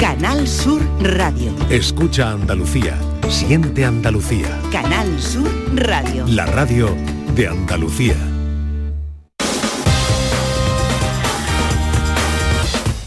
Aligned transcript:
Canal 0.00 0.46
Sur 0.46 0.80
Radio. 1.00 1.52
Escucha 1.70 2.30
Andalucía. 2.30 2.96
Siente 3.28 3.84
Andalucía. 3.84 4.48
Canal 4.70 5.20
Sur 5.20 5.50
Radio. 5.74 6.24
La 6.28 6.46
radio 6.46 6.96
de 7.34 7.48
Andalucía. 7.48 8.14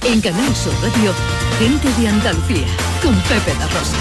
En 0.04 0.20
Canal 0.20 0.54
Sur 0.54 0.74
Radio, 0.84 1.14
gente 1.60 1.88
de 2.02 2.08
Andalucía, 2.10 2.68
con 3.02 3.16
Pepe 3.22 3.58
da 3.58 3.68
Rosa. 3.68 3.98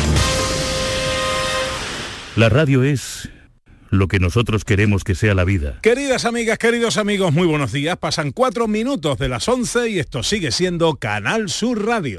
La 2.35 2.49
radio 2.49 2.83
es 2.83 3.31
lo 3.91 4.09
que 4.09 4.19
nosotros 4.19 4.65
queremos 4.65 5.05
que 5.05 5.15
sea 5.15 5.35
la 5.35 5.45
vida. 5.45 5.79
Queridas 5.83 6.25
amigas, 6.25 6.59
queridos 6.59 6.97
amigos, 6.97 7.33
muy 7.33 7.47
buenos 7.47 7.71
días. 7.71 7.97
Pasan 7.99 8.33
cuatro 8.33 8.67
minutos 8.67 9.17
de 9.19 9.29
las 9.29 9.49
11 9.49 9.91
y 9.91 10.01
esto 10.01 10.25
sigue 10.25 10.51
siendo 10.51 10.97
Canal 10.97 11.49
Sur 11.49 11.87
Radio. 11.87 12.19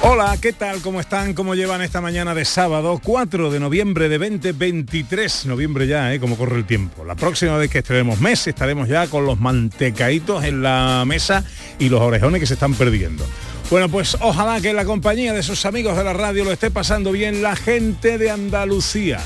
Hola, 0.00 0.38
¿qué 0.40 0.52
tal? 0.52 0.80
¿Cómo 0.80 1.00
están? 1.00 1.34
¿Cómo 1.34 1.56
llevan 1.56 1.82
esta 1.82 2.00
mañana 2.00 2.32
de 2.32 2.44
sábado 2.44 3.00
4 3.02 3.50
de 3.50 3.58
noviembre 3.58 4.08
de 4.08 4.18
2023? 4.18 5.46
Noviembre 5.46 5.88
ya, 5.88 6.14
¿eh? 6.14 6.20
Como 6.20 6.36
corre 6.36 6.56
el 6.56 6.64
tiempo. 6.64 7.04
La 7.04 7.16
próxima 7.16 7.56
vez 7.56 7.68
que 7.68 7.78
estrenemos 7.78 8.20
mes 8.20 8.46
estaremos 8.46 8.88
ya 8.88 9.08
con 9.08 9.26
los 9.26 9.40
mantecaitos 9.40 10.44
en 10.44 10.62
la 10.62 11.02
mesa 11.04 11.44
y 11.80 11.88
los 11.88 12.00
orejones 12.00 12.40
que 12.40 12.46
se 12.46 12.54
están 12.54 12.74
perdiendo. 12.74 13.26
Bueno, 13.70 13.88
pues 13.88 14.16
ojalá 14.20 14.60
que 14.60 14.70
en 14.70 14.76
la 14.76 14.84
compañía 14.84 15.32
de 15.32 15.42
sus 15.42 15.66
amigos 15.66 15.96
de 15.96 16.04
la 16.04 16.12
radio 16.12 16.44
lo 16.44 16.52
esté 16.52 16.70
pasando 16.70 17.10
bien 17.10 17.42
la 17.42 17.56
gente 17.56 18.18
de 18.18 18.30
Andalucía. 18.30 19.18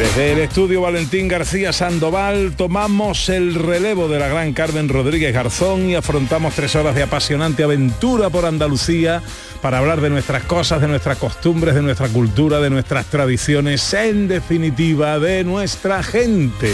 Desde 0.00 0.32
el 0.32 0.38
estudio 0.38 0.80
Valentín 0.80 1.28
García 1.28 1.74
Sandoval 1.74 2.54
tomamos 2.56 3.28
el 3.28 3.54
relevo 3.54 4.08
de 4.08 4.18
la 4.18 4.28
gran 4.28 4.54
Carmen 4.54 4.88
Rodríguez 4.88 5.34
Garzón 5.34 5.90
y 5.90 5.94
afrontamos 5.94 6.54
tres 6.54 6.74
horas 6.74 6.94
de 6.94 7.02
apasionante 7.02 7.64
aventura 7.64 8.30
por 8.30 8.46
Andalucía 8.46 9.22
para 9.60 9.76
hablar 9.76 10.00
de 10.00 10.08
nuestras 10.08 10.44
cosas, 10.44 10.80
de 10.80 10.88
nuestras 10.88 11.18
costumbres, 11.18 11.74
de 11.74 11.82
nuestra 11.82 12.08
cultura, 12.08 12.60
de 12.60 12.70
nuestras 12.70 13.06
tradiciones, 13.06 13.92
en 13.92 14.26
definitiva, 14.26 15.18
de 15.18 15.44
nuestra 15.44 16.02
gente. 16.02 16.72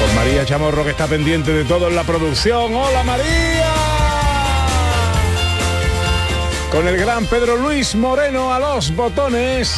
Con 0.00 0.16
María 0.16 0.46
Chamorro 0.46 0.84
que 0.84 0.90
está 0.92 1.06
pendiente 1.06 1.52
de 1.52 1.64
todo 1.64 1.88
en 1.88 1.96
la 1.96 2.04
producción. 2.04 2.74
¡Hola 2.74 3.02
María! 3.04 3.89
Con 6.70 6.86
el 6.86 6.96
gran 6.96 7.26
Pedro 7.26 7.56
Luis 7.56 7.94
Moreno 7.94 8.52
a 8.52 8.58
los 8.58 8.94
botones 8.94 9.74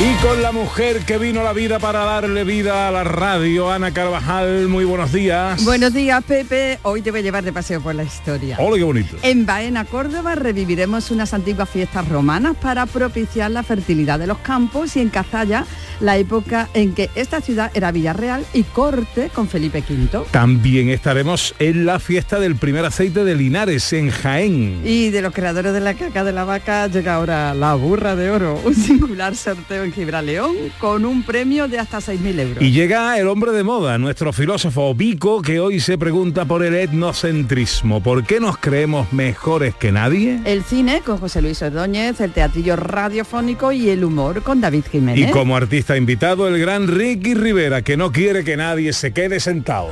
y 0.00 0.14
con 0.22 0.42
la 0.42 0.50
mujer 0.52 1.04
que 1.04 1.18
vino 1.18 1.40
a 1.40 1.44
la 1.44 1.52
vida 1.52 1.78
para 1.78 2.04
darle 2.04 2.44
vida 2.44 2.88
a 2.88 2.90
la 2.90 3.04
radio, 3.04 3.70
Ana 3.70 3.92
Carvajal, 3.92 4.68
muy 4.68 4.84
buenos 4.84 5.12
días. 5.12 5.64
Buenos 5.64 5.92
días, 5.94 6.22
Pepe. 6.24 6.78
Hoy 6.82 7.02
te 7.02 7.10
voy 7.10 7.20
a 7.20 7.22
llevar 7.22 7.44
de 7.44 7.52
paseo 7.52 7.80
por 7.80 7.94
la 7.94 8.02
historia. 8.02 8.56
Hola, 8.58 8.76
qué 8.76 8.84
bonito. 8.84 9.16
En 9.22 9.46
Baena, 9.46 9.84
Córdoba, 9.84 10.34
reviviremos 10.34 11.10
unas 11.10 11.34
antiguas 11.34 11.68
fiestas 11.68 12.08
romanas 12.08 12.56
para 12.56 12.86
propiciar 12.86 13.50
la 13.50 13.62
fertilidad 13.62 14.18
de 14.18 14.26
los 14.26 14.38
campos 14.38 14.96
y 14.96 15.00
en 15.00 15.10
Cazalla 15.10 15.66
la 16.00 16.16
época 16.18 16.68
en 16.74 16.94
que 16.94 17.10
esta 17.14 17.40
ciudad 17.40 17.70
era 17.74 17.92
Villarreal 17.92 18.44
y 18.52 18.64
corte 18.64 19.30
con 19.32 19.48
Felipe 19.48 19.84
V. 19.88 20.24
También 20.32 20.88
estaremos 20.88 21.54
en 21.58 21.86
la 21.86 22.00
fiesta 22.00 22.40
del 22.40 22.56
primer 22.56 22.84
aceite 22.84 23.24
de 23.24 23.36
Linares, 23.36 23.92
en 23.92 24.10
Jaén. 24.10 24.80
Y 24.84 25.10
de 25.10 25.22
los 25.22 25.32
creadores 25.32 25.72
de 25.72 25.80
la 25.80 25.94
caca 25.94 26.24
de 26.24 26.32
la 26.32 26.44
vaca 26.44 26.88
llega 26.88 27.14
ahora 27.14 27.54
la 27.54 27.74
burra 27.74 28.16
de 28.16 28.30
oro, 28.30 28.60
un 28.64 28.74
singular 28.74 29.36
sorteo 29.36 29.81
en 29.84 29.92
Gibraleón 29.92 30.54
con 30.78 31.04
un 31.04 31.22
premio 31.22 31.68
de 31.68 31.78
hasta 31.78 31.98
6.000 31.98 32.40
euros. 32.40 32.62
Y 32.62 32.72
llega 32.72 33.18
el 33.18 33.28
hombre 33.28 33.52
de 33.52 33.62
moda, 33.62 33.98
nuestro 33.98 34.32
filósofo 34.32 34.94
Vico, 34.94 35.42
que 35.42 35.60
hoy 35.60 35.80
se 35.80 35.98
pregunta 35.98 36.44
por 36.44 36.64
el 36.64 36.74
etnocentrismo. 36.74 38.02
¿Por 38.02 38.24
qué 38.24 38.40
nos 38.40 38.58
creemos 38.58 39.12
mejores 39.12 39.74
que 39.74 39.92
nadie? 39.92 40.40
El 40.44 40.62
cine 40.64 41.02
con 41.04 41.18
José 41.18 41.42
Luis 41.42 41.62
Ordóñez, 41.62 42.20
el 42.20 42.32
teatrillo 42.32 42.76
radiofónico 42.76 43.72
y 43.72 43.90
el 43.90 44.04
humor 44.04 44.42
con 44.42 44.60
David 44.60 44.84
Jiménez. 44.90 45.28
Y 45.28 45.30
como 45.30 45.56
artista 45.56 45.96
invitado, 45.96 46.48
el 46.48 46.58
gran 46.58 46.88
Ricky 46.88 47.34
Rivera, 47.34 47.82
que 47.82 47.96
no 47.96 48.12
quiere 48.12 48.44
que 48.44 48.56
nadie 48.56 48.92
se 48.92 49.12
quede 49.12 49.40
sentado. 49.40 49.90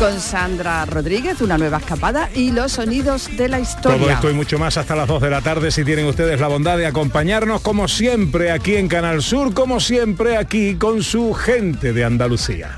Con 0.00 0.18
Sandra 0.18 0.86
Rodríguez, 0.86 1.42
una 1.42 1.58
nueva 1.58 1.76
escapada 1.76 2.30
y 2.34 2.52
los 2.52 2.72
sonidos 2.72 3.28
de 3.36 3.50
la 3.50 3.60
historia. 3.60 3.98
Todo 3.98 4.10
esto 4.10 4.30
y 4.30 4.32
mucho 4.32 4.58
más 4.58 4.78
hasta 4.78 4.96
las 4.96 5.06
2 5.06 5.20
de 5.20 5.28
la 5.28 5.42
tarde 5.42 5.70
si 5.70 5.84
tienen 5.84 6.06
ustedes 6.06 6.40
la 6.40 6.48
bondad 6.48 6.78
de 6.78 6.86
acompañarnos 6.86 7.60
como 7.60 7.86
siempre 7.86 8.50
aquí 8.50 8.76
en 8.76 8.88
Canal 8.88 9.20
Sur, 9.20 9.52
como 9.52 9.78
siempre 9.78 10.38
aquí 10.38 10.76
con 10.76 11.02
su 11.02 11.34
gente 11.34 11.92
de 11.92 12.04
Andalucía. 12.04 12.76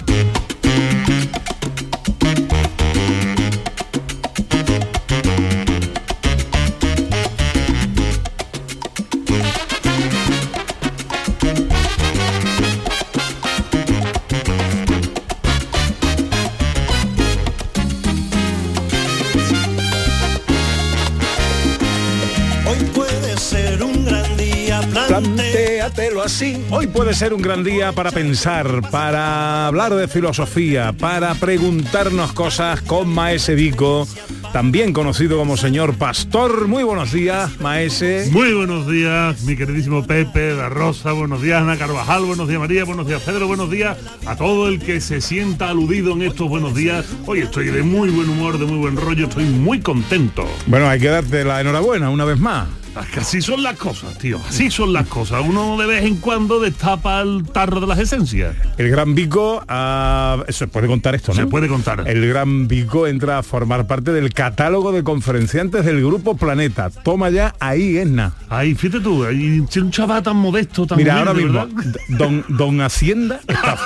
Plantéatelo 25.08 26.22
así. 26.22 26.64
Hoy 26.70 26.86
puede 26.86 27.14
ser 27.14 27.34
un 27.34 27.42
gran 27.42 27.62
día 27.64 27.92
para 27.92 28.10
pensar, 28.10 28.82
para 28.90 29.66
hablar 29.66 29.94
de 29.94 30.08
filosofía, 30.08 30.92
para 30.92 31.34
preguntarnos 31.34 32.32
cosas 32.32 32.80
con 32.82 33.08
Maese 33.08 33.54
Vico, 33.54 34.06
también 34.52 34.92
conocido 34.92 35.38
como 35.38 35.56
señor 35.56 35.94
Pastor. 35.94 36.66
Muy 36.66 36.82
buenos 36.82 37.12
días, 37.12 37.60
Maese. 37.60 38.28
Muy 38.32 38.52
buenos 38.52 38.88
días, 38.88 39.42
mi 39.42 39.56
queridísimo 39.56 40.06
Pepe, 40.06 40.54
La 40.54 40.68
Rosa, 40.68 41.12
buenos 41.12 41.42
días, 41.42 41.62
Ana 41.62 41.76
Carvajal, 41.76 42.24
buenos 42.24 42.48
días, 42.48 42.60
María, 42.60 42.84
buenos 42.84 43.06
días, 43.06 43.22
Pedro, 43.22 43.46
buenos 43.46 43.70
días 43.70 43.96
a 44.26 44.36
todo 44.36 44.68
el 44.68 44.78
que 44.78 45.00
se 45.00 45.20
sienta 45.20 45.68
aludido 45.68 46.12
en 46.12 46.22
estos 46.22 46.48
buenos 46.48 46.74
días. 46.74 47.04
Hoy 47.26 47.40
estoy 47.40 47.66
de 47.66 47.82
muy 47.82 48.10
buen 48.10 48.28
humor, 48.28 48.58
de 48.58 48.66
muy 48.66 48.78
buen 48.78 48.96
rollo, 48.96 49.26
estoy 49.26 49.44
muy 49.44 49.80
contento. 49.80 50.46
Bueno, 50.66 50.88
hay 50.88 51.00
que 51.00 51.08
darte 51.08 51.44
la 51.44 51.60
enhorabuena 51.60 52.10
una 52.10 52.24
vez 52.24 52.38
más. 52.38 52.81
Así 52.94 53.40
son 53.40 53.62
las 53.62 53.76
cosas, 53.76 54.18
tío, 54.18 54.40
así 54.46 54.70
son 54.70 54.92
las 54.92 55.06
cosas. 55.06 55.42
Uno 55.46 55.76
de 55.78 55.86
vez 55.86 56.04
en 56.04 56.16
cuando 56.16 56.60
destapa 56.60 57.20
el 57.22 57.44
tarro 57.44 57.80
de 57.80 57.86
las 57.86 57.98
esencias. 57.98 58.54
El 58.76 58.90
Gran 58.90 59.14
Vico, 59.14 59.64
ah, 59.66 60.44
se 60.48 60.66
puede 60.66 60.88
contar 60.88 61.14
esto, 61.14 61.32
¿no? 61.32 61.40
Se 61.40 61.46
puede 61.46 61.68
contar. 61.68 62.04
El 62.06 62.28
Gran 62.28 62.68
Vico 62.68 63.06
entra 63.06 63.38
a 63.38 63.42
formar 63.42 63.86
parte 63.86 64.12
del 64.12 64.34
catálogo 64.34 64.92
de 64.92 65.02
conferenciantes 65.02 65.84
del 65.84 66.04
Grupo 66.04 66.36
Planeta. 66.36 66.90
Toma 66.90 67.30
ya 67.30 67.54
ahí, 67.60 67.96
Esna. 67.96 68.34
Ahí, 68.50 68.74
fíjate 68.74 69.02
tú, 69.02 69.24
ahí, 69.24 69.60
un 69.60 69.90
chaval 69.90 70.22
tan 70.22 70.36
modesto, 70.36 70.86
tan 70.86 70.98
Mira, 70.98 71.18
ahora 71.18 71.32
mismo, 71.32 71.66
don, 72.08 72.44
don 72.48 72.80
Hacienda 72.82 73.40
está, 73.48 73.78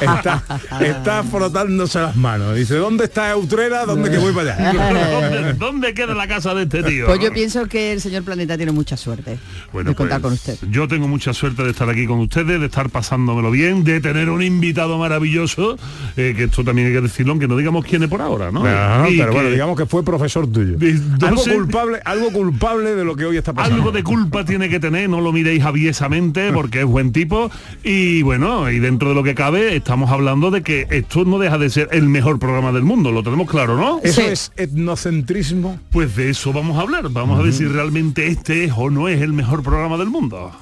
está, 0.00 0.60
está 0.84 1.22
frotándose 1.22 1.98
las 1.98 2.16
manos. 2.16 2.56
Dice, 2.56 2.74
¿dónde 2.74 3.04
está 3.04 3.34
Utrera? 3.36 3.86
¿Dónde 3.86 4.10
que 4.10 4.18
voy 4.18 4.34
para 4.34 4.54
allá? 4.54 4.72
¿Dónde, 5.32 5.52
dónde 5.54 5.94
queda 5.94 6.14
la 6.14 6.28
casa 6.28 6.54
de 6.54 6.64
este 6.64 6.82
tío? 6.82 7.06
Pues 7.06 7.20
yo 7.20 7.32
pienso 7.32 7.66
que 7.66 7.92
el 7.92 8.00
señor 8.00 8.22
Planeta 8.24 8.33
tiene 8.36 8.72
mucha 8.72 8.96
suerte 8.96 9.38
Bueno, 9.72 9.90
de 9.90 9.96
contar 9.96 10.20
pues, 10.20 10.40
con 10.40 10.52
usted. 10.54 10.68
Yo 10.70 10.86
tengo 10.88 11.08
mucha 11.08 11.32
suerte 11.32 11.62
de 11.62 11.70
estar 11.70 11.88
aquí 11.88 12.06
con 12.06 12.18
ustedes, 12.18 12.60
de 12.60 12.66
estar 12.66 12.90
pasándomelo 12.90 13.50
bien, 13.50 13.84
de 13.84 14.00
tener 14.00 14.28
un 14.30 14.42
invitado 14.42 14.98
maravilloso, 14.98 15.76
eh, 16.16 16.34
que 16.36 16.44
esto 16.44 16.64
también 16.64 16.88
hay 16.88 16.94
que 16.94 17.00
decirlo, 17.00 17.32
aunque 17.32 17.48
no 17.48 17.56
digamos 17.56 17.84
quién 17.84 18.02
es 18.02 18.08
por 18.08 18.20
ahora, 18.20 18.50
¿no? 18.50 18.62
Pero 18.62 19.04
que 19.06 19.30
bueno, 19.30 19.50
digamos 19.50 19.76
que 19.76 19.86
fue 19.86 20.04
profesor 20.04 20.46
tuyo. 20.46 20.76
De- 20.76 20.94
no 21.20 21.26
Algo 21.28 21.42
sé. 21.42 21.54
culpable, 21.54 22.00
algo 22.04 22.30
culpable 22.32 22.94
de 22.94 23.04
lo 23.04 23.16
que 23.16 23.24
hoy 23.24 23.36
está 23.36 23.52
pasando. 23.52 23.76
Algo 23.76 23.92
de 23.92 24.02
culpa 24.02 24.44
tiene 24.44 24.68
que 24.68 24.80
tener, 24.80 25.08
no 25.08 25.20
lo 25.20 25.32
miréis 25.32 25.62
aviesamente 25.64 26.52
porque 26.52 26.80
es 26.80 26.86
buen 26.86 27.12
tipo 27.12 27.50
y 27.82 28.22
bueno, 28.22 28.70
y 28.70 28.78
dentro 28.80 29.08
de 29.10 29.14
lo 29.14 29.22
que 29.22 29.34
cabe 29.34 29.76
estamos 29.76 30.10
hablando 30.10 30.50
de 30.50 30.62
que 30.62 30.86
esto 30.90 31.24
no 31.24 31.38
deja 31.38 31.58
de 31.58 31.70
ser 31.70 31.88
el 31.92 32.08
mejor 32.08 32.38
programa 32.38 32.72
del 32.72 32.82
mundo, 32.82 33.12
lo 33.12 33.22
tenemos 33.22 33.48
claro, 33.50 33.76
¿no? 33.76 34.00
Eso 34.02 34.20
Sí. 34.20 34.26
es 34.28 34.52
etnocentrismo. 34.56 35.78
Pues 35.90 36.16
de 36.16 36.30
eso 36.30 36.52
vamos 36.52 36.78
a 36.78 36.82
hablar, 36.82 37.08
vamos 37.10 37.38
a 37.38 37.42
ver 37.42 37.52
si 37.52 37.64
realmente 37.66 38.22
que 38.22 38.23
este 38.26 38.64
es 38.64 38.72
o 38.76 38.90
no 38.90 39.08
es 39.08 39.20
el 39.20 39.32
mejor 39.32 39.62
programa 39.62 39.96
del 39.96 40.08
mundo. 40.08 40.52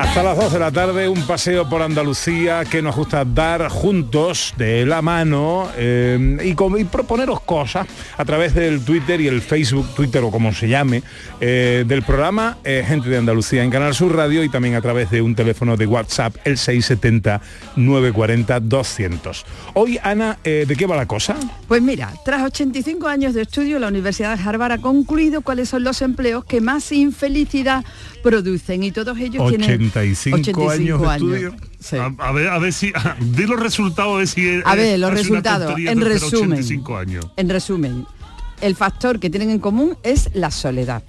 Hasta 0.00 0.22
las 0.22 0.38
2 0.38 0.54
de 0.54 0.58
la 0.58 0.72
tarde, 0.72 1.10
un 1.10 1.26
paseo 1.26 1.68
por 1.68 1.82
Andalucía 1.82 2.64
que 2.64 2.80
nos 2.80 2.96
gusta 2.96 3.22
dar 3.26 3.68
juntos, 3.68 4.54
de 4.56 4.86
la 4.86 5.02
mano, 5.02 5.68
eh, 5.76 6.38
y, 6.42 6.54
proponeros 6.84 7.42
cosas 7.42 7.86
a 8.16 8.24
través 8.24 8.54
del 8.54 8.82
Twitter 8.82 9.20
y 9.20 9.26
el 9.28 9.42
Facebook, 9.42 9.94
Twitter 9.94 10.24
o 10.24 10.30
como 10.30 10.54
se 10.54 10.70
llame, 10.70 11.02
eh, 11.38 11.84
del 11.86 12.02
programa 12.02 12.56
eh, 12.64 12.82
Gente 12.86 13.10
de 13.10 13.18
Andalucía 13.18 13.62
en 13.62 13.70
Canal 13.70 13.94
Sur 13.94 14.16
Radio 14.16 14.42
y 14.42 14.48
también 14.48 14.74
a 14.74 14.80
través 14.80 15.10
de 15.10 15.20
un 15.20 15.34
teléfono 15.34 15.76
de 15.76 15.86
WhatsApp, 15.86 16.34
el 16.44 16.56
670-940-200. 16.56 19.44
Hoy, 19.74 19.98
Ana, 20.02 20.38
¿de 20.42 20.74
qué 20.78 20.86
va 20.86 20.96
la 20.96 21.06
cosa? 21.06 21.36
Pues 21.68 21.82
mira, 21.82 22.10
tras 22.24 22.42
85 22.42 23.06
años 23.06 23.34
de 23.34 23.42
estudio, 23.42 23.78
la 23.78 23.88
Universidad 23.88 24.38
de 24.38 24.42
Harvard 24.42 24.72
ha 24.72 24.78
concluido 24.78 25.42
cuáles 25.42 25.68
son 25.68 25.84
los 25.84 26.00
empleos 26.00 26.46
que 26.46 26.62
más 26.62 26.90
infelicidad 26.90 27.84
producen 28.22 28.82
y 28.82 28.92
todos 28.92 29.18
ellos 29.18 29.46
tienen 29.50 29.89
85 29.90 30.70
años 30.70 31.00
de 31.00 31.06
estudio. 31.08 31.54
Sí. 31.78 31.96
A, 31.96 32.14
a 32.18 32.32
ver, 32.32 32.48
a 32.48 32.58
ver 32.58 32.72
si. 32.72 32.92
di 33.20 33.46
los 33.46 33.58
resultados, 33.60 34.14
a 34.14 34.18
ver 34.18 34.26
si. 34.28 34.46
es- 34.48 34.62
A 34.66 34.74
ver, 34.74 34.98
los 34.98 35.10
es 35.10 35.28
una 35.30 35.40
resultados, 35.40 35.78
en 35.78 36.00
resumen. 36.00 36.52
85 36.52 36.96
años. 36.96 37.26
En 37.36 37.48
resumen, 37.48 38.06
el 38.60 38.76
factor 38.76 39.18
que 39.20 39.30
tienen 39.30 39.50
en 39.50 39.58
común 39.58 39.96
es 40.02 40.30
la 40.34 40.50
soledad. 40.50 41.02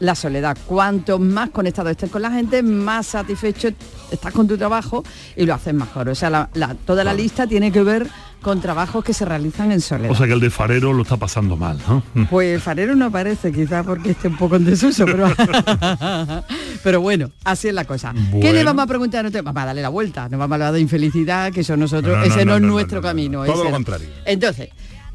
La 0.00 0.14
soledad. 0.14 0.58
Cuanto 0.66 1.18
más 1.18 1.50
conectado 1.50 1.88
estés 1.88 2.10
con 2.10 2.20
la 2.22 2.30
gente, 2.30 2.62
más 2.62 3.06
satisfecho 3.06 3.68
estás 4.10 4.32
con 4.32 4.46
tu 4.48 4.58
trabajo 4.58 5.04
y 5.36 5.46
lo 5.46 5.54
haces 5.54 5.72
mejor. 5.72 6.08
O 6.08 6.14
sea, 6.14 6.30
la- 6.30 6.50
la- 6.54 6.74
toda 6.74 7.04
la 7.04 7.14
lista 7.14 7.46
tiene 7.46 7.70
que 7.72 7.82
ver 7.82 8.08
con 8.44 8.60
trabajos 8.60 9.02
que 9.02 9.14
se 9.14 9.24
realizan 9.24 9.72
en 9.72 9.80
soledad. 9.80 10.12
O 10.12 10.14
sea 10.14 10.26
que 10.26 10.34
el 10.34 10.38
de 10.38 10.50
farero 10.50 10.92
lo 10.92 11.02
está 11.02 11.16
pasando 11.16 11.56
mal, 11.56 11.80
¿no? 11.88 12.02
Pues 12.30 12.62
farero 12.62 12.94
no 12.94 13.10
parece, 13.10 13.50
quizás 13.50 13.84
porque 13.84 14.10
esté 14.10 14.28
un 14.28 14.36
poco 14.36 14.56
en 14.56 14.66
desuso, 14.66 15.06
pero, 15.06 15.26
pero 16.84 17.00
bueno, 17.00 17.30
así 17.42 17.68
es 17.68 17.74
la 17.74 17.84
cosa. 17.84 18.14
¿Qué 18.40 18.52
le 18.52 18.62
vamos 18.62 18.84
a 18.84 18.86
preguntar 18.86 19.20
a 19.20 19.22
nuestro? 19.22 19.42
Vamos 19.42 19.62
a 19.62 19.66
darle 19.66 19.82
la 19.82 19.88
vuelta, 19.88 20.28
no 20.28 20.36
vamos 20.38 20.52
a 20.52 20.54
hablar 20.56 20.72
de 20.74 20.80
infelicidad, 20.80 21.52
que 21.52 21.60
eso 21.60 21.76
nosotros, 21.76 22.12
No, 22.12 22.18
no, 22.18 22.24
ese 22.24 22.44
no, 22.44 22.52
no, 22.52 22.56
es 22.56 22.62
nuestro 22.62 22.96
no, 22.96 23.02
no, 23.02 23.08
camino. 23.08 23.44
no. 23.46 23.52
Todo 23.52 23.64
lo 23.64 23.70
contrario. 23.70 24.08
Entonces, 24.26 24.68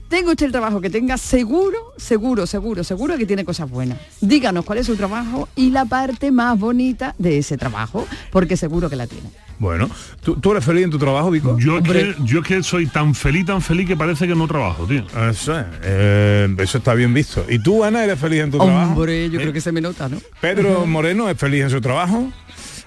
tenga 0.07 0.31
usted 0.31 0.47
el 0.47 0.51
trabajo 0.51 0.81
que 0.81 0.89
tenga, 0.89 1.17
seguro, 1.17 1.77
seguro, 1.97 2.47
seguro, 2.47 2.83
seguro 2.83 3.15
que 3.15 3.27
tiene 3.27 3.45
cosas 3.45 3.69
buenas. 3.69 3.99
Díganos 4.21 4.65
cuál 4.65 4.79
es 4.79 4.87
su 4.87 4.95
trabajo 4.95 5.47
y 5.55 5.69
la 5.69 5.85
parte 5.85 6.31
más 6.31 6.57
bonita 6.57 7.13
de 7.19 7.37
ese 7.37 7.57
trabajo, 7.57 8.07
porque 8.31 8.57
seguro 8.57 8.89
que 8.89 8.95
la 8.95 9.05
tiene. 9.05 9.29
Bueno, 9.59 9.89
¿tú, 10.23 10.35
tú 10.37 10.51
eres 10.51 10.63
feliz 10.63 10.85
en 10.85 10.89
tu 10.89 10.97
trabajo, 10.97 11.29
Vico? 11.31 11.57
Yo 11.59 11.79
es, 11.79 11.83
que, 11.83 12.15
yo 12.23 12.39
es 12.39 12.47
que 12.47 12.63
soy 12.63 12.87
tan 12.87 13.13
feliz, 13.13 13.45
tan 13.45 13.61
feliz 13.61 13.85
que 13.87 13.97
parece 13.97 14.25
que 14.25 14.33
no 14.33 14.47
trabajo, 14.47 14.85
tío. 14.85 15.03
Eso, 15.29 15.59
es, 15.59 15.65
eh, 15.83 16.55
eso 16.59 16.77
está 16.77 16.93
bien 16.93 17.13
visto. 17.13 17.45
¿Y 17.49 17.59
tú, 17.59 17.83
Ana, 17.83 18.03
eres 18.05 18.17
feliz 18.17 18.39
en 18.41 18.51
tu 18.51 18.57
trabajo? 18.57 18.93
Hombre, 18.93 19.29
yo 19.29 19.37
¿Eh? 19.37 19.41
creo 19.41 19.53
que 19.53 19.59
se 19.61 19.71
me 19.73 19.81
nota, 19.81 20.07
¿no? 20.07 20.17
Pedro 20.39 20.85
Moreno 20.85 21.29
es 21.29 21.37
feliz 21.37 21.63
en 21.63 21.69
su 21.71 21.81
trabajo. 21.81 22.31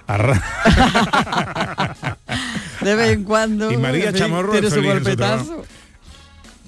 Arra- 0.08 0.42
De 2.80 2.94
vez 2.96 3.10
en 3.12 3.24
cuando. 3.24 3.70
Y 3.70 3.76
María 3.76 4.12
Chamorro 4.12 4.52
tiene 4.52 4.66
es 4.68 4.72
su 4.74 4.80
feliz 4.80 4.92
en 4.92 4.98
su 4.98 5.04
golpetazo. 5.04 5.44
trabajo. 5.44 5.66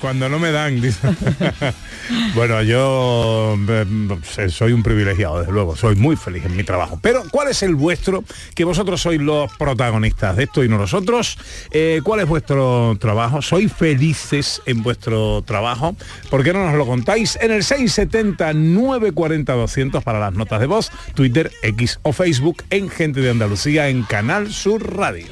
Cuando 0.05 0.29
no 0.29 0.39
me 0.39 0.53
dan, 0.53 0.83
bueno, 2.35 2.63
yo 2.63 3.57
eh, 3.71 4.49
soy 4.51 4.73
un 4.73 4.83
privilegiado, 4.83 5.39
desde 5.39 5.51
luego, 5.51 5.77
soy 5.77 5.97
muy 5.97 6.15
feliz 6.15 6.45
en 6.45 6.55
mi 6.55 6.63
trabajo. 6.63 6.99
Pero, 7.01 7.23
¿cuál 7.31 7.49
es 7.49 7.63
el 7.63 7.75
vuestro? 7.75 8.23
Que 8.55 8.65
vosotros 8.65 9.01
sois 9.01 9.19
los 9.19 9.51
protagonistas 9.57 10.37
de 10.37 10.45
esto 10.45 10.63
y 10.63 10.69
no 10.69 10.77
nosotros. 10.77 11.39
Eh, 11.71 12.03
¿Cuál 12.05 12.21
es 12.21 12.29
vuestro 12.29 12.99
trabajo? 13.01 13.41
¿Sois 13.41 13.73
felices 13.73 14.61
en 14.67 14.83
vuestro 14.83 15.41
trabajo? 15.41 15.97
¿Por 16.29 16.45
qué 16.45 16.53
no 16.53 16.67
nos 16.67 16.75
lo 16.75 16.85
contáis? 16.85 17.39
En 17.41 17.51
el 17.51 17.65
670 17.65 18.53
940 18.53 19.55
200 19.55 20.05
para 20.05 20.21
las 20.21 20.35
notas 20.35 20.61
de 20.61 20.67
voz, 20.67 20.93
Twitter, 21.15 21.51
X 21.63 21.99
o 22.03 22.13
Facebook 22.13 22.63
en 22.69 22.91
Gente 22.91 23.23
de 23.23 23.31
Andalucía 23.31 23.89
en 23.89 24.03
Canal 24.03 24.53
Sur 24.53 24.99
Radio. 24.99 25.29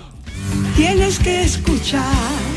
Tienes 0.75 1.19
que 1.19 1.43
escuchar 1.43 2.52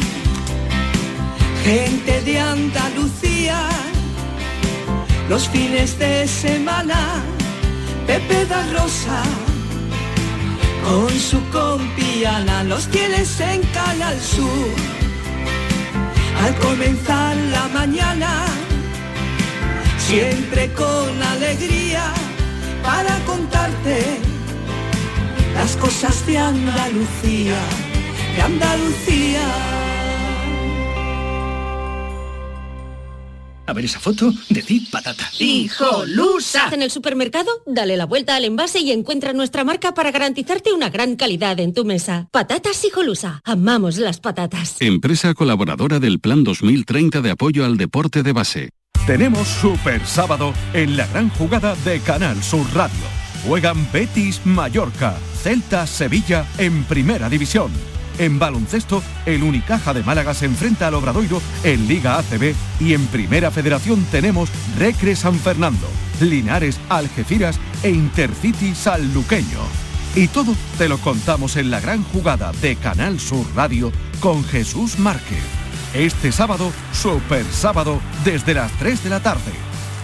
gente 1.66 2.22
de 2.22 2.40
Andalucía 2.40 3.60
los 5.28 5.50
fines 5.50 5.98
de 5.98 6.28
semana. 6.28 7.24
Pepe 8.06 8.46
da 8.46 8.62
Rosa 8.78 9.24
con 10.86 11.10
su 11.10 11.40
compiana 11.50 12.64
los 12.64 12.88
tienes 12.90 13.40
en 13.40 13.62
Canal 13.80 14.18
Sur. 14.22 14.76
Al 16.44 16.54
comenzar 16.68 17.36
la 17.56 17.68
mañana, 17.80 18.32
siempre 19.98 20.72
con 20.74 21.12
alegría 21.34 22.06
para 22.84 23.18
contarte 23.26 24.20
las 25.56 25.76
cosas 25.78 26.16
de 26.28 26.38
Andalucía, 26.38 27.60
de 28.36 28.42
Andalucía. 28.44 29.85
A 33.68 33.74
ver 33.74 33.86
esa 33.86 34.00
foto, 34.00 34.32
decid 34.50 34.84
patata. 34.92 35.30
¡Hijolusa! 35.40 36.70
En 36.72 36.82
el 36.82 36.92
supermercado, 36.92 37.50
dale 37.66 37.98
la 37.98 38.06
vuelta 38.06 38.36
al 38.36 38.46
envase 38.46 38.80
y 38.80 38.92
encuentra 38.92 39.34
nuestra 39.34 39.64
marca 39.64 39.94
para 39.94 40.12
garantizarte 40.12 40.74
una 40.74 40.90
gran 40.90 41.16
calidad 41.16 41.60
en 41.60 41.74
tu 41.74 41.86
mesa. 41.86 42.28
Patatas 42.32 42.84
Hijolusa. 42.86 43.42
Amamos 43.44 43.98
las 43.98 44.20
patatas. 44.20 44.76
Empresa 44.80 45.34
colaboradora 45.34 46.00
del 46.00 46.20
Plan 46.20 46.44
2030 46.44 47.22
de 47.22 47.32
apoyo 47.32 47.66
al 47.66 47.78
deporte 47.78 48.24
de 48.24 48.34
base. 48.34 48.70
Tenemos 49.08 49.48
Super 49.48 50.06
Sábado 50.06 50.54
en 50.74 50.98
la 50.98 51.06
gran 51.08 51.30
jugada 51.30 51.76
de 51.86 52.00
Canal 52.00 52.42
Sur 52.44 52.66
Radio. 52.74 52.96
Juegan 53.48 53.88
Betis 53.92 54.42
Mallorca, 54.46 55.16
Celta 55.44 55.86
Sevilla 55.86 56.48
en 56.58 56.84
Primera 56.86 57.30
División. 57.30 57.72
En 58.18 58.40
baloncesto, 58.40 59.04
el 59.26 59.44
Unicaja 59.44 59.94
de 59.94 60.04
Málaga 60.04 60.34
se 60.34 60.46
enfrenta 60.46 60.88
al 60.88 60.94
Obradoiro 60.94 61.42
en 61.64 61.88
Liga 61.88 62.18
ACB 62.18 62.54
y 62.80 62.94
en 62.94 63.06
Primera 63.08 63.52
Federación 63.52 64.06
tenemos 64.12 64.50
Recre 64.78 65.16
San 65.16 65.36
Fernando, 65.36 65.88
Linares 66.22 66.80
Algeciras 66.90 67.60
e 67.84 67.90
Intercity 67.90 68.74
Sanluqueño. 68.74 69.60
Y 70.16 70.30
todo 70.30 70.56
te 70.78 70.88
lo 70.88 70.98
contamos 71.00 71.58
en 71.58 71.70
la 71.70 71.82
gran 71.82 72.04
jugada 72.04 72.54
de 72.62 72.78
Canal 72.78 73.20
Sur 73.20 73.46
Radio 73.54 73.92
con 74.22 74.46
Jesús 74.46 74.98
Márquez. 74.98 75.44
Este 75.94 76.32
sábado, 76.32 76.72
Super 76.94 77.46
Sábado, 77.46 78.00
desde 78.24 78.54
las 78.54 78.72
3 78.74 79.04
de 79.04 79.10
la 79.10 79.20
tarde. 79.20 79.52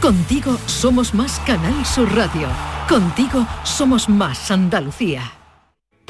Contigo 0.01 0.57
somos 0.65 1.13
más 1.13 1.39
Canal 1.45 1.85
Sur 1.85 2.13
Radio. 2.13 2.47
Contigo 2.89 3.47
somos 3.63 4.09
más 4.09 4.51
Andalucía. 4.51 5.40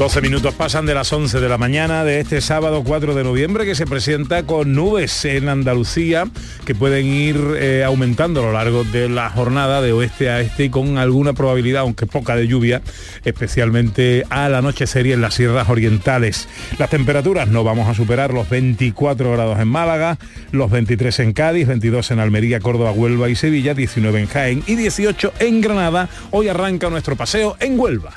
12 0.00 0.22
minutos 0.22 0.54
pasan 0.54 0.86
de 0.86 0.94
las 0.94 1.12
11 1.12 1.40
de 1.40 1.48
la 1.50 1.58
mañana 1.58 2.04
de 2.04 2.20
este 2.20 2.40
sábado 2.40 2.82
4 2.82 3.14
de 3.14 3.22
noviembre 3.22 3.66
que 3.66 3.74
se 3.74 3.84
presenta 3.84 4.44
con 4.44 4.72
nubes 4.72 5.26
en 5.26 5.50
Andalucía 5.50 6.24
que 6.64 6.74
pueden 6.74 7.04
ir 7.04 7.38
eh, 7.58 7.84
aumentando 7.84 8.40
a 8.40 8.44
lo 8.44 8.52
largo 8.54 8.82
de 8.84 9.10
la 9.10 9.28
jornada 9.28 9.82
de 9.82 9.92
oeste 9.92 10.30
a 10.30 10.40
este 10.40 10.64
y 10.64 10.70
con 10.70 10.96
alguna 10.96 11.34
probabilidad, 11.34 11.82
aunque 11.82 12.06
poca 12.06 12.34
de 12.34 12.48
lluvia, 12.48 12.80
especialmente 13.26 14.24
al 14.30 14.54
anochecer 14.54 15.06
y 15.06 15.12
en 15.12 15.20
las 15.20 15.34
sierras 15.34 15.68
orientales. 15.68 16.48
Las 16.78 16.88
temperaturas 16.88 17.48
no 17.48 17.62
vamos 17.62 17.86
a 17.86 17.92
superar 17.92 18.32
los 18.32 18.48
24 18.48 19.32
grados 19.32 19.60
en 19.60 19.68
Málaga, 19.68 20.16
los 20.50 20.70
23 20.70 21.20
en 21.20 21.32
Cádiz, 21.34 21.66
22 21.66 22.10
en 22.10 22.20
Almería, 22.20 22.58
Córdoba, 22.60 22.92
Huelva 22.92 23.28
y 23.28 23.36
Sevilla, 23.36 23.74
19 23.74 24.18
en 24.18 24.28
Jaén 24.28 24.64
y 24.66 24.76
18 24.76 25.34
en 25.40 25.60
Granada. 25.60 26.08
Hoy 26.30 26.48
arranca 26.48 26.88
nuestro 26.88 27.16
paseo 27.16 27.58
en 27.60 27.78
Huelva. 27.78 28.14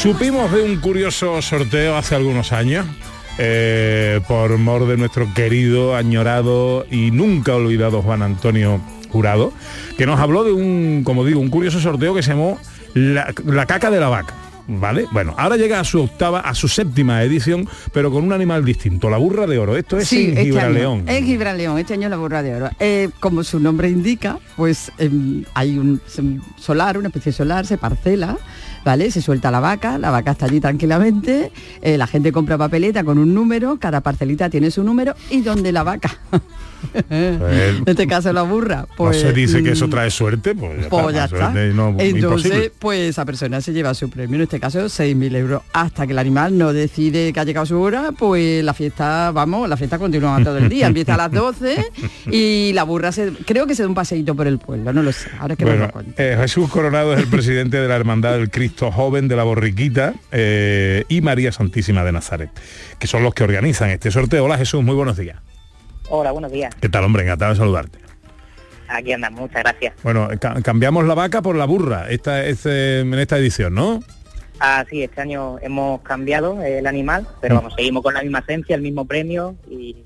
Supimos 0.00 0.50
de 0.52 0.62
un 0.62 0.76
curioso 0.76 1.40
sorteo 1.42 1.96
hace 1.96 2.14
algunos 2.14 2.52
años. 2.52 2.86
eh, 3.38 4.20
por 4.28 4.58
mor 4.58 4.86
de 4.86 4.96
nuestro 4.98 5.32
querido, 5.32 5.94
añorado 5.96 6.84
y 6.90 7.10
nunca 7.10 7.54
olvidado 7.54 8.02
Juan 8.02 8.22
Antonio 8.22 8.80
Jurado, 9.08 9.52
que 9.96 10.04
nos 10.04 10.20
habló 10.20 10.44
de 10.44 10.52
un, 10.52 11.02
como 11.04 11.24
digo, 11.24 11.40
un 11.40 11.48
curioso 11.48 11.80
sorteo 11.80 12.14
que 12.14 12.22
se 12.22 12.30
llamó 12.32 12.58
La, 12.92 13.32
la 13.46 13.64
caca 13.66 13.90
de 13.90 13.98
la 14.00 14.08
vaca. 14.08 14.34
¿Vale? 14.72 15.06
Bueno, 15.10 15.34
ahora 15.36 15.56
llega 15.56 15.80
a 15.80 15.84
su 15.84 16.00
octava, 16.02 16.40
a 16.40 16.54
su 16.54 16.68
séptima 16.68 17.22
edición, 17.24 17.66
pero 17.92 18.10
con 18.12 18.22
un 18.22 18.32
animal 18.32 18.64
distinto, 18.64 19.10
la 19.10 19.16
burra 19.16 19.46
de 19.48 19.58
oro. 19.58 19.76
Esto 19.76 19.96
es 19.98 20.06
Sí, 20.06 20.24
en 20.26 20.30
este 20.30 20.44
Gibraleón. 20.44 21.08
En 21.08 21.24
Gibraleón, 21.24 21.78
este 21.78 21.94
año 21.94 22.08
la 22.08 22.16
burra 22.16 22.42
de 22.42 22.54
oro. 22.54 22.70
Eh, 22.78 23.08
como 23.18 23.42
su 23.42 23.58
nombre 23.58 23.88
indica, 23.88 24.38
pues 24.56 24.92
em, 24.98 25.44
hay 25.54 25.76
un, 25.78 26.00
un 26.18 26.42
solar, 26.56 26.98
una 26.98 27.08
especie 27.08 27.32
de 27.32 27.36
solar, 27.38 27.66
se 27.66 27.78
parcela, 27.78 28.36
¿vale? 28.84 29.10
Se 29.10 29.20
suelta 29.22 29.50
la 29.50 29.60
vaca, 29.60 29.98
la 29.98 30.10
vaca 30.10 30.32
está 30.32 30.46
allí 30.46 30.60
tranquilamente, 30.60 31.52
eh, 31.82 31.96
la 31.98 32.06
gente 32.06 32.32
compra 32.32 32.58
papeleta 32.58 33.04
con 33.04 33.18
un 33.18 33.34
número, 33.34 33.78
cada 33.78 34.00
parcelita 34.00 34.48
tiene 34.50 34.70
su 34.70 34.82
número 34.82 35.14
y 35.30 35.42
donde 35.42 35.72
la 35.72 35.82
vaca. 35.82 36.10
en 37.10 37.82
este 37.86 38.06
caso 38.06 38.32
la 38.32 38.42
burra. 38.42 38.86
Pues, 38.96 39.22
no 39.22 39.28
se 39.28 39.32
dice 39.34 39.62
que 39.62 39.72
eso 39.72 39.86
mm, 39.86 39.90
trae 39.90 40.10
suerte, 40.10 40.54
pues 40.54 40.82
ya 40.82 40.88
pues 40.88 41.14
ya 41.14 41.24
está. 41.24 41.50
no, 41.50 41.88
Entonces, 41.98 42.14
imposible. 42.14 42.72
pues 42.78 43.10
esa 43.10 43.24
persona 43.24 43.60
se 43.60 43.72
lleva 43.72 43.92
su 43.94 44.08
premio, 44.08 44.36
en 44.36 44.42
este 44.42 44.58
caso 44.58 44.80
6.000 44.86 45.36
euros. 45.36 45.62
Hasta 45.72 46.06
que 46.06 46.12
el 46.12 46.18
animal 46.18 46.56
no 46.56 46.72
decide 46.72 47.32
que 47.32 47.40
ha 47.40 47.44
llegado 47.44 47.66
su 47.66 47.78
hora, 47.80 48.12
pues 48.18 48.64
la 48.64 48.74
fiesta, 48.74 49.30
vamos, 49.30 49.68
la 49.68 49.76
fiesta 49.76 49.98
continúa 49.98 50.42
todo 50.42 50.56
el 50.58 50.68
día. 50.68 50.86
Empieza 50.86 51.14
a 51.14 51.18
las 51.18 51.30
12 51.32 51.84
y 52.32 52.72
la 52.72 52.84
burra 52.84 53.12
se, 53.12 53.32
creo 53.46 53.66
que 53.66 53.74
se 53.74 53.82
da 53.82 53.88
un 53.88 53.94
paseíto 53.94 54.34
por 54.34 54.46
el 54.46 54.58
pueblo, 54.58 54.92
no 54.92 55.02
lo 55.02 55.12
sé. 55.12 55.28
Ahora 55.38 55.54
es 55.54 55.58
que 55.58 55.64
no 55.64 55.70
Bueno, 55.70 55.86
lo 55.86 55.92
cuento. 55.92 56.12
eh, 56.16 56.36
Jesús 56.40 56.70
Coronado 56.70 57.12
es 57.12 57.20
el 57.20 57.26
presidente 57.28 57.76
de 57.76 57.88
la 57.88 57.96
Hermandad 57.96 58.32
del 58.32 58.50
Cristo 58.50 58.69
Joven 58.78 59.28
de 59.28 59.36
la 59.36 59.42
Borriquita 59.44 60.14
eh, 60.32 61.04
y 61.08 61.20
María 61.20 61.52
Santísima 61.52 62.04
de 62.04 62.12
Nazaret, 62.12 62.50
que 62.98 63.06
son 63.06 63.22
los 63.22 63.34
que 63.34 63.44
organizan 63.44 63.90
este 63.90 64.10
sorteo. 64.10 64.44
Hola 64.44 64.56
Jesús, 64.58 64.82
muy 64.82 64.94
buenos 64.94 65.16
días. 65.16 65.38
Hola, 66.08 66.32
buenos 66.32 66.50
días. 66.52 66.74
¿Qué 66.80 66.88
tal, 66.88 67.04
hombre? 67.04 67.22
Encantado 67.22 67.52
de 67.52 67.58
saludarte. 67.58 67.98
Aquí 68.88 69.12
andamos, 69.12 69.40
muchas 69.42 69.62
gracias. 69.62 69.94
Bueno, 70.02 70.28
ca- 70.40 70.60
cambiamos 70.62 71.04
la 71.06 71.14
vaca 71.14 71.42
por 71.42 71.54
la 71.56 71.64
burra 71.64 72.10
esta, 72.10 72.44
este, 72.44 73.00
en 73.00 73.14
esta 73.14 73.38
edición, 73.38 73.74
¿no? 73.74 74.02
Ah, 74.58 74.84
sí, 74.90 75.02
este 75.02 75.20
año 75.20 75.58
hemos 75.60 76.00
cambiado 76.02 76.62
el 76.62 76.86
animal, 76.86 77.26
pero 77.40 77.54
Mm. 77.54 77.58
vamos, 77.58 77.74
seguimos 77.76 78.02
con 78.02 78.14
la 78.14 78.22
misma 78.22 78.40
esencia, 78.40 78.74
el 78.76 78.82
mismo 78.82 79.04
premio 79.06 79.54
y 79.70 79.96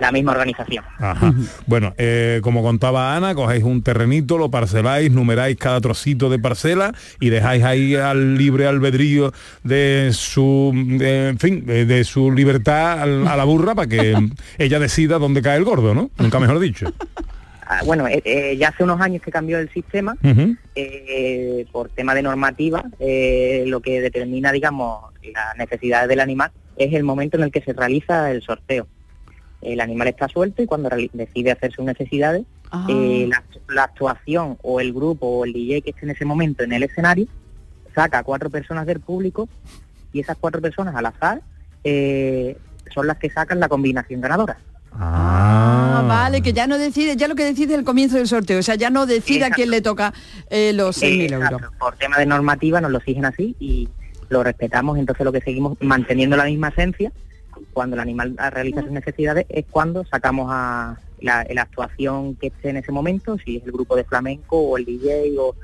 la 0.00 0.10
misma 0.12 0.32
organización. 0.32 0.84
Ajá. 0.98 1.32
Bueno, 1.66 1.94
eh, 1.96 2.40
como 2.42 2.62
contaba 2.62 3.16
Ana, 3.16 3.34
cogéis 3.34 3.62
un 3.64 3.82
terrenito, 3.82 4.38
lo 4.38 4.50
parceláis, 4.50 5.10
numeráis 5.12 5.56
cada 5.56 5.80
trocito 5.80 6.28
de 6.30 6.38
parcela 6.38 6.92
y 7.20 7.28
dejáis 7.30 7.62
ahí 7.64 7.94
al 7.94 8.36
libre 8.36 8.66
albedrío 8.66 9.32
de 9.62 10.10
su, 10.12 10.72
de- 10.74 11.28
en 11.28 11.38
fin, 11.38 11.64
de, 11.66 11.86
de 11.86 12.04
su 12.04 12.32
libertad 12.32 13.02
a 13.02 13.36
la 13.36 13.44
burra 13.44 13.74
para 13.74 13.88
que 13.88 14.16
ella 14.58 14.78
decida 14.78 15.18
dónde 15.18 15.42
cae 15.42 15.56
el 15.58 15.64
gordo, 15.64 15.94
¿no? 15.94 16.10
Nunca 16.18 16.40
mejor 16.40 16.58
dicho. 16.58 16.92
Ah, 17.64 17.80
bueno, 17.86 18.06
eh, 18.06 18.20
eh, 18.24 18.56
ya 18.58 18.68
hace 18.68 18.82
unos 18.84 19.00
años 19.00 19.22
que 19.22 19.30
cambió 19.30 19.58
el 19.58 19.70
sistema 19.70 20.14
eh, 20.74 21.64
por 21.72 21.88
tema 21.90 22.14
de 22.14 22.22
normativa, 22.22 22.82
lo 22.98 23.80
que 23.80 24.00
determina, 24.00 24.52
digamos, 24.52 25.12
las 25.22 25.56
necesidades 25.56 26.08
del 26.08 26.20
animal 26.20 26.50
es 26.76 26.92
el 26.94 27.04
momento 27.04 27.36
en 27.36 27.44
el 27.44 27.50
que 27.52 27.60
se 27.62 27.72
realiza 27.72 28.30
el 28.30 28.42
sorteo. 28.42 28.86
El 29.62 29.80
animal 29.80 30.08
está 30.08 30.28
suelto 30.28 30.62
y 30.62 30.66
cuando 30.66 30.90
decide 31.12 31.52
hacer 31.52 31.72
sus 31.72 31.84
necesidades, 31.84 32.44
Ah. 32.74 32.86
eh, 32.88 33.26
la, 33.28 33.42
la 33.68 33.84
actuación 33.84 34.56
o 34.62 34.80
el 34.80 34.94
grupo 34.94 35.26
o 35.26 35.44
el 35.44 35.52
DJ 35.52 35.82
que 35.82 35.90
esté 35.90 36.06
en 36.06 36.12
ese 36.12 36.24
momento 36.24 36.64
en 36.64 36.72
el 36.72 36.82
escenario 36.82 37.26
saca 37.94 38.20
a 38.20 38.22
cuatro 38.24 38.48
personas 38.48 38.86
del 38.86 38.98
público 38.98 39.46
y 40.10 40.20
esas 40.20 40.38
cuatro 40.40 40.62
personas 40.62 40.94
al 40.94 41.04
azar 41.04 41.42
eh, 41.84 42.56
son 42.94 43.06
las 43.06 43.18
que 43.18 43.28
sacan 43.28 43.60
la 43.60 43.68
combinación 43.68 44.22
ganadora. 44.22 44.56
Ah, 44.94 46.02
vale, 46.08 46.40
que 46.40 46.54
ya 46.54 46.66
no 46.66 46.78
decide, 46.78 47.14
ya 47.16 47.28
lo 47.28 47.34
que 47.34 47.44
decide 47.44 47.74
es 47.74 47.78
el 47.78 47.84
comienzo 47.84 48.16
del 48.16 48.26
sorteo, 48.26 48.58
o 48.58 48.62
sea, 48.62 48.74
ya 48.76 48.88
no 48.88 49.04
decide 49.04 49.44
a 49.44 49.50
quién 49.50 49.70
le 49.70 49.82
toca 49.82 50.14
eh, 50.48 50.72
los 50.72 50.96
6.000 51.02 51.32
euros. 51.32 51.52
Exacto, 51.52 51.72
Por 51.78 51.96
tema 51.96 52.16
de 52.18 52.24
normativa 52.26 52.80
nos 52.80 52.90
lo 52.90 52.98
exigen 52.98 53.26
así 53.26 53.54
y 53.60 53.88
lo 54.30 54.42
respetamos, 54.42 54.98
entonces 54.98 55.24
lo 55.26 55.32
que 55.32 55.40
seguimos 55.42 55.76
manteniendo 55.80 56.36
la 56.38 56.44
misma 56.44 56.68
esencia, 56.68 57.12
cuando 57.72 57.96
el 57.96 58.00
animal 58.00 58.36
realiza 58.52 58.82
sus 58.82 58.90
necesidades 58.90 59.46
es 59.48 59.64
cuando 59.70 60.04
sacamos 60.06 60.48
a 60.50 60.98
la, 61.20 61.46
la 61.50 61.62
actuación 61.62 62.34
que 62.36 62.48
esté 62.48 62.70
en 62.70 62.76
ese 62.78 62.92
momento, 62.92 63.36
si 63.44 63.56
es 63.58 63.64
el 63.64 63.72
grupo 63.72 63.96
de 63.96 64.04
flamenco 64.04 64.58
o 64.58 64.76
el 64.78 64.84
DJ 64.84 65.34
o 65.38 65.54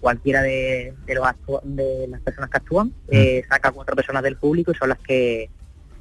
cualquiera 0.00 0.42
de, 0.42 0.92
de 1.06 1.14
los 1.14 1.24
actu- 1.24 1.62
de 1.62 2.06
las 2.08 2.20
personas 2.20 2.50
que 2.50 2.56
actúan, 2.58 2.92
eh, 3.08 3.42
saca 3.48 3.68
a 3.68 3.72
cuatro 3.72 3.96
personas 3.96 4.22
del 4.22 4.36
público 4.36 4.72
y 4.72 4.74
son 4.74 4.90
las 4.90 4.98
que 4.98 5.48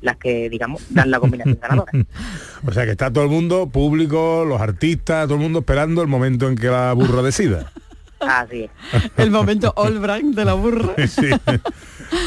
las 0.02 0.18
que 0.18 0.50
digamos 0.50 0.84
dan 0.90 1.10
la 1.12 1.20
combinación 1.22 1.58
ganadora. 1.62 1.92
O 2.68 2.72
sea 2.74 2.84
que 2.86 2.92
está 2.92 3.12
todo 3.12 3.24
el 3.26 3.30
mundo, 3.30 3.68
público, 3.68 4.44
los 4.46 4.60
artistas, 4.60 5.26
todo 5.28 5.36
el 5.36 5.42
mundo 5.42 5.60
esperando 5.60 6.02
el 6.02 6.08
momento 6.10 6.48
en 6.50 6.56
que 6.56 6.68
la 6.68 6.92
burra 6.94 7.22
decida. 7.22 7.72
Así 8.28 8.64
es. 8.64 8.72
El 9.18 9.32
momento 9.32 9.74
All 9.76 10.00
Brand 10.00 10.36
de 10.36 10.46
la 10.46 10.54
burra. 10.54 10.94
Sí, 11.08 11.30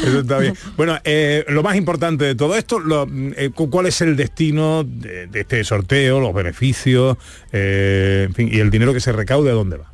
eso 0.03 0.19
está 0.19 0.37
bien. 0.39 0.53
Bueno, 0.75 0.97
eh, 1.05 1.45
lo 1.47 1.63
más 1.63 1.77
importante 1.77 2.25
de 2.25 2.35
todo 2.35 2.57
esto, 2.57 2.77
lo- 2.79 3.07
eh, 3.37 3.51
cu- 3.55 3.69
¿cuál 3.69 3.85
es 3.85 4.01
el 4.01 4.17
destino 4.17 4.83
de, 4.83 5.27
de 5.27 5.39
este 5.41 5.63
sorteo, 5.63 6.19
los 6.19 6.33
beneficios, 6.33 7.15
eh, 7.53 8.25
en 8.27 8.33
fin, 8.33 8.49
y 8.51 8.59
el 8.59 8.69
dinero 8.69 8.91
que 8.93 8.99
se 8.99 9.13
recaude, 9.13 9.49
a 9.51 9.53
dónde 9.53 9.77
va? 9.77 9.89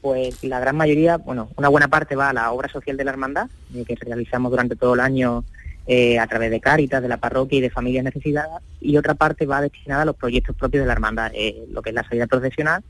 Pues 0.00 0.42
la 0.42 0.58
gran 0.58 0.76
mayoría, 0.76 1.16
bueno, 1.16 1.48
una 1.56 1.68
buena 1.68 1.86
parte 1.88 2.16
va 2.16 2.30
a 2.30 2.32
la 2.32 2.50
obra 2.50 2.68
social 2.68 2.96
de 2.96 3.04
la 3.04 3.10
hermandad, 3.12 3.48
eh, 3.74 3.84
que 3.86 3.94
realizamos 3.96 4.50
durante 4.50 4.74
todo 4.74 4.94
el 4.94 5.00
año 5.00 5.44
eh, 5.86 6.18
a 6.18 6.26
través 6.26 6.50
de 6.50 6.60
Cáritas, 6.60 7.00
de 7.02 7.08
la 7.08 7.16
parroquia 7.18 7.58
y 7.58 7.62
de 7.62 7.70
familias 7.70 8.04
necesitadas, 8.04 8.62
y 8.80 8.96
otra 8.96 9.14
parte 9.14 9.46
va 9.46 9.60
destinada 9.60 10.02
a 10.02 10.06
los 10.06 10.16
proyectos 10.16 10.56
propios 10.56 10.82
de 10.82 10.86
la 10.86 10.92
hermandad, 10.92 11.30
eh, 11.34 11.64
lo 11.72 11.82
que 11.82 11.90
es 11.90 11.94
la 11.94 12.02
salida 12.08 12.26
profesional, 12.26 12.82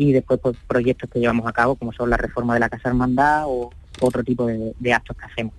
y 0.00 0.12
después 0.12 0.40
pues, 0.42 0.56
proyectos 0.66 1.10
que 1.10 1.20
llevamos 1.20 1.46
a 1.46 1.52
cabo, 1.52 1.74
como 1.74 1.92
son 1.92 2.08
la 2.08 2.16
reforma 2.16 2.54
de 2.54 2.60
la 2.60 2.70
casa 2.70 2.88
hermandad 2.88 3.44
o 3.46 3.70
otro 4.00 4.24
tipo 4.24 4.46
de, 4.46 4.72
de 4.78 4.92
actos 4.94 5.14
que 5.14 5.26
hacemos. 5.26 5.52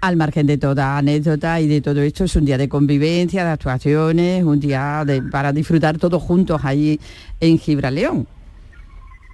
Al 0.00 0.16
margen 0.16 0.46
de 0.48 0.58
toda 0.58 0.98
anécdota 0.98 1.60
y 1.60 1.68
de 1.68 1.80
todo 1.80 2.00
esto, 2.02 2.24
es 2.24 2.34
un 2.34 2.44
día 2.44 2.58
de 2.58 2.68
convivencia, 2.68 3.44
de 3.44 3.50
actuaciones, 3.50 4.42
un 4.42 4.58
día 4.58 5.04
de- 5.06 5.22
para 5.22 5.52
disfrutar 5.52 5.96
todos 5.98 6.20
juntos 6.20 6.60
ahí 6.64 6.98
en 7.38 7.56
Gibraleón. 7.58 8.26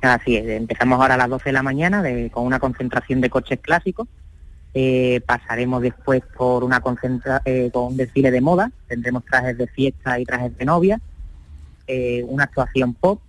Así 0.02 0.36
es, 0.36 0.46
empezamos 0.48 1.00
ahora 1.00 1.14
a 1.14 1.18
las 1.18 1.28
12 1.30 1.44
de 1.46 1.52
la 1.52 1.62
mañana 1.62 2.02
de- 2.02 2.28
con 2.30 2.44
una 2.44 2.58
concentración 2.58 3.20
de 3.22 3.30
coches 3.30 3.60
clásicos. 3.62 4.08
Eh, 4.74 5.22
pasaremos 5.26 5.80
después 5.80 6.22
por 6.36 6.64
una 6.64 6.80
concentra 6.80 7.40
eh, 7.46 7.70
con 7.72 7.84
un 7.92 7.96
desfile 7.96 8.30
de 8.30 8.40
moda, 8.42 8.70
tendremos 8.88 9.24
trajes 9.24 9.56
de 9.56 9.66
fiesta 9.68 10.20
y 10.20 10.24
trajes 10.26 10.56
de 10.58 10.64
novia, 10.66 11.00
eh, 11.86 12.24
una 12.28 12.44
actuación 12.44 12.92
pop, 12.94 13.20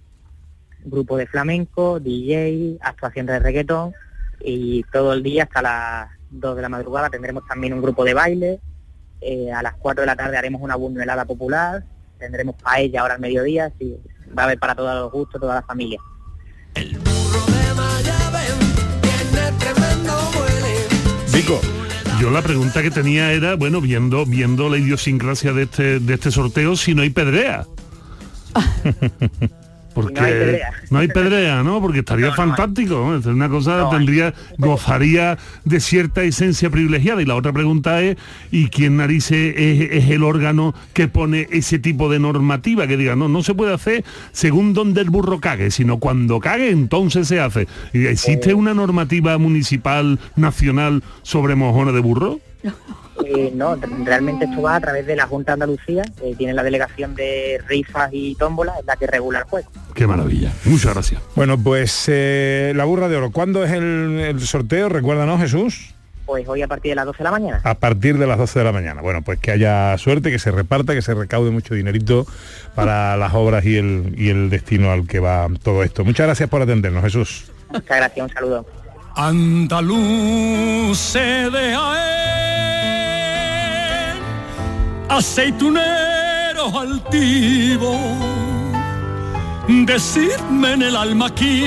grupo 0.86 1.18
de 1.18 1.28
flamenco, 1.28 2.00
DJ, 2.00 2.78
actuación 2.82 3.26
de 3.26 3.40
reggaetón 3.40 3.94
y 4.40 4.84
todo 4.92 5.14
el 5.14 5.24
día 5.24 5.44
hasta 5.44 5.62
las 5.62 6.10
2 6.32 6.56
de 6.56 6.62
la 6.62 6.70
madrugada 6.70 7.10
tendremos 7.10 7.46
también 7.48 7.74
un 7.74 7.82
grupo 7.82 8.04
de 8.04 8.14
baile, 8.14 8.60
eh, 9.22 9.52
a 9.52 9.62
las 9.62 9.76
4 9.76 10.02
de 10.02 10.08
la 10.08 10.16
tarde 10.16 10.38
haremos 10.38 10.62
una 10.62 10.76
buñuelada 10.76 11.26
popular, 11.26 11.84
tendremos 12.18 12.56
paella 12.56 13.02
ahora 13.02 13.16
al 13.16 13.22
mediodía, 13.22 13.66
así 13.66 13.98
va 14.38 14.44
a 14.44 14.46
haber 14.46 14.60
para 14.60 14.76
todos 14.76 14.96
los 14.96 15.12
gustos, 15.12 15.40
toda 15.40 15.56
la 15.56 15.62
familia. 15.64 16.00
Vico. 21.34 21.60
Yo 22.20 22.30
la 22.30 22.44
pregunta 22.44 22.84
que 22.84 22.92
tenía 22.92 23.32
era, 23.34 23.56
bueno, 23.56 23.82
viendo, 23.82 24.28
viendo 24.28 24.70
la 24.70 24.78
idiosincrasia 24.78 25.54
de 25.54 25.64
este, 25.64 26.00
de 26.00 26.14
este 26.14 26.30
sorteo, 26.30 26.76
si 26.76 26.94
no 26.94 27.02
hay 27.02 27.10
pedrea. 27.10 27.66
Porque 29.94 30.20
No 30.22 30.26
hay 30.26 30.34
pedrea. 30.34 30.72
no 30.90 31.00
hay 31.00 31.08
pedrea, 31.08 31.64
¿no? 31.64 31.82
Porque 31.82 32.00
estaría 32.00 32.32
fantástico. 32.34 32.96
¿no? 32.96 33.18
Es 33.18 33.26
una 33.26 33.50
cosa 33.50 33.90
tendría, 33.90 34.34
gozaría 34.58 35.38
de 35.66 35.80
cierta 35.80 36.24
esencia 36.24 36.70
privilegiada. 36.70 37.22
Y 37.22 37.26
la 37.26 37.36
otra 37.36 37.52
pregunta 37.52 38.02
es, 38.02 38.18
¿y 38.52 38.68
quién 38.68 38.98
narices 38.98 39.54
es, 39.58 39.92
es 39.92 40.10
el 40.10 40.24
órgano 40.24 40.74
que 40.94 41.08
pone 41.08 41.48
ese 41.52 41.80
tipo 41.80 42.10
de 42.10 42.20
normativa? 42.20 42.88
Que 42.88 42.98
diga, 42.98 43.16
no, 43.16 43.28
no 43.28 43.44
se 43.44 43.54
puede 43.54 43.74
hacer 43.74 44.04
según 44.32 44.74
donde 44.74 45.02
el 45.02 45.10
burro 45.10 45.40
cague, 45.40 45.72
sino 45.72 45.98
cuando 46.00 46.40
cague, 46.40 46.70
entonces 46.70 47.28
se 47.28 47.40
hace. 47.40 47.68
¿Y 47.94 48.06
¿Existe 48.06 48.54
una 48.54 48.74
normativa 48.74 49.38
municipal 49.38 50.20
nacional 50.36 51.04
sobre 51.22 51.56
mojones 51.56 51.94
de 51.94 52.00
burro? 52.00 52.40
Eh, 53.26 53.52
no, 53.54 53.76
realmente 54.04 54.46
esto 54.46 54.62
va 54.62 54.76
a 54.76 54.80
través 54.80 55.06
de 55.06 55.16
la 55.16 55.28
Junta 55.28 55.52
de 55.52 55.54
Andalucía, 55.54 56.04
que 56.20 56.36
tiene 56.36 56.54
la 56.54 56.64
delegación 56.64 57.14
de 57.16 57.62
rifas 57.68 58.10
y 58.12 58.36
tómbolas, 58.36 58.80
es 58.80 58.86
la 58.86 58.96
que 58.96 59.08
regula 59.08 59.40
el 59.40 59.46
juego. 59.46 59.70
Qué 59.94 60.08
maravilla. 60.08 60.52
Muchas 60.66 60.94
gracias. 60.94 61.22
Bueno, 61.36 61.58
pues 61.58 62.06
eh, 62.08 62.74
la 62.76 62.86
burra 62.86 63.10
de 63.10 63.18
oro. 63.18 63.32
¿Cuándo 63.32 63.64
es 63.64 63.72
el, 63.72 64.20
el 64.20 64.40
sorteo? 64.42 64.90
Recuérdanos, 64.90 65.40
Jesús. 65.40 65.94
Pues 66.26 66.48
hoy 66.48 66.62
a 66.62 66.68
partir 66.68 66.92
de 66.92 66.96
las 66.96 67.06
12 67.06 67.18
de 67.18 67.24
la 67.24 67.32
mañana. 67.32 67.62
A 67.64 67.74
partir 67.76 68.18
de 68.18 68.26
las 68.26 68.38
12 68.38 68.60
de 68.60 68.66
la 68.66 68.72
mañana. 68.72 69.02
Bueno, 69.02 69.22
pues 69.22 69.40
que 69.40 69.52
haya 69.52 69.98
suerte, 69.98 70.32
que 70.32 70.40
se 70.40 70.52
reparta, 70.52 70.94
que 70.94 71.02
se 71.02 71.14
recaude 71.14 71.52
mucho 71.52 71.74
dinerito 71.74 72.26
para 72.74 73.18
las 73.18 73.34
obras 73.34 73.66
y 73.66 73.76
el, 73.78 74.16
y 74.18 74.30
el 74.30 74.50
destino 74.50 74.92
al 74.92 75.08
que 75.08 75.20
va 75.20 75.48
todo 75.62 75.84
esto. 75.84 76.06
Muchas 76.06 76.28
gracias 76.28 76.50
por 76.50 76.62
atendernos, 76.62 77.04
Jesús. 77.04 77.52
Muchas 77.70 77.98
gracias, 77.98 78.28
un 78.28 78.34
saludo. 78.34 78.66
Andaluz 79.16 81.14
de 81.14 81.76
Jaén, 81.76 82.51
aceituneros 85.12 86.74
altivos, 86.74 87.98
decidme 89.68 90.74
en 90.74 90.82
el 90.84 90.96
alma 90.96 91.30
quién, 91.36 91.60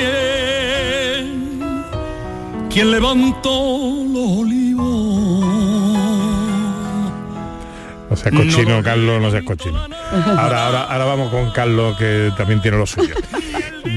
quién 2.70 2.90
levantó 2.90 3.50
los 4.08 4.38
olivos. 4.38 5.44
No 8.08 8.16
seas 8.16 8.34
cochino, 8.34 8.82
Carlos, 8.82 9.20
no 9.20 9.30
seas 9.30 9.44
cochino. 9.44 9.78
Ahora, 10.38 10.66
ahora, 10.66 10.84
ahora 10.84 11.04
vamos 11.04 11.30
con 11.30 11.50
Carlos, 11.50 11.98
que 11.98 12.32
también 12.38 12.62
tiene 12.62 12.78
lo 12.78 12.86
suyo. 12.86 13.14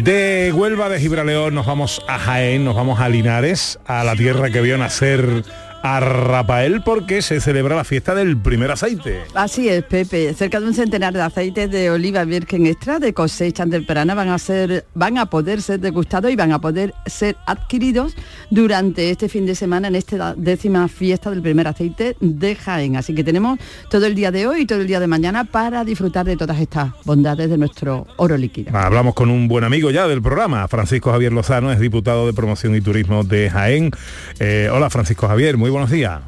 De 0.04 0.51
Huelva, 0.54 0.89
de 0.89 1.00
Gibraleón, 1.00 1.56
nos 1.56 1.66
vamos 1.66 2.01
a 2.08 2.20
Jaén, 2.20 2.66
nos 2.66 2.75
vamos 2.75 3.00
a 3.00 3.08
Linares, 3.08 3.80
a 3.86 4.04
la 4.04 4.16
tierra 4.16 4.50
que 4.50 4.60
vio 4.60 4.77
nacer 4.77 5.46
a 5.84 6.00
Rafael 6.00 6.81
porque 6.84 7.22
se 7.22 7.39
celebra 7.39 7.75
la 7.75 7.84
fiesta 7.84 8.15
del 8.15 8.38
primer 8.38 8.72
aceite. 8.72 9.22
Así 9.34 9.69
es, 9.69 9.84
Pepe. 9.84 10.34
Cerca 10.34 10.60
de 10.60 10.67
un 10.67 10.74
centenar 10.74 11.13
de 11.13 11.22
aceites 11.22 11.69
de 11.72 11.89
oliva 11.89 12.24
virgen 12.24 12.65
extra 12.65 13.00
de 13.00 13.13
cosecha 13.13 13.65
temprana 13.65 14.13
van 14.15 14.29
a 14.29 14.39
ser, 14.39 14.86
van 14.93 15.17
a 15.17 15.27
poder 15.27 15.62
ser 15.62 15.79
degustados 15.79 16.31
y 16.31 16.36
van 16.36 16.51
a 16.51 16.60
poder 16.60 16.93
ser 17.05 17.36
adquiridos 17.46 18.15
durante 18.50 19.10
este 19.10 19.29
fin 19.29 19.46
de 19.46 19.55
semana 19.55 19.88
en 19.88 19.96
esta 19.96 20.34
décima 20.36 20.88
fiesta 20.88 21.29
del 21.29 21.41
primer 21.41 21.67
aceite 21.67 22.15
de 22.19 22.55
Jaén. 22.55 22.96
Así 22.96 23.13
que 23.13 23.24
tenemos 23.24 23.60
todo 23.89 24.05
el 24.05 24.15
día 24.15 24.31
de 24.31 24.48
hoy 24.48 24.62
y 24.62 24.65
todo 24.65 24.81
el 24.81 24.88
día 24.88 25.00
de 25.00 25.07
mañana 25.07 25.43
para 25.43 25.84
disfrutar 25.84 26.25
de 26.25 26.38
todas 26.38 26.60
estas 26.60 26.91
bondades 27.05 27.50
de 27.50 27.57
nuestro 27.57 28.07
oro 28.17 28.38
líquido. 28.38 28.77
Hablamos 28.77 29.13
con 29.13 29.29
un 29.29 29.48
buen 29.48 29.63
amigo 29.63 29.91
ya 29.91 30.07
del 30.07 30.22
programa, 30.22 30.67
Francisco 30.67 31.12
Javier 31.12 31.34
Lozano, 31.34 31.72
es 31.72 31.79
diputado 31.79 32.25
de 32.25 32.34
promoción 32.34 32.75
y 32.75 32.81
turismo 32.81 33.24
de 33.24 33.50
Jaén. 33.50 33.91
Eh, 34.39 34.69
hola 34.72 34.89
Francisco 34.89 35.27
Javier, 35.27 35.57
muy 35.57 35.66
buenos 35.69 35.91
días. 35.91 36.21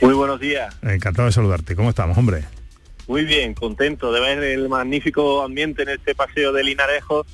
Muy 0.00 0.14
buenos 0.14 0.38
días. 0.38 0.76
Encantado 0.82 1.26
de 1.26 1.32
saludarte. 1.32 1.74
¿Cómo 1.74 1.90
estamos, 1.90 2.16
hombre? 2.16 2.44
Muy 3.08 3.24
bien, 3.24 3.54
contento 3.54 4.12
de 4.12 4.20
ver 4.20 4.42
el 4.42 4.68
magnífico 4.68 5.42
ambiente 5.42 5.82
en 5.82 5.88
este 5.88 6.14
paseo 6.14 6.52
de 6.52 6.62
Linarejo, 6.62 7.24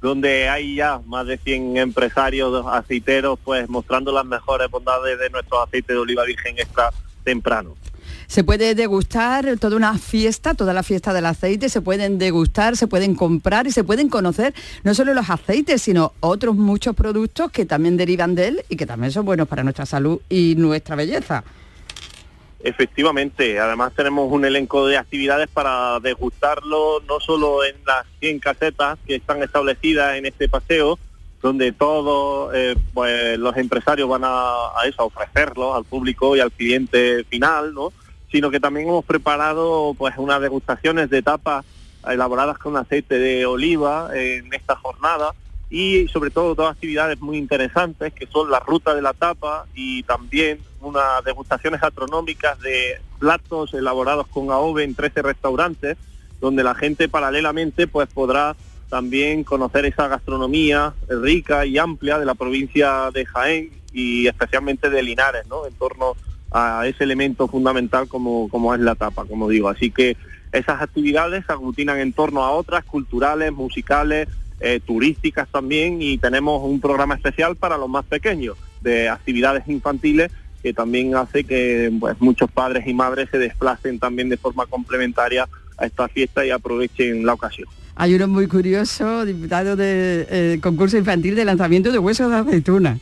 donde 0.00 0.48
hay 0.48 0.76
ya 0.76 1.00
más 1.06 1.26
de 1.26 1.36
100 1.38 1.76
empresarios 1.76 2.64
aceiteros 2.66 3.38
pues 3.44 3.68
mostrando 3.68 4.10
las 4.10 4.24
mejores 4.24 4.70
bondades 4.70 5.18
de 5.18 5.28
nuestro 5.30 5.62
aceite 5.62 5.92
de 5.92 5.98
oliva 5.98 6.24
virgen 6.24 6.58
extra 6.58 6.90
temprano. 7.24 7.76
Se 8.28 8.44
puede 8.44 8.74
degustar 8.74 9.56
toda 9.58 9.74
una 9.74 9.96
fiesta, 9.96 10.52
toda 10.52 10.74
la 10.74 10.82
fiesta 10.82 11.14
del 11.14 11.24
aceite, 11.24 11.70
se 11.70 11.80
pueden 11.80 12.18
degustar, 12.18 12.76
se 12.76 12.86
pueden 12.86 13.14
comprar 13.14 13.66
y 13.66 13.72
se 13.72 13.84
pueden 13.84 14.10
conocer 14.10 14.52
no 14.84 14.92
solo 14.94 15.14
los 15.14 15.30
aceites, 15.30 15.80
sino 15.80 16.12
otros 16.20 16.54
muchos 16.54 16.94
productos 16.94 17.50
que 17.50 17.64
también 17.64 17.96
derivan 17.96 18.34
de 18.34 18.48
él 18.48 18.64
y 18.68 18.76
que 18.76 18.84
también 18.84 19.12
son 19.12 19.24
buenos 19.24 19.48
para 19.48 19.62
nuestra 19.62 19.86
salud 19.86 20.20
y 20.28 20.56
nuestra 20.58 20.94
belleza. 20.94 21.42
Efectivamente, 22.60 23.58
además 23.58 23.94
tenemos 23.96 24.30
un 24.30 24.44
elenco 24.44 24.86
de 24.86 24.98
actividades 24.98 25.48
para 25.48 25.98
degustarlo 26.00 27.00
no 27.08 27.20
solo 27.20 27.64
en 27.64 27.76
las 27.86 28.04
100 28.20 28.40
casetas 28.40 28.98
que 29.06 29.14
están 29.14 29.42
establecidas 29.42 30.16
en 30.16 30.26
este 30.26 30.50
paseo, 30.50 30.98
donde 31.40 31.72
todos 31.72 32.52
eh, 32.54 32.76
pues, 32.92 33.38
los 33.38 33.56
empresarios 33.56 34.06
van 34.06 34.24
a, 34.24 34.78
a 34.78 34.86
eso, 34.86 35.00
a 35.00 35.04
ofrecerlo 35.06 35.74
al 35.74 35.84
público 35.84 36.36
y 36.36 36.40
al 36.40 36.52
cliente 36.52 37.24
final, 37.24 37.72
¿no? 37.72 37.90
Sino 38.30 38.50
que 38.50 38.60
también 38.60 38.88
hemos 38.88 39.04
preparado 39.04 39.94
pues 39.96 40.14
unas 40.18 40.40
degustaciones 40.40 41.10
de 41.10 41.22
tapas 41.22 41.64
elaboradas 42.08 42.58
con 42.58 42.76
aceite 42.76 43.18
de 43.18 43.46
oliva 43.46 44.10
en 44.14 44.52
esta 44.52 44.76
jornada 44.76 45.34
y 45.70 46.08
sobre 46.08 46.30
todo 46.30 46.54
dos 46.54 46.70
actividades 46.70 47.20
muy 47.20 47.36
interesantes 47.36 48.12
que 48.12 48.26
son 48.26 48.50
la 48.50 48.60
ruta 48.60 48.94
de 48.94 49.02
la 49.02 49.12
tapa 49.12 49.66
y 49.74 50.02
también 50.04 50.60
unas 50.80 51.24
degustaciones 51.24 51.82
astronómicas 51.82 52.58
de 52.60 53.00
platos 53.18 53.74
elaborados 53.74 54.26
con 54.28 54.50
AOVE 54.50 54.84
en 54.84 54.94
13 54.94 55.22
restaurantes 55.22 55.96
donde 56.40 56.62
la 56.62 56.74
gente 56.74 57.08
paralelamente 57.08 57.86
pues 57.86 58.08
podrá 58.08 58.56
también 58.88 59.44
conocer 59.44 59.84
esa 59.84 60.08
gastronomía 60.08 60.94
rica 61.08 61.66
y 61.66 61.78
amplia 61.78 62.18
de 62.18 62.24
la 62.24 62.34
provincia 62.34 63.10
de 63.12 63.26
Jaén 63.26 63.70
y 63.92 64.26
especialmente 64.26 64.90
de 64.90 65.02
Linares, 65.02 65.46
¿no? 65.46 65.66
En 65.66 65.74
torno 65.74 66.16
a 66.50 66.86
ese 66.86 67.04
elemento 67.04 67.48
fundamental 67.48 68.08
como, 68.08 68.48
como 68.48 68.74
es 68.74 68.80
la 68.80 68.94
tapa, 68.94 69.24
como 69.24 69.48
digo. 69.48 69.68
Así 69.68 69.90
que 69.90 70.16
esas 70.52 70.80
actividades 70.80 71.44
se 71.46 71.52
aglutinan 71.52 71.98
en 71.98 72.12
torno 72.12 72.42
a 72.42 72.50
otras 72.50 72.84
culturales, 72.84 73.52
musicales, 73.52 74.28
eh, 74.60 74.80
turísticas 74.84 75.48
también 75.50 76.02
y 76.02 76.18
tenemos 76.18 76.62
un 76.64 76.80
programa 76.80 77.14
especial 77.14 77.54
para 77.54 77.78
los 77.78 77.88
más 77.88 78.04
pequeños 78.04 78.56
de 78.80 79.08
actividades 79.08 79.68
infantiles 79.68 80.32
que 80.62 80.72
también 80.72 81.14
hace 81.14 81.44
que 81.44 81.92
pues, 82.00 82.20
muchos 82.20 82.50
padres 82.50 82.84
y 82.86 82.92
madres 82.92 83.28
se 83.30 83.38
desplacen 83.38 84.00
también 84.00 84.28
de 84.28 84.36
forma 84.36 84.66
complementaria 84.66 85.48
a 85.76 85.86
esta 85.86 86.08
fiesta 86.08 86.44
y 86.44 86.50
aprovechen 86.50 87.24
la 87.24 87.34
ocasión. 87.34 87.68
Hay 87.94 88.14
uno 88.14 88.26
muy 88.26 88.48
curioso, 88.48 89.24
diputado 89.24 89.76
del 89.76 90.26
de, 90.26 90.54
eh, 90.54 90.60
concurso 90.60 90.96
infantil 90.96 91.36
de 91.36 91.44
lanzamiento 91.44 91.92
de 91.92 91.98
huesos 91.98 92.30
de 92.30 92.36
aceituna. 92.36 92.98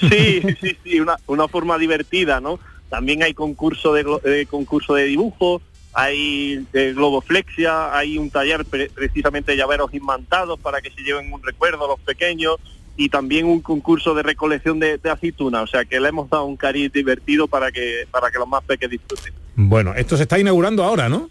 Sí, 0.00 0.42
sí, 0.60 0.76
sí, 0.82 0.98
una, 1.00 1.16
una 1.26 1.46
forma 1.46 1.78
divertida, 1.78 2.40
¿no? 2.40 2.58
También 2.90 3.22
hay 3.22 3.32
concurso 3.32 3.94
de, 3.94 4.04
eh, 4.24 4.46
concurso 4.50 4.94
de 4.94 5.04
dibujo, 5.04 5.62
hay 5.94 6.66
de 6.72 6.92
globoflexia, 6.92 7.96
hay 7.96 8.18
un 8.18 8.30
taller 8.30 8.64
precisamente 8.64 9.52
de 9.52 9.58
llaveros 9.58 9.94
imantados 9.94 10.60
para 10.60 10.80
que 10.82 10.90
se 10.90 11.02
lleven 11.02 11.32
un 11.32 11.42
recuerdo 11.42 11.84
a 11.84 11.88
los 11.88 12.00
pequeños 12.00 12.56
y 12.96 13.08
también 13.08 13.46
un 13.46 13.60
concurso 13.60 14.14
de 14.14 14.22
recolección 14.22 14.78
de, 14.78 14.98
de 14.98 15.10
aceituna, 15.10 15.62
o 15.62 15.66
sea 15.66 15.84
que 15.84 15.98
le 16.00 16.08
hemos 16.08 16.28
dado 16.28 16.44
un 16.44 16.56
cariz 16.56 16.92
divertido 16.92 17.48
para 17.48 17.72
que 17.72 18.06
para 18.10 18.30
que 18.30 18.38
los 18.38 18.48
más 18.48 18.62
pequeños 18.64 18.90
disfruten. 18.90 19.32
Bueno, 19.56 19.94
esto 19.94 20.16
se 20.16 20.24
está 20.24 20.38
inaugurando 20.38 20.84
ahora, 20.84 21.08
¿no? 21.08 21.30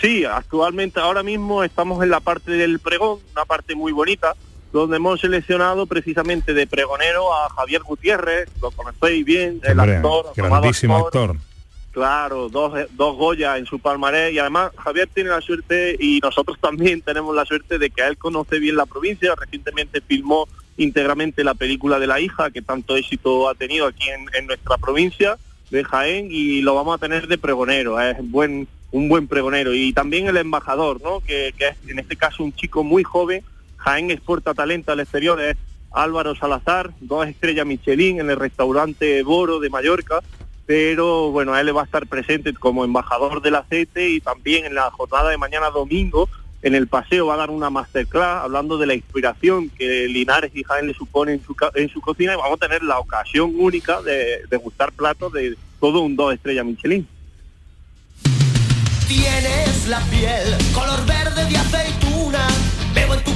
Sí, 0.00 0.24
actualmente 0.24 1.00
ahora 1.00 1.22
mismo 1.22 1.64
estamos 1.64 2.02
en 2.02 2.10
la 2.10 2.20
parte 2.20 2.52
del 2.52 2.78
pregón, 2.78 3.18
una 3.32 3.44
parte 3.44 3.74
muy 3.74 3.92
bonita, 3.92 4.34
donde 4.72 4.96
hemos 4.96 5.20
seleccionado 5.20 5.86
precisamente 5.86 6.54
de 6.54 6.66
pregonero 6.66 7.32
a 7.32 7.48
Javier 7.50 7.82
Gutiérrez, 7.82 8.48
lo 8.60 8.70
conocéis 8.70 9.24
bien, 9.24 9.60
el 9.62 9.78
Hombre, 9.78 9.96
actor, 9.96 10.32
grandísimo 10.36 10.96
actor. 10.96 11.30
actor. 11.30 11.46
Claro, 11.92 12.50
dos, 12.50 12.74
dos 12.90 13.16
Goya 13.16 13.56
en 13.56 13.64
su 13.64 13.78
palmarés 13.78 14.34
y 14.34 14.38
además 14.38 14.70
Javier 14.76 15.08
tiene 15.14 15.30
la 15.30 15.40
suerte 15.40 15.96
y 15.98 16.20
nosotros 16.20 16.58
también 16.60 17.00
tenemos 17.00 17.34
la 17.34 17.46
suerte 17.46 17.78
de 17.78 17.88
que 17.90 18.06
él 18.06 18.18
conoce 18.18 18.58
bien 18.58 18.76
la 18.76 18.84
provincia, 18.86 19.34
recientemente 19.34 20.02
filmó 20.02 20.46
íntegramente 20.76 21.42
la 21.42 21.54
película 21.54 21.98
de 21.98 22.06
la 22.06 22.20
hija 22.20 22.50
que 22.50 22.60
tanto 22.60 22.96
éxito 22.96 23.48
ha 23.48 23.54
tenido 23.54 23.86
aquí 23.86 24.10
en, 24.10 24.26
en 24.34 24.46
nuestra 24.46 24.76
provincia 24.76 25.38
de 25.70 25.84
Jaén 25.84 26.28
y 26.30 26.60
lo 26.60 26.74
vamos 26.74 26.96
a 26.96 26.98
tener 26.98 27.28
de 27.28 27.38
pregonero, 27.38 27.98
es 27.98 28.16
buen 28.30 28.68
un 28.92 29.08
buen 29.08 29.26
pregonero 29.26 29.74
y 29.74 29.92
también 29.92 30.26
el 30.26 30.36
embajador, 30.36 31.02
¿no? 31.02 31.20
que, 31.20 31.54
que 31.56 31.68
es 31.68 31.76
en 31.88 31.98
este 31.98 32.16
caso 32.16 32.44
un 32.44 32.52
chico 32.54 32.84
muy 32.84 33.04
joven 33.04 33.42
Jaén 33.86 34.10
exporta 34.10 34.52
talento 34.52 34.90
al 34.90 34.98
exterior, 34.98 35.40
es 35.40 35.56
Álvaro 35.92 36.34
Salazar, 36.34 36.90
dos 36.98 37.28
estrellas 37.28 37.64
Michelin 37.64 38.18
en 38.18 38.28
el 38.28 38.36
restaurante 38.36 39.22
Boro 39.22 39.60
de 39.60 39.70
Mallorca, 39.70 40.24
pero 40.66 41.30
bueno, 41.30 41.56
él 41.56 41.74
va 41.74 41.82
a 41.82 41.84
estar 41.84 42.04
presente 42.08 42.52
como 42.52 42.84
embajador 42.84 43.40
del 43.42 43.54
aceite 43.54 44.08
y 44.08 44.20
también 44.20 44.64
en 44.64 44.74
la 44.74 44.90
jornada 44.90 45.30
de 45.30 45.38
mañana 45.38 45.70
domingo 45.70 46.28
en 46.62 46.74
el 46.74 46.88
paseo 46.88 47.26
va 47.26 47.34
a 47.34 47.36
dar 47.36 47.50
una 47.50 47.70
masterclass 47.70 48.42
hablando 48.42 48.76
de 48.76 48.86
la 48.86 48.94
inspiración 48.94 49.68
que 49.68 50.08
Linares 50.08 50.50
y 50.52 50.64
Jaén 50.64 50.88
le 50.88 50.94
suponen 50.94 51.36
en 51.36 51.44
su, 51.44 51.54
en 51.76 51.88
su 51.88 52.00
cocina 52.00 52.32
y 52.32 52.36
vamos 52.36 52.58
a 52.60 52.66
tener 52.66 52.82
la 52.82 52.98
ocasión 52.98 53.52
única 53.56 54.02
de, 54.02 54.40
de 54.50 54.56
gustar 54.56 54.90
platos 54.90 55.32
de 55.32 55.56
todo 55.78 56.00
un 56.00 56.16
dos 56.16 56.34
estrellas 56.34 56.64
Michelin. 56.66 57.06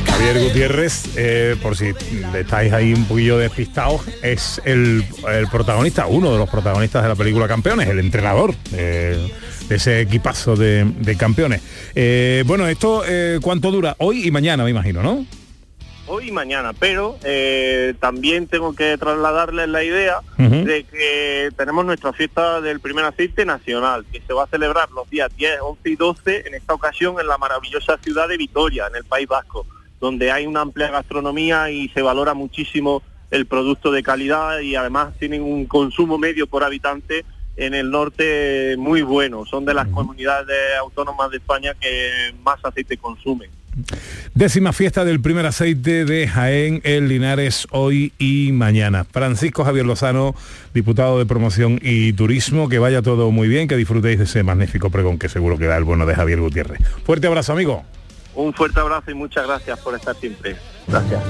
Javier 0.07 0.45
Gutiérrez, 0.45 1.05
eh, 1.17 1.57
por 1.63 1.77
si 1.77 1.93
estáis 2.35 2.73
ahí 2.73 2.93
un 2.93 3.05
poquillo 3.07 3.39
despistados, 3.39 4.03
es 4.23 4.61
el, 4.65 5.05
protagonista, 5.51 6.07
uno 6.07 6.33
de 6.33 6.39
los 6.39 6.49
protagonistas 6.49 7.03
de 7.03 7.09
la 7.09 7.15
película 7.15 7.49
Campeones, 7.49 7.89
el 7.89 7.99
entrenador 7.99 8.55
eh, 8.73 9.31
de 9.69 9.77
ese 9.77 10.03
equipazo 10.03 10.57
de, 10.57 10.85
de 10.99 11.17
campeones. 11.17 11.63
Eh, 11.95 12.45
bueno, 12.47 12.67
esto 12.67 13.03
cuánto 13.41 13.71
dura? 13.71 13.97
Hoy 13.99 14.27
y 14.27 14.31
mañana, 14.31 14.65
me 14.65 14.71
imagino, 14.71 15.03
¿no? 15.03 15.25
Hoy 16.13 16.29
y 16.29 16.33
mañana, 16.33 16.73
pero 16.73 17.17
también 18.01 18.49
tengo 18.49 18.75
que 18.75 18.99
trasladarles 18.99 19.69
la 19.69 19.85
idea 19.85 20.19
uh 20.19 20.43
-huh. 20.43 20.65
de 20.65 20.85
que 20.85 21.51
tenemos 21.57 21.85
nuestra 21.85 22.13
fiesta 22.13 22.61
del 22.61 22.81
primer 22.81 23.05
aceite 23.05 23.45
nacional, 23.45 24.05
que 24.11 24.21
se 24.27 24.33
va 24.33 24.45
a 24.45 24.47
celebrar 24.49 24.91
los 24.91 25.09
días 25.09 25.31
10, 25.37 25.61
11 25.61 25.89
y 25.89 25.97
12, 25.97 26.49
en 26.49 26.55
esta 26.55 26.75
ocasión 26.75 27.21
en 27.21 27.29
la 27.29 27.39
maravillosa 27.39 27.97
ciudad 27.99 28.29
de 28.29 28.37
Vitoria, 28.37 28.89
en 28.89 28.97
el 28.97 29.05
País 29.05 29.29
Vasco 29.29 29.67
donde 30.01 30.33
hay 30.33 30.47
una 30.47 30.63
amplia 30.63 30.89
gastronomía 30.91 31.71
y 31.71 31.89
se 31.91 32.03
valora 32.03 32.35
muchísimo 32.35 33.03
el 33.31 33.47
producto 33.47 33.93
de 33.93 34.03
calidad 34.03 34.59
y 34.61 34.75
además 34.75 35.15
tienen 35.19 35.43
un 35.43 35.67
consumo 35.67 36.19
medio 36.19 36.47
por 36.47 36.65
habitante 36.65 37.25
en 37.57 37.75
el 37.75 37.91
norte 37.91 38.77
muy 38.79 39.03
bueno. 39.03 39.45
Son 39.45 39.65
de 39.65 39.75
las 39.75 39.87
comunidades 39.89 40.57
autónomas 40.81 41.31
de 41.31 41.37
España 41.37 41.75
que 41.79 42.35
más 42.43 42.59
aceite 42.65 42.97
consumen. 42.97 43.51
Décima 44.35 44.73
fiesta 44.73 45.05
del 45.05 45.21
primer 45.21 45.47
aceite 45.47 46.05
de 46.05 46.27
Jaén 46.29 46.81
en 46.85 47.09
Linares 47.09 47.67
hoy 47.71 48.13
y 48.19 48.53
mañana. 48.53 49.05
Francisco 49.05 49.65
Javier 49.65 49.87
Lozano, 49.87 50.35
diputado 50.75 51.19
de 51.19 51.27
promoción 51.27 51.79
y 51.83 52.13
turismo, 52.13 52.69
que 52.69 52.79
vaya 52.79 53.03
todo 53.03 53.31
muy 53.31 53.49
bien, 53.49 53.69
que 53.69 53.77
disfrutéis 53.77 54.19
de 54.19 54.25
ese 54.25 54.43
magnífico 54.43 54.91
pregón 54.91 55.19
que 55.19 55.29
seguro 55.29 55.59
que 55.59 55.67
da 55.67 55.77
el 55.77 55.85
bueno 55.85 56.07
de 56.07 56.15
Javier 56.15 56.41
Gutiérrez. 56.41 56.81
Fuerte 57.05 57.27
abrazo, 57.27 57.53
amigo. 57.53 57.85
Un 58.35 58.55
fuerte 58.55 58.81
abrazo 58.81 59.11
y 59.11 59.15
muchas 59.15 59.47
gracias 59.47 59.79
por 59.81 59.95
estar 59.95 60.17
siempre. 60.17 60.57
Gracias. 60.87 61.21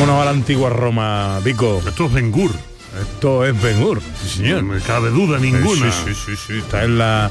Vámonos 0.00 0.22
a 0.22 0.24
la 0.24 0.30
antigua 0.30 0.70
Roma, 0.70 1.40
Vico. 1.44 1.82
Esto 1.86 2.06
es 2.06 2.12
Bengur. 2.14 2.50
Esto 3.02 3.44
es 3.44 3.60
Bengur, 3.60 4.00
sí 4.22 4.38
señor. 4.38 4.62
No 4.62 4.72
me 4.72 4.80
cabe 4.80 5.10
duda 5.10 5.38
ninguna. 5.38 5.92
Sí, 5.92 6.14
sí, 6.14 6.14
sí, 6.14 6.36
sí. 6.46 6.58
Está 6.60 6.84
en 6.84 6.96
la, 6.96 7.30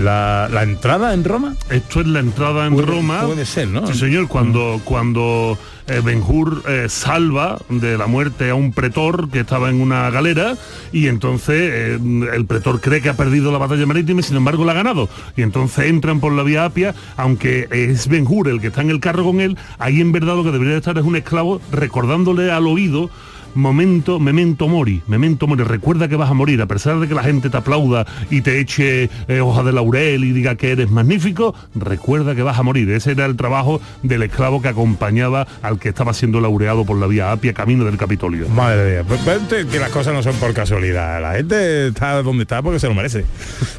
la, 0.00 0.48
la 0.50 0.62
entrada 0.62 1.12
en 1.12 1.24
Roma. 1.24 1.54
Esto 1.68 2.00
es 2.00 2.06
la 2.06 2.20
entrada 2.20 2.66
en 2.66 2.72
Puede- 2.72 2.86
Roma. 2.86 3.20
puede 3.26 3.44
ser, 3.44 3.68
¿no? 3.68 3.86
Sí, 3.86 3.98
señor, 3.98 4.28
cuando, 4.28 4.80
cuando 4.82 5.58
eh, 5.88 6.00
Ben-Hur 6.04 6.62
eh, 6.68 6.86
salva 6.88 7.58
de 7.68 7.96
la 7.96 8.06
muerte 8.06 8.50
a 8.50 8.54
un 8.54 8.72
pretor 8.72 9.30
que 9.30 9.40
estaba 9.40 9.70
en 9.70 9.80
una 9.80 10.10
galera 10.10 10.56
y 10.92 11.06
entonces 11.06 11.70
eh, 11.72 11.98
el 12.34 12.46
pretor 12.46 12.80
cree 12.80 13.00
que 13.00 13.08
ha 13.08 13.16
perdido 13.16 13.52
la 13.52 13.58
batalla 13.58 13.86
marítima 13.86 14.20
y 14.20 14.22
sin 14.22 14.36
embargo 14.36 14.64
la 14.64 14.72
ha 14.72 14.76
ganado. 14.76 15.08
Y 15.36 15.42
entonces 15.42 15.86
entran 15.86 16.20
por 16.20 16.32
la 16.32 16.42
vía 16.42 16.64
Apia, 16.64 16.94
aunque 17.16 17.68
es 17.70 18.08
Ben-Hur 18.08 18.48
el 18.48 18.60
que 18.60 18.68
está 18.68 18.82
en 18.82 18.90
el 18.90 19.00
carro 19.00 19.24
con 19.24 19.40
él, 19.40 19.56
ahí 19.78 20.00
en 20.00 20.12
verdad 20.12 20.36
lo 20.36 20.44
que 20.44 20.52
debería 20.52 20.76
estar 20.76 20.98
es 20.98 21.04
un 21.04 21.16
esclavo 21.16 21.60
recordándole 21.70 22.50
al 22.50 22.66
oído 22.66 23.10
momento, 23.56 24.20
memento 24.20 24.68
mori, 24.68 25.02
memento 25.06 25.46
mori, 25.46 25.64
recuerda 25.64 26.08
que 26.08 26.16
vas 26.16 26.30
a 26.30 26.34
morir, 26.34 26.60
a 26.62 26.66
pesar 26.66 27.00
de 27.00 27.08
que 27.08 27.14
la 27.14 27.22
gente 27.22 27.50
te 27.50 27.56
aplauda 27.56 28.06
y 28.30 28.42
te 28.42 28.60
eche 28.60 29.10
eh, 29.28 29.40
hoja 29.40 29.62
de 29.62 29.72
laurel 29.72 30.24
y 30.24 30.32
diga 30.32 30.54
que 30.56 30.72
eres 30.72 30.90
magnífico, 30.90 31.54
recuerda 31.74 32.34
que 32.34 32.42
vas 32.42 32.58
a 32.58 32.62
morir. 32.62 32.90
Ese 32.90 33.12
era 33.12 33.26
el 33.26 33.36
trabajo 33.36 33.80
del 34.02 34.22
esclavo 34.22 34.62
que 34.62 34.68
acompañaba 34.68 35.46
al 35.62 35.78
que 35.78 35.88
estaba 35.88 36.14
siendo 36.14 36.40
laureado 36.40 36.84
por 36.84 36.98
la 36.98 37.06
vía 37.06 37.32
Apia, 37.32 37.52
camino 37.52 37.84
del 37.84 37.96
Capitolio. 37.96 38.48
Madre 38.48 38.92
mía, 38.92 39.04
pues, 39.06 39.20
pues, 39.24 39.66
que 39.66 39.78
las 39.78 39.90
cosas 39.90 40.14
no 40.14 40.22
son 40.22 40.36
por 40.36 40.52
casualidad. 40.54 41.20
La 41.20 41.34
gente 41.34 41.88
está 41.88 42.22
donde 42.22 42.42
está 42.42 42.62
porque 42.62 42.78
se 42.78 42.88
lo 42.88 42.94
merece. 42.94 43.24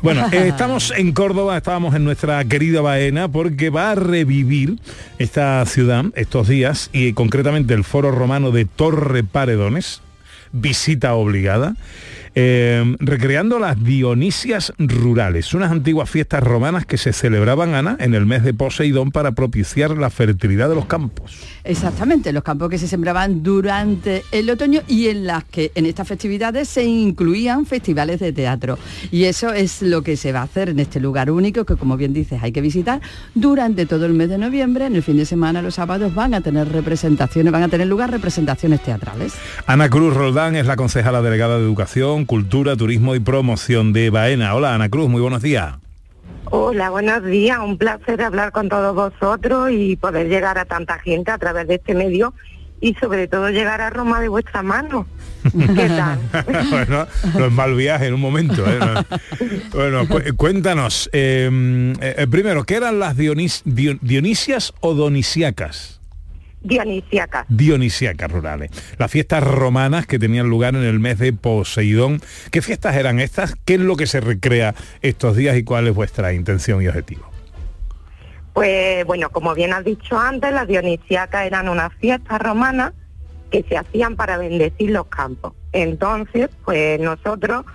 Bueno, 0.01 0.27
eh, 0.31 0.47
estamos 0.47 0.93
en 0.95 1.13
Córdoba, 1.13 1.57
estábamos 1.57 1.95
en 1.95 2.03
nuestra 2.03 2.43
querida 2.45 2.81
Baena 2.81 3.27
porque 3.27 3.69
va 3.69 3.91
a 3.91 3.95
revivir 3.95 4.79
esta 5.19 5.65
ciudad 5.65 6.05
estos 6.15 6.47
días 6.47 6.89
y 6.93 7.13
concretamente 7.13 7.73
el 7.73 7.83
foro 7.83 8.11
romano 8.11 8.51
de 8.51 8.65
Torre 8.65 9.23
Visita 10.51 11.13
obligada. 11.13 11.75
Eh, 12.35 12.95
recreando 12.99 13.59
las 13.59 13.83
Dionisias 13.83 14.73
rurales, 14.77 15.53
unas 15.53 15.71
antiguas 15.71 16.09
fiestas 16.09 16.43
romanas 16.43 16.85
que 16.85 16.97
se 16.97 17.13
celebraban, 17.13 17.73
Ana, 17.73 17.97
en 17.99 18.13
el 18.13 18.25
mes 18.25 18.43
de 18.43 18.53
Poseidón 18.53 19.11
para 19.11 19.31
propiciar 19.33 19.91
la 19.97 20.09
fertilidad 20.09 20.69
de 20.69 20.75
los 20.75 20.85
campos. 20.85 21.39
Exactamente, 21.63 22.31
los 22.31 22.43
campos 22.43 22.69
que 22.69 22.77
se 22.77 22.87
sembraban 22.87 23.43
durante 23.43 24.23
el 24.31 24.49
otoño 24.49 24.81
y 24.87 25.07
en 25.07 25.25
las 25.25 25.43
que 25.43 25.71
en 25.75 25.85
estas 25.85 26.07
festividades 26.07 26.69
se 26.69 26.83
incluían 26.83 27.65
festivales 27.65 28.19
de 28.19 28.31
teatro. 28.31 28.77
Y 29.11 29.25
eso 29.25 29.51
es 29.53 29.81
lo 29.81 30.01
que 30.01 30.17
se 30.17 30.31
va 30.31 30.39
a 30.39 30.43
hacer 30.43 30.69
en 30.69 30.79
este 30.79 30.99
lugar 30.99 31.29
único 31.31 31.65
que, 31.65 31.75
como 31.75 31.97
bien 31.97 32.13
dices, 32.13 32.41
hay 32.41 32.51
que 32.51 32.61
visitar 32.61 33.01
durante 33.35 33.85
todo 33.85 34.05
el 34.05 34.13
mes 34.13 34.29
de 34.29 34.37
noviembre. 34.37 34.85
En 34.85 34.95
el 34.95 35.03
fin 35.03 35.17
de 35.17 35.25
semana, 35.25 35.61
los 35.61 35.75
sábados, 35.75 36.13
van 36.13 36.33
a 36.33 36.41
tener 36.41 36.71
representaciones, 36.71 37.51
van 37.51 37.63
a 37.63 37.69
tener 37.69 37.87
lugar 37.87 38.11
representaciones 38.11 38.81
teatrales. 38.81 39.33
Ana 39.65 39.89
Cruz 39.89 40.13
Roldán 40.13 40.55
es 40.55 40.65
la 40.65 40.75
concejala 40.75 41.21
delegada 41.21 41.57
de 41.57 41.63
Educación, 41.63 42.25
Cultura, 42.27 42.75
Turismo 42.75 43.15
y 43.15 43.19
Promoción 43.19 43.93
de 43.93 44.09
Baena. 44.11 44.53
Hola 44.53 44.75
Ana 44.75 44.89
Cruz, 44.89 45.09
muy 45.09 45.21
buenos 45.21 45.41
días. 45.41 45.75
Hola, 46.49 46.89
buenos 46.91 47.23
días. 47.25 47.57
Un 47.59 47.77
placer 47.77 48.21
hablar 48.21 48.51
con 48.51 48.69
todos 48.69 48.93
vosotros 48.93 49.69
y 49.71 49.95
poder 49.95 50.27
llegar 50.29 50.57
a 50.57 50.65
tanta 50.65 50.99
gente 50.99 51.31
a 51.31 51.37
través 51.37 51.67
de 51.67 51.75
este 51.75 51.93
medio 51.95 52.33
y 52.79 52.93
sobre 52.95 53.27
todo 53.27 53.49
llegar 53.49 53.81
a 53.81 53.89
Roma 53.89 54.19
de 54.21 54.27
vuestra 54.29 54.61
mano. 54.61 55.07
¿Qué 55.43 55.87
tal? 55.87 56.19
bueno, 56.69 57.07
no 57.37 57.45
es 57.45 57.51
mal 57.51 57.73
viaje 57.75 58.07
en 58.07 58.13
un 58.13 58.21
momento. 58.21 58.63
¿eh? 58.65 58.77
No. 58.79 59.03
Bueno, 59.73 60.07
cu- 60.07 60.35
cuéntanos, 60.35 61.09
eh, 61.13 61.49
eh, 62.01 62.27
primero, 62.29 62.63
¿qué 62.65 62.75
eran 62.75 62.99
las 62.99 63.17
Dionis- 63.17 63.61
Dio- 63.65 63.97
Dionisias 64.01 64.73
o 64.81 64.93
Donisiacas? 64.93 65.96
Dionisiaca. 66.67 67.45
Dionisiacas 67.47 68.31
rurales. 68.31 68.71
Las 68.97 69.09
fiestas 69.09 69.43
romanas 69.43 70.05
que 70.05 70.19
tenían 70.19 70.49
lugar 70.49 70.75
en 70.75 70.83
el 70.83 70.99
mes 70.99 71.17
de 71.17 71.31
Poseidón. 71.31 72.21
¿Qué 72.51 72.61
fiestas 72.61 72.95
eran 72.95 73.19
estas? 73.19 73.55
¿Qué 73.65 73.75
es 73.75 73.79
lo 73.79 73.95
que 73.95 74.05
se 74.05 74.19
recrea 74.19 74.75
estos 75.01 75.35
días 75.37 75.55
y 75.57 75.63
cuál 75.63 75.87
es 75.87 75.95
vuestra 75.95 76.33
intención 76.33 76.81
y 76.81 76.87
objetivo? 76.87 77.29
Pues 78.53 79.05
bueno, 79.05 79.29
como 79.29 79.53
bien 79.53 79.71
has 79.71 79.85
dicho 79.85 80.19
antes, 80.19 80.51
las 80.51 80.67
dionisiacas 80.67 81.45
eran 81.45 81.69
unas 81.69 81.93
fiestas 81.95 82.41
romanas 82.41 82.93
que 83.51 83.63
se 83.63 83.77
hacían 83.77 84.15
para 84.15 84.37
bendecir 84.37 84.89
los 84.91 85.07
campos. 85.07 85.53
Entonces, 85.71 86.49
pues 86.65 86.99
nosotros 86.99 87.65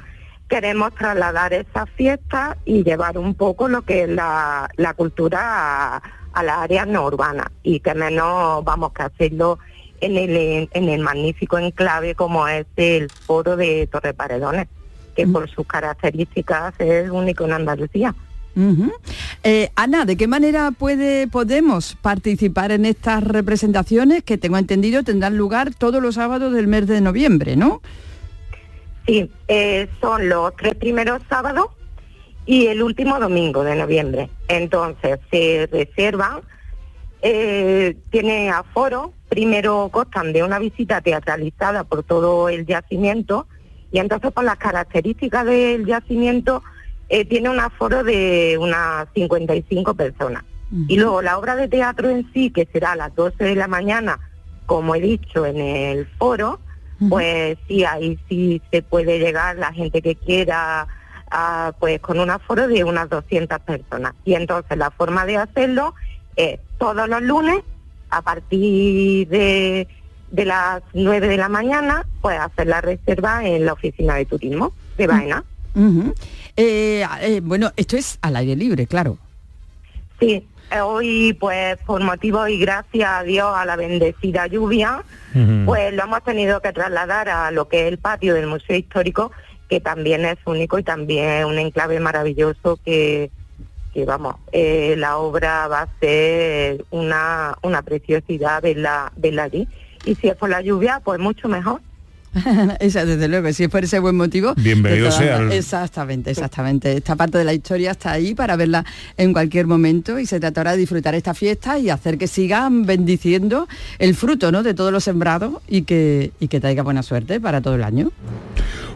queremos 0.48 0.94
trasladar 0.94 1.54
esas 1.54 1.88
fiestas 1.90 2.56
y 2.66 2.84
llevar 2.84 3.16
un 3.16 3.34
poco 3.34 3.68
lo 3.68 3.82
que 3.82 4.02
es 4.02 4.08
la, 4.10 4.68
la 4.76 4.92
cultura 4.92 5.96
a, 5.96 6.02
a 6.32 6.42
las 6.42 6.58
áreas 6.58 6.86
no 6.86 7.04
urbanas 7.04 7.48
y 7.62 7.80
que 7.80 7.94
menos 7.94 8.64
vamos 8.64 8.92
que 8.92 9.02
hacerlo 9.02 9.58
en 10.00 10.16
el, 10.16 10.68
en 10.72 10.88
el 10.88 11.00
magnífico 11.00 11.58
enclave 11.58 12.14
como 12.14 12.48
es 12.48 12.66
el 12.76 13.08
foro 13.10 13.56
de 13.56 13.86
Torre 13.86 14.14
Paredones, 14.14 14.68
que 15.14 15.26
por 15.26 15.48
sus 15.48 15.66
características 15.66 16.74
es 16.78 17.10
único 17.10 17.44
en 17.44 17.52
Andalucía. 17.52 18.14
Eh, 19.44 19.70
Ana, 19.76 20.04
¿de 20.04 20.16
qué 20.16 20.26
manera 20.26 20.72
puede, 20.72 21.26
podemos 21.26 21.96
participar 22.02 22.70
en 22.72 22.84
estas 22.84 23.24
representaciones 23.24 24.22
que 24.24 24.36
tengo 24.36 24.58
entendido 24.58 25.02
tendrán 25.04 25.36
lugar 25.36 25.74
todos 25.74 26.02
los 26.02 26.16
sábados 26.16 26.52
del 26.52 26.66
mes 26.66 26.86
de 26.86 27.00
noviembre, 27.00 27.56
¿no? 27.56 27.80
Sí, 29.06 29.30
eh, 29.48 29.88
son 30.00 30.28
los 30.28 30.54
tres 30.56 30.74
primeros 30.74 31.22
sábados 31.28 31.66
y 32.46 32.66
el 32.66 32.82
último 32.82 33.18
domingo 33.18 33.64
de 33.64 33.76
noviembre. 33.76 34.30
Entonces 34.48 35.18
se 35.30 35.68
reservan, 35.70 36.40
eh, 37.22 37.96
tiene 38.10 38.50
aforo, 38.50 39.12
primero 39.28 39.88
constan 39.92 40.32
de 40.32 40.42
una 40.42 40.58
visita 40.58 41.00
teatralizada 41.00 41.84
por 41.84 42.02
todo 42.02 42.48
el 42.48 42.66
yacimiento 42.66 43.46
y 43.92 43.98
entonces 43.98 44.32
por 44.32 44.44
las 44.44 44.56
características 44.56 45.44
del 45.44 45.86
yacimiento 45.86 46.62
eh, 47.08 47.24
tiene 47.24 47.50
un 47.50 47.60
aforo 47.60 48.02
de 48.04 48.56
unas 48.60 49.06
55 49.14 49.94
personas. 49.94 50.44
Y 50.88 50.96
luego 50.96 51.20
la 51.20 51.36
obra 51.38 51.54
de 51.54 51.68
teatro 51.68 52.08
en 52.08 52.32
sí, 52.32 52.48
que 52.48 52.66
será 52.72 52.92
a 52.92 52.96
las 52.96 53.14
12 53.14 53.44
de 53.44 53.54
la 53.54 53.68
mañana, 53.68 54.18
como 54.64 54.94
he 54.94 55.00
dicho 55.02 55.44
en 55.44 55.58
el 55.58 56.06
foro, 56.16 56.60
pues 57.10 57.58
sí, 57.68 57.84
ahí 57.84 58.18
sí 58.28 58.62
se 58.70 58.80
puede 58.80 59.18
llegar 59.18 59.56
la 59.56 59.72
gente 59.74 60.00
que 60.00 60.14
quiera, 60.14 60.86
ah, 61.32 61.72
pues 61.80 62.00
con 62.00 62.20
un 62.20 62.30
aforo 62.30 62.68
de 62.68 62.84
unas 62.84 63.08
200 63.08 63.58
personas. 63.60 64.14
Y 64.24 64.34
entonces 64.34 64.78
la 64.78 64.90
forma 64.90 65.26
de 65.26 65.38
hacerlo 65.38 65.94
es 66.36 66.60
todos 66.78 67.08
los 67.08 67.22
lunes, 67.22 67.62
a 68.10 68.22
partir 68.22 69.26
de, 69.28 69.88
de 70.30 70.44
las 70.44 70.82
9 70.92 71.28
de 71.28 71.36
la 71.36 71.48
mañana, 71.48 72.06
pues 72.20 72.38
hacer 72.38 72.66
la 72.66 72.80
reserva 72.80 73.44
en 73.44 73.64
la 73.64 73.72
oficina 73.72 74.16
de 74.16 74.26
turismo 74.26 74.72
de 74.98 75.06
Baena. 75.06 75.44
Eh, 76.56 77.06
eh, 77.20 77.40
bueno, 77.42 77.72
esto 77.76 77.96
es 77.96 78.18
al 78.20 78.36
aire 78.36 78.54
libre, 78.56 78.86
claro. 78.86 79.16
Sí, 80.20 80.46
eh, 80.70 80.80
hoy 80.80 81.36
pues 81.38 81.78
por 81.86 82.02
motivo 82.02 82.46
y 82.48 82.58
gracias 82.58 83.10
a 83.10 83.22
Dios 83.22 83.50
a 83.54 83.64
la 83.64 83.76
bendecida 83.76 84.46
lluvia, 84.46 85.02
pues 85.64 85.94
lo 85.94 86.02
hemos 86.02 86.22
tenido 86.24 86.60
que 86.60 86.72
trasladar 86.72 87.28
a 87.28 87.50
lo 87.50 87.68
que 87.68 87.82
es 87.82 87.88
el 87.88 87.98
patio 87.98 88.34
del 88.34 88.46
Museo 88.46 88.76
Histórico, 88.76 89.32
que 89.72 89.80
también 89.80 90.26
es 90.26 90.36
único 90.44 90.78
y 90.78 90.82
también 90.82 91.46
un 91.46 91.58
enclave 91.58 91.98
maravilloso 91.98 92.78
que, 92.84 93.30
que 93.94 94.04
vamos, 94.04 94.34
eh, 94.52 94.96
la 94.98 95.16
obra 95.16 95.66
va 95.66 95.80
a 95.80 95.88
ser 95.98 96.84
una, 96.90 97.56
una 97.62 97.80
preciosidad 97.80 98.60
verla, 98.60 99.10
verla 99.16 99.44
allí. 99.44 99.66
Y 100.04 100.14
si 100.16 100.28
es 100.28 100.36
por 100.36 100.50
la 100.50 100.60
lluvia, 100.60 101.00
pues 101.02 101.18
mucho 101.18 101.48
mejor. 101.48 101.80
Esa, 102.80 103.04
desde 103.04 103.28
luego, 103.28 103.52
si 103.52 103.64
es 103.64 103.68
por 103.68 103.84
ese 103.84 103.98
buen 103.98 104.16
motivo. 104.16 104.54
Bienvenido 104.56 105.10
sea 105.10 105.42
Exactamente, 105.52 106.30
exactamente. 106.30 106.96
Esta 106.96 107.16
parte 107.16 107.38
de 107.38 107.44
la 107.44 107.52
historia 107.52 107.90
está 107.90 108.12
ahí 108.12 108.34
para 108.34 108.56
verla 108.56 108.84
en 109.16 109.32
cualquier 109.32 109.66
momento 109.66 110.18
y 110.18 110.26
se 110.26 110.40
tratará 110.40 110.72
de 110.72 110.78
disfrutar 110.78 111.14
esta 111.14 111.34
fiesta 111.34 111.78
y 111.78 111.90
hacer 111.90 112.18
que 112.18 112.26
sigan 112.26 112.86
bendiciendo 112.86 113.68
el 113.98 114.14
fruto 114.14 114.50
¿no? 114.50 114.62
de 114.62 114.74
todos 114.74 114.92
los 114.92 115.04
sembrados 115.04 115.62
y 115.68 115.82
que, 115.82 116.32
y 116.40 116.48
que 116.48 116.60
traiga 116.60 116.82
buena 116.82 117.02
suerte 117.02 117.40
para 117.40 117.60
todo 117.60 117.74
el 117.74 117.84
año. 117.84 118.10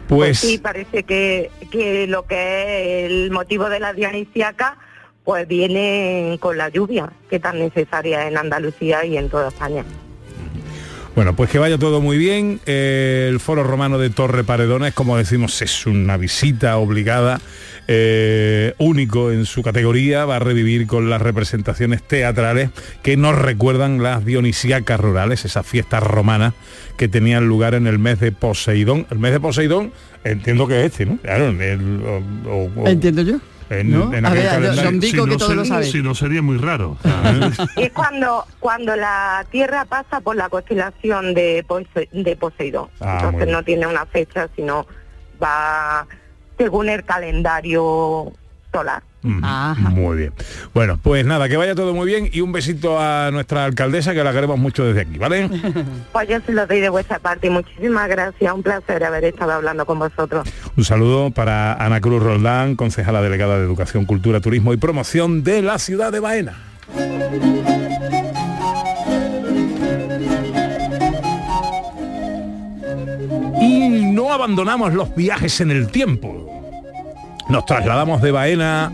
Pues 0.07 0.39
sí, 0.39 0.57
parece 0.57 1.03
que, 1.03 1.51
que 1.69 2.07
lo 2.07 2.25
que 2.25 3.05
es 3.05 3.11
el 3.11 3.31
motivo 3.31 3.69
de 3.69 3.79
la 3.79 3.93
Dionisiaca, 3.93 4.77
pues 5.23 5.47
viene 5.47 6.37
con 6.39 6.57
la 6.57 6.69
lluvia, 6.69 7.11
que 7.29 7.39
tan 7.39 7.59
necesaria 7.59 8.27
en 8.27 8.37
Andalucía 8.37 9.05
y 9.05 9.17
en 9.17 9.29
toda 9.29 9.49
España. 9.49 9.83
Bueno, 11.17 11.35
pues 11.35 11.49
que 11.49 11.57
vaya 11.57 11.79
todo 11.79 11.99
muy 11.99 12.19
bien. 12.19 12.59
Eh, 12.67 13.25
el 13.27 13.39
Foro 13.39 13.63
Romano 13.63 13.97
de 13.97 14.11
Torre 14.11 14.43
Paredones, 14.43 14.93
como 14.93 15.17
decimos, 15.17 15.59
es 15.63 15.87
una 15.87 16.15
visita 16.15 16.77
obligada, 16.77 17.41
eh, 17.87 18.75
único 18.77 19.31
en 19.31 19.47
su 19.47 19.63
categoría. 19.63 20.25
Va 20.25 20.35
a 20.35 20.39
revivir 20.39 20.85
con 20.85 21.09
las 21.09 21.19
representaciones 21.19 22.03
teatrales 22.03 22.69
que 23.01 23.17
nos 23.17 23.35
recuerdan 23.35 24.03
las 24.03 24.25
dionisíacas 24.25 24.99
rurales, 24.99 25.43
esas 25.43 25.65
fiestas 25.65 26.03
romanas 26.03 26.53
que 26.97 27.07
tenían 27.07 27.47
lugar 27.47 27.73
en 27.73 27.87
el 27.87 27.97
mes 27.97 28.19
de 28.19 28.31
Poseidón. 28.31 29.07
El 29.09 29.17
mes 29.17 29.31
de 29.31 29.39
Poseidón, 29.39 29.93
entiendo 30.23 30.67
que 30.67 30.81
es 30.81 30.91
este, 30.91 31.07
¿no? 31.07 31.17
Claro, 31.17 31.47
Entiendo 32.85 33.23
yo. 33.23 33.39
En, 33.69 33.91
¿No? 33.91 34.13
en 34.13 34.25
aquel 34.25 34.39
ver, 34.39 34.47
calendario. 34.49 35.01
Si 35.01 35.11
que 35.11 35.17
no 35.17 35.37
todo 35.37 35.55
lo 35.55 35.63
sería- 35.65 35.65
sabe. 35.65 35.83
Si 35.91 36.01
no 36.01 36.15
sería 36.15 36.41
muy 36.41 36.57
raro. 36.57 36.97
Es 37.77 37.91
cuando, 37.91 38.45
cuando 38.59 38.95
la 38.95 39.45
Tierra 39.51 39.85
pasa 39.85 40.21
por 40.21 40.35
la 40.35 40.49
constelación 40.49 41.33
de, 41.33 41.63
Pose- 41.67 42.09
de 42.11 42.35
Poseidón. 42.35 42.89
Ah, 42.99 43.19
Entonces 43.23 43.47
no 43.51 43.63
tiene 43.63 43.87
una 43.87 44.05
fecha, 44.05 44.47
sino 44.55 44.85
va 45.41 46.07
según 46.57 46.89
el 46.89 47.03
calendario 47.05 48.31
solar. 48.77 49.01
Mm, 49.23 49.43
Muy 49.91 50.17
bien. 50.17 50.33
Bueno, 50.73 50.99
pues 51.01 51.25
nada, 51.25 51.49
que 51.49 51.57
vaya 51.57 51.73
todo 51.73 51.93
muy 51.93 52.05
bien 52.05 52.29
y 52.31 52.41
un 52.41 52.51
besito 52.51 52.99
a 52.99 53.31
nuestra 53.31 53.65
alcaldesa 53.65 54.13
que 54.13 54.23
la 54.23 54.31
queremos 54.31 54.59
mucho 54.59 54.85
desde 54.85 55.01
aquí, 55.01 55.17
¿vale? 55.17 55.49
Pues 56.13 56.29
yo 56.29 56.39
se 56.41 56.51
lo 56.53 56.65
doy 56.67 56.79
de 56.79 56.89
vuestra 56.89 57.19
parte 57.19 57.47
y 57.47 57.49
muchísimas 57.49 58.07
gracias. 58.07 58.53
Un 58.53 58.63
placer 58.63 59.03
haber 59.03 59.25
estado 59.25 59.53
hablando 59.53 59.85
con 59.85 59.99
vosotros. 59.99 60.47
Un 60.75 60.83
saludo 60.83 61.31
para 61.31 61.73
Ana 61.73 61.99
Cruz 62.01 62.21
Roldán, 62.21 62.75
concejala 62.75 63.21
delegada 63.21 63.57
de 63.57 63.65
Educación, 63.65 64.05
Cultura, 64.05 64.39
Turismo 64.39 64.73
y 64.73 64.77
Promoción 64.77 65.43
de 65.43 65.61
la 65.61 65.79
ciudad 65.79 66.11
de 66.11 66.19
Baena. 66.19 66.53
Y 73.59 73.89
no 74.13 74.31
abandonamos 74.31 74.93
los 74.93 75.13
viajes 75.15 75.59
en 75.61 75.71
el 75.71 75.87
tiempo. 75.87 76.46
Nos 77.49 77.65
trasladamos 77.65 78.21
de 78.21 78.31
Baena 78.31 78.91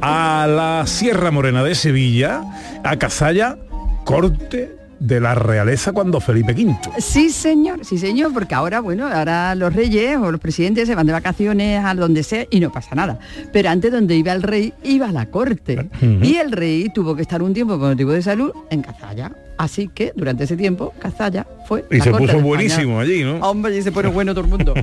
a 0.00 0.46
la 0.48 0.86
Sierra 0.86 1.30
Morena 1.30 1.64
de 1.64 1.74
Sevilla, 1.74 2.42
a 2.84 2.96
Cazalla, 2.96 3.56
corte 4.04 4.75
de 4.98 5.20
la 5.20 5.34
realeza 5.34 5.92
cuando 5.92 6.20
Felipe 6.20 6.52
V. 6.52 6.76
Sí, 6.98 7.30
señor, 7.30 7.84
sí, 7.84 7.98
señor, 7.98 8.32
porque 8.32 8.54
ahora, 8.54 8.80
bueno, 8.80 9.06
ahora 9.06 9.54
los 9.54 9.74
reyes 9.74 10.16
o 10.16 10.30
los 10.30 10.40
presidentes 10.40 10.88
se 10.88 10.94
van 10.94 11.06
de 11.06 11.12
vacaciones 11.12 11.84
a 11.84 11.94
donde 11.94 12.22
sea 12.22 12.46
y 12.50 12.60
no 12.60 12.72
pasa 12.72 12.94
nada. 12.94 13.18
Pero 13.52 13.70
antes 13.70 13.92
donde 13.92 14.16
iba 14.16 14.32
el 14.32 14.42
rey, 14.42 14.72
iba 14.82 15.10
la 15.12 15.26
corte. 15.26 15.88
Y 16.00 16.36
el 16.36 16.52
rey 16.52 16.88
tuvo 16.94 17.14
que 17.14 17.22
estar 17.22 17.42
un 17.42 17.54
tiempo 17.54 17.78
por 17.78 17.90
motivo 17.90 18.12
de 18.12 18.22
salud 18.22 18.52
en 18.70 18.82
Cazalla. 18.82 19.32
Así 19.58 19.88
que 19.88 20.12
durante 20.14 20.44
ese 20.44 20.56
tiempo, 20.56 20.92
Cazalla 20.98 21.46
fue 21.66 21.84
Y 21.90 21.98
la 21.98 22.04
se 22.04 22.10
corte 22.10 22.26
puso 22.26 22.40
buenísimo 22.40 23.00
allí, 23.00 23.24
¿no? 23.24 23.36
Hombre, 23.36 23.76
y 23.76 23.82
se 23.82 23.90
pone 23.90 24.08
bueno 24.08 24.34
todo 24.34 24.44
el 24.44 24.50
mundo. 24.50 24.74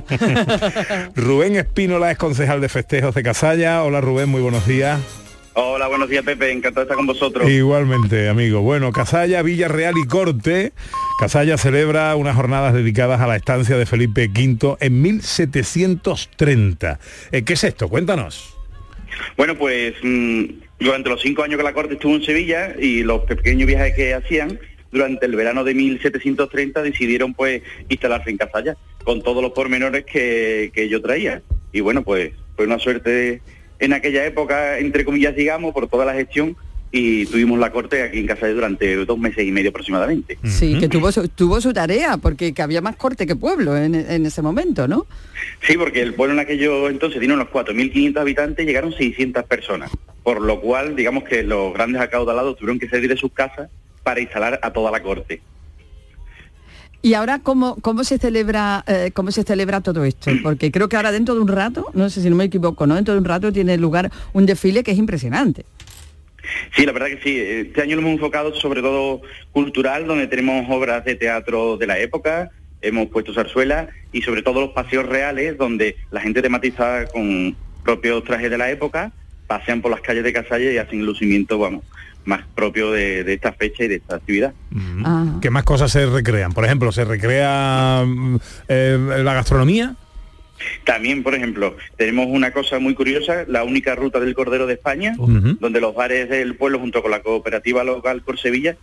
Rubén 1.14 1.56
Espínola 1.56 2.10
es 2.10 2.18
concejal 2.18 2.60
de 2.60 2.68
festejos 2.68 3.14
de 3.14 3.22
Casalla. 3.22 3.84
Hola 3.84 4.00
Rubén, 4.00 4.28
muy 4.28 4.42
buenos 4.42 4.66
días. 4.66 4.98
Hola, 5.56 5.86
buenos 5.86 6.08
días 6.08 6.24
Pepe, 6.24 6.50
encantado 6.50 6.80
de 6.80 6.86
estar 6.86 6.96
con 6.96 7.06
vosotros. 7.06 7.48
Igualmente, 7.48 8.28
amigo. 8.28 8.60
Bueno, 8.62 8.90
Casalla, 8.90 9.40
Villarreal 9.40 9.94
y 9.96 10.04
Corte. 10.04 10.72
Casalla 11.20 11.56
celebra 11.56 12.16
unas 12.16 12.34
jornadas 12.34 12.74
dedicadas 12.74 13.20
a 13.20 13.28
la 13.28 13.36
estancia 13.36 13.76
de 13.76 13.86
Felipe 13.86 14.28
V 14.28 14.76
en 14.80 15.00
1730. 15.00 16.98
Eh, 17.30 17.44
¿Qué 17.44 17.52
es 17.52 17.62
esto? 17.62 17.88
Cuéntanos. 17.88 18.56
Bueno, 19.36 19.54
pues 19.54 19.94
mm, 20.02 20.44
durante 20.80 21.08
los 21.08 21.22
cinco 21.22 21.44
años 21.44 21.56
que 21.56 21.62
la 21.62 21.72
corte 21.72 21.94
estuvo 21.94 22.16
en 22.16 22.24
Sevilla 22.24 22.74
y 22.76 23.04
los 23.04 23.20
pequeños 23.22 23.68
viajes 23.68 23.94
que 23.94 24.12
hacían, 24.12 24.58
durante 24.90 25.26
el 25.26 25.36
verano 25.36 25.62
de 25.62 25.74
1730 25.74 26.82
decidieron 26.82 27.32
pues 27.32 27.62
instalarse 27.88 28.30
en 28.30 28.38
Casalla, 28.38 28.76
con 29.04 29.22
todos 29.22 29.40
los 29.40 29.52
pormenores 29.52 30.04
que, 30.04 30.72
que 30.74 30.88
yo 30.88 31.00
traía. 31.00 31.42
Y 31.72 31.78
bueno, 31.80 32.02
pues 32.02 32.32
fue 32.56 32.66
una 32.66 32.80
suerte 32.80 33.40
en 33.78 33.92
aquella 33.92 34.24
época, 34.24 34.78
entre 34.78 35.04
comillas, 35.04 35.34
digamos, 35.34 35.72
por 35.72 35.88
toda 35.88 36.04
la 36.04 36.14
gestión, 36.14 36.56
y 36.96 37.26
tuvimos 37.26 37.58
la 37.58 37.72
corte 37.72 38.04
aquí 38.04 38.20
en 38.20 38.28
Casalla 38.28 38.52
durante 38.52 38.94
dos 39.04 39.18
meses 39.18 39.44
y 39.44 39.50
medio 39.50 39.70
aproximadamente. 39.70 40.38
Sí, 40.44 40.78
que 40.78 40.88
tuvo 40.88 41.10
su, 41.10 41.28
tuvo 41.28 41.60
su 41.60 41.72
tarea, 41.72 42.18
porque 42.18 42.54
que 42.54 42.62
había 42.62 42.80
más 42.80 42.94
corte 42.94 43.26
que 43.26 43.34
pueblo 43.34 43.76
en, 43.76 43.96
en 43.96 44.24
ese 44.24 44.42
momento, 44.42 44.86
¿no? 44.86 45.06
Sí, 45.62 45.76
porque 45.76 46.02
el 46.02 46.14
pueblo 46.14 46.34
en 46.34 46.40
aquello 46.40 46.88
entonces 46.88 47.18
tiene 47.18 47.34
unos 47.34 47.48
4.500 47.48 48.20
habitantes, 48.20 48.64
llegaron 48.64 48.92
600 48.92 49.42
personas, 49.44 49.90
por 50.22 50.40
lo 50.40 50.60
cual 50.60 50.94
digamos 50.94 51.24
que 51.24 51.42
los 51.42 51.74
grandes 51.74 52.00
acaudalados 52.00 52.56
tuvieron 52.56 52.78
que 52.78 52.88
salir 52.88 53.08
de 53.08 53.16
sus 53.16 53.32
casas 53.32 53.70
para 54.04 54.20
instalar 54.20 54.60
a 54.62 54.72
toda 54.72 54.92
la 54.92 55.02
corte. 55.02 55.42
Y 57.04 57.12
ahora 57.12 57.40
cómo, 57.40 57.76
cómo 57.82 58.02
se 58.02 58.16
celebra 58.16 58.82
eh, 58.86 59.10
cómo 59.12 59.30
se 59.30 59.42
celebra 59.42 59.82
todo 59.82 60.06
esto, 60.06 60.30
porque 60.42 60.72
creo 60.72 60.88
que 60.88 60.96
ahora 60.96 61.12
dentro 61.12 61.34
de 61.34 61.42
un 61.42 61.48
rato, 61.48 61.90
no 61.92 62.08
sé 62.08 62.22
si 62.22 62.30
no 62.30 62.36
me 62.36 62.44
equivoco, 62.44 62.86
¿no? 62.86 62.94
Dentro 62.94 63.12
de 63.12 63.20
un 63.20 63.26
rato 63.26 63.52
tiene 63.52 63.76
lugar 63.76 64.10
un 64.32 64.46
desfile 64.46 64.82
que 64.82 64.92
es 64.92 64.96
impresionante. 64.96 65.66
Sí, 66.74 66.86
la 66.86 66.92
verdad 66.92 67.08
que 67.08 67.20
sí. 67.22 67.38
Este 67.38 67.82
año 67.82 67.96
lo 67.96 68.00
hemos 68.00 68.14
enfocado 68.14 68.54
sobre 68.54 68.80
todo 68.80 69.20
cultural, 69.52 70.06
donde 70.06 70.28
tenemos 70.28 70.64
obras 70.70 71.04
de 71.04 71.14
teatro 71.14 71.76
de 71.76 71.86
la 71.86 71.98
época, 71.98 72.50
hemos 72.80 73.08
puesto 73.08 73.34
zarzuela 73.34 73.90
y 74.10 74.22
sobre 74.22 74.40
todo 74.40 74.62
los 74.62 74.70
paseos 74.70 75.04
reales, 75.04 75.58
donde 75.58 75.96
la 76.10 76.22
gente 76.22 76.40
tematiza 76.40 77.04
con 77.12 77.54
propios 77.84 78.24
trajes 78.24 78.50
de 78.50 78.56
la 78.56 78.70
época, 78.70 79.12
pasean 79.46 79.82
por 79.82 79.90
las 79.90 80.00
calles 80.00 80.24
de 80.24 80.32
Casalla 80.32 80.72
y 80.72 80.78
hacen 80.78 81.04
lucimiento, 81.04 81.58
vamos, 81.58 81.84
más 82.24 82.42
propio 82.54 82.90
de, 82.90 83.24
de 83.24 83.34
esta 83.34 83.52
fecha 83.52 83.84
y 83.84 83.88
de 83.88 83.96
esta 83.96 84.16
actividad. 84.16 84.54
Ah. 85.04 85.38
¿Qué 85.40 85.50
más 85.50 85.64
cosas 85.64 85.92
se 85.92 86.06
recrean? 86.06 86.52
Por 86.52 86.64
ejemplo, 86.64 86.92
¿se 86.92 87.04
recrea 87.04 88.04
mm, 88.06 88.36
eh, 88.68 89.20
la 89.22 89.34
gastronomía? 89.34 89.96
También, 90.84 91.22
por 91.22 91.34
ejemplo, 91.34 91.76
tenemos 91.96 92.26
una 92.28 92.52
cosa 92.52 92.78
muy 92.78 92.94
curiosa, 92.94 93.44
la 93.48 93.64
única 93.64 93.94
ruta 93.94 94.20
del 94.20 94.34
Cordero 94.34 94.66
de 94.66 94.74
España, 94.74 95.14
donde 95.18 95.80
los 95.80 95.94
bares 95.94 96.28
del 96.28 96.56
pueblo 96.56 96.78
junto 96.78 97.02
con 97.02 97.10
la 97.10 97.20
cooperativa 97.20 97.84
local 97.84 98.22
por 98.22 98.38
Sevilla 98.38 98.76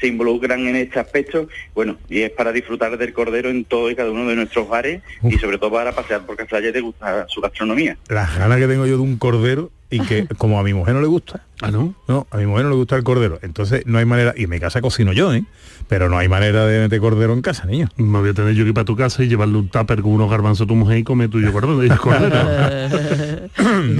se 0.00 0.06
involucran 0.06 0.66
en 0.66 0.76
este 0.76 0.98
aspecto, 0.98 1.48
bueno, 1.74 1.96
y 2.08 2.20
es 2.20 2.30
para 2.30 2.52
disfrutar 2.52 2.98
del 2.98 3.12
cordero 3.12 3.48
en 3.48 3.64
todo 3.64 3.90
y 3.90 3.96
cada 3.96 4.10
uno 4.10 4.28
de 4.28 4.36
nuestros 4.36 4.68
bares 4.68 5.02
y 5.22 5.38
sobre 5.38 5.58
todo 5.58 5.72
para 5.72 5.92
pasear 5.92 6.26
por 6.26 6.36
Casalla 6.36 6.68
y 6.68 6.72
degustar 6.72 7.26
su 7.28 7.40
gastronomía. 7.40 7.96
Las 8.08 8.38
ganas 8.38 8.58
que 8.58 8.66
tengo 8.66 8.86
yo 8.86 8.96
de 8.96 9.02
un 9.02 9.16
cordero 9.16 9.70
y 9.90 10.00
que 10.00 10.26
como 10.38 10.58
a 10.58 10.62
mi 10.62 10.74
mujer 10.74 10.94
no 10.94 11.00
le 11.00 11.06
gusta. 11.06 11.44
Ah, 11.62 11.70
¿no? 11.70 11.94
No, 12.08 12.26
a 12.30 12.36
mi 12.36 12.46
mujer 12.46 12.64
no 12.64 12.70
le 12.70 12.76
gusta 12.76 12.96
el 12.96 13.04
cordero. 13.04 13.38
Entonces 13.42 13.86
no 13.86 13.98
hay 13.98 14.04
manera, 14.04 14.34
y 14.36 14.44
en 14.44 14.50
mi 14.50 14.60
casa 14.60 14.80
cocino 14.80 15.12
yo, 15.12 15.32
¿eh? 15.32 15.44
Pero 15.88 16.08
no 16.08 16.18
hay 16.18 16.28
manera 16.28 16.66
de 16.66 16.80
meter 16.80 17.00
cordero 17.00 17.32
en 17.32 17.42
casa, 17.42 17.64
niño. 17.64 17.88
Me 17.96 18.18
voy 18.18 18.30
a 18.30 18.34
tener 18.34 18.54
yo 18.54 18.64
que 18.64 18.68
ir 18.68 18.74
para 18.74 18.84
tu 18.84 18.96
casa 18.96 19.22
y 19.22 19.28
llevarle 19.28 19.58
un 19.58 19.68
tupper 19.68 20.02
con 20.02 20.12
unos 20.12 20.30
garbanzos 20.30 20.64
a 20.64 20.68
tu 20.68 20.74
mujer 20.74 20.98
y 20.98 21.04
come 21.04 21.28
tuyo 21.28 21.52
cordero. 21.52 21.84
y 21.84 21.88
cordero. 21.90 22.36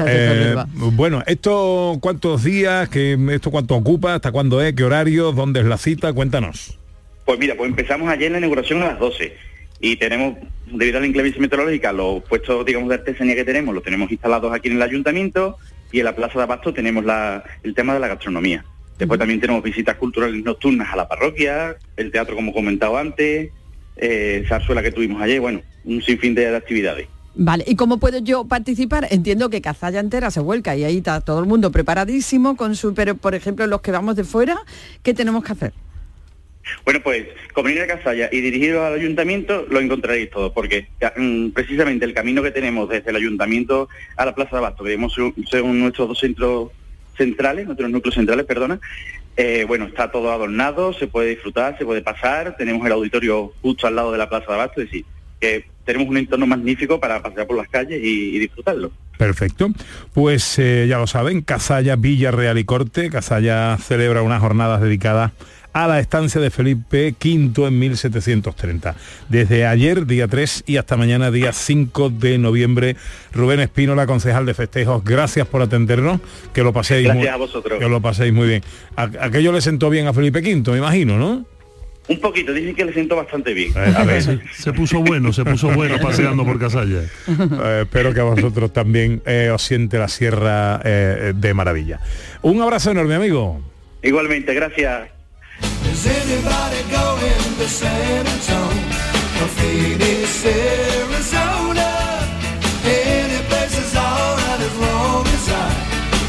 Eh, 0.07 0.57
bueno, 0.75 1.23
¿esto 1.27 1.99
cuántos 2.01 2.45
días? 2.45 2.89
Que 2.89 3.17
¿Esto 3.31 3.51
cuánto 3.51 3.77
ocupa? 3.77 4.15
¿Hasta 4.15 4.33
cuándo 4.33 4.61
es? 4.61 4.75
¿Qué 4.75 4.85
horario? 4.85 5.33
¿Dónde 5.33 5.61
es 5.61 5.67
la 5.67 5.79
cita? 5.79 6.13
Cuéntanos. 6.13 6.79
Pues 7.25 7.39
mira, 7.39 7.55
pues 7.57 7.71
empezamos 7.71 8.09
ayer 8.09 8.31
la 8.31 8.39
inauguración 8.39 8.83
a 8.83 8.87
las 8.87 8.99
12 8.99 9.37
y 9.81 9.97
tenemos, 9.97 10.37
debido 10.67 10.99
a 10.99 11.01
la 11.01 11.07
inclemencia 11.07 11.41
meteorológica, 11.41 11.93
los 11.93 12.23
puestos, 12.25 12.65
digamos, 12.65 12.89
de 12.89 12.97
artesanía 12.97 13.35
que 13.35 13.45
tenemos, 13.45 13.75
los 13.75 13.85
tenemos 13.85 14.11
instalados 14.11 14.53
aquí 14.55 14.69
en 14.69 14.77
el 14.77 14.83
ayuntamiento 14.83 15.59
y 15.93 15.99
en 16.01 16.05
la 16.05 16.15
Plaza 16.17 16.39
de 16.39 16.43
Abasto 16.45 16.73
tenemos 16.73 17.05
la- 17.05 17.45
el 17.63 17.75
tema 17.75 17.95
de 17.95 18.01
la 18.01 18.09
gastronomía. 18.09 18.65
Después 18.99 19.19
también 19.19 19.41
tenemos 19.41 19.63
visitas 19.63 19.97
culturales 19.97 20.43
nocturnas 20.43 20.93
a 20.93 20.97
la 20.97 21.07
parroquia, 21.09 21.77
el 21.97 22.11
teatro 22.11 22.35
como 22.35 22.53
comentado 22.53 22.97
antes, 22.97 23.51
eh, 23.97 24.45
zarzuela 24.49 24.83
que 24.83 24.93
tuvimos 24.93 25.21
ayer, 25.23 25.41
bueno, 25.41 25.61
un 25.85 26.01
sinfín 26.03 26.35
de, 26.35 26.51
de 26.51 26.57
actividades. 26.57 27.07
Vale, 27.35 27.65
¿y 27.67 27.77
cómo 27.77 27.99
puedo 27.99 28.19
yo 28.19 28.47
participar? 28.47 29.07
Entiendo 29.11 29.51
que 29.51 29.61
Cazalla 29.61 30.01
entera 30.01 30.31
se 30.31 30.41
vuelca 30.41 30.75
y 30.75 30.85
ahí 30.85 30.97
está 30.99 31.21
todo 31.21 31.39
el 31.41 31.45
mundo 31.47 31.71
preparadísimo 31.71 32.57
con 32.57 32.75
su, 32.75 32.95
pero 32.95 33.15
por 33.15 33.35
ejemplo 33.35 33.67
los 33.67 33.83
que 33.83 33.91
vamos 33.91 34.17
de 34.17 34.25
fuera, 34.25 34.57
¿qué 35.03 35.13
tenemos 35.13 35.45
que 35.45 35.53
hacer? 35.53 35.73
Bueno, 36.85 37.01
pues 37.03 37.27
a 37.57 37.87
Casalla 37.87 38.29
y 38.33 38.41
dirigiros 38.41 38.85
al 38.85 38.95
ayuntamiento 38.95 39.67
lo 39.69 39.81
encontraréis 39.81 40.31
todo, 40.31 40.53
porque 40.53 40.89
mm, 41.17 41.51
precisamente 41.51 42.05
el 42.05 42.15
camino 42.15 42.43
que 42.43 42.51
tenemos 42.51 42.89
desde 42.89 43.11
el 43.11 43.17
ayuntamiento 43.17 43.89
a 44.17 44.25
la 44.25 44.35
Plaza 44.35 44.53
de 44.53 44.59
Abasto, 44.59 44.85
que 44.85 44.91
vemos 44.91 45.15
según- 45.51 45.81
nuestros 45.81 46.09
dos 46.09 46.19
centros 46.19 46.71
centrales, 47.17 47.67
nuestros 47.67 47.91
núcleos 47.91 48.15
centrales, 48.15 48.47
perdona, 48.47 48.79
eh, 49.37 49.65
bueno, 49.67 49.87
está 49.87 50.11
todo 50.11 50.33
adornado, 50.33 50.93
se 50.93 51.07
puede 51.07 51.31
disfrutar, 51.31 51.77
se 51.79 51.85
puede 51.85 52.03
pasar, 52.03 52.57
tenemos 52.57 52.85
el 52.87 52.93
auditorio 52.93 53.53
justo 53.63 53.87
al 53.87 53.97
lado 53.97 54.13
de 54.13 54.19
la 54.19 54.29
Plaza 54.29 54.47
de 54.49 54.55
Abasto, 54.55 54.81
es 54.81 54.89
decir, 54.89 55.05
que 55.41 55.67
tenemos 55.85 56.09
un 56.09 56.17
entorno 56.17 56.47
magnífico 56.47 56.99
para 56.99 57.23
pasear 57.23 57.47
por 57.47 57.57
las 57.57 57.69
calles 57.69 58.01
y, 58.03 58.39
disfrutarlo. 58.39 58.91
Perfecto. 59.17 59.71
Pues 60.13 60.59
eh, 60.59 60.87
ya 60.89 60.99
lo 60.99 61.07
saben, 61.07 61.41
Casalla, 61.43 61.97
Villa 61.97 62.31
Real 62.31 62.59
y 62.59 62.65
Corte. 62.65 63.09
Casalla 63.09 63.79
celebra 63.79 64.23
unas 64.23 64.41
jornadas 64.41 64.81
dedicadas 64.83 65.33
a 65.77 65.87
la 65.87 66.01
estancia 66.01 66.41
de 66.41 66.49
Felipe 66.51 67.15
V 67.23 67.67
en 67.69 67.79
1730. 67.79 68.95
Desde 69.29 69.67
ayer, 69.67 70.07
día 70.07 70.27
3, 70.27 70.65
y 70.67 70.79
hasta 70.79 70.97
mañana, 70.97 71.31
día 71.31 71.53
5 71.53 72.09
de 72.09 72.39
noviembre. 72.39 72.97
Rubén 73.35 73.61
Espínola, 73.61 74.07
concejal 74.07 74.47
de 74.47 74.55
festejos, 74.55 75.05
gracias 75.05 75.47
por 75.47 75.61
atendernos. 75.61 76.21
Que 76.55 76.63
lo 76.63 76.73
paséis, 76.73 77.05
Gracias 77.05 77.25
muy, 77.25 77.29
a 77.29 77.37
vosotros. 77.37 77.79
Que 77.79 77.89
lo 77.91 78.01
paséis 78.01 78.33
muy 78.33 78.49
bien. 78.49 78.63
A- 78.97 79.11
aquello 79.21 79.53
le 79.53 79.61
sentó 79.61 79.91
bien 79.91 80.07
a 80.07 80.15
Felipe 80.15 80.39
V, 80.41 80.71
me 80.73 80.79
imagino, 80.79 81.19
¿no? 81.19 81.45
Un 82.09 82.21
poquito, 82.21 82.55
dicen 82.55 82.75
que 82.75 82.85
le 82.87 82.95
siento 82.95 83.15
bastante 83.15 83.53
bien. 83.53 83.73
Eh, 83.77 83.93
a 83.95 84.05
ver, 84.05 84.23
se, 84.23 84.39
se 84.55 84.73
puso 84.73 85.01
bueno, 85.01 85.33
se 85.35 85.45
puso 85.45 85.69
bueno 85.73 85.99
paseando 86.01 86.43
por 86.47 86.59
Casalla. 86.59 87.03
Eh, 87.29 87.81
espero 87.83 88.15
que 88.15 88.21
a 88.21 88.25
vosotros 88.25 88.73
también 88.73 89.21
eh, 89.27 89.51
os 89.53 89.61
siente 89.61 89.99
la 89.99 90.09
sierra 90.09 90.81
eh, 90.85 91.33
de 91.37 91.53
maravilla. 91.53 92.01
Un 92.41 92.63
abrazo 92.63 92.93
enorme, 92.93 93.17
amigo. 93.17 93.61
Igualmente, 94.03 94.55
gracias. 94.55 95.11
Anybody 96.07 96.83
going 96.91 97.57
to 97.59 97.69
San 97.69 98.27
Antonio 98.27 99.43
or 99.43 99.49
Phoenix, 99.59 100.45
Arizona? 100.45 101.89
Any 102.85 103.43
place 103.49 103.77
is 103.77 103.97
alright 103.97 104.61
as 104.61 104.77
long 104.79 105.27
as 105.27 105.49
I 105.49 105.71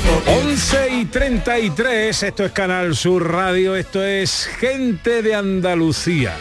forget 0.04 0.38
11 0.44 0.90
y 0.90 1.06
33, 1.06 2.24
esto 2.24 2.44
es 2.46 2.52
Canal 2.52 2.96
Sur 2.96 3.32
Radio, 3.32 3.76
esto 3.76 4.04
es 4.04 4.46
Gente 4.60 5.22
de 5.22 5.36
Andalucía. 5.36 6.34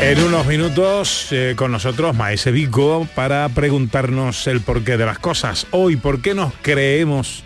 En 0.00 0.18
unos 0.22 0.46
minutos 0.46 1.28
eh, 1.30 1.52
con 1.54 1.70
nosotros 1.72 2.16
Maese 2.16 2.50
Vico 2.50 3.06
para 3.14 3.46
preguntarnos 3.50 4.46
el 4.46 4.62
porqué 4.62 4.96
de 4.96 5.04
las 5.04 5.18
cosas. 5.18 5.66
Hoy, 5.72 5.96
¿por 5.96 6.22
qué 6.22 6.32
nos 6.32 6.54
creemos 6.62 7.44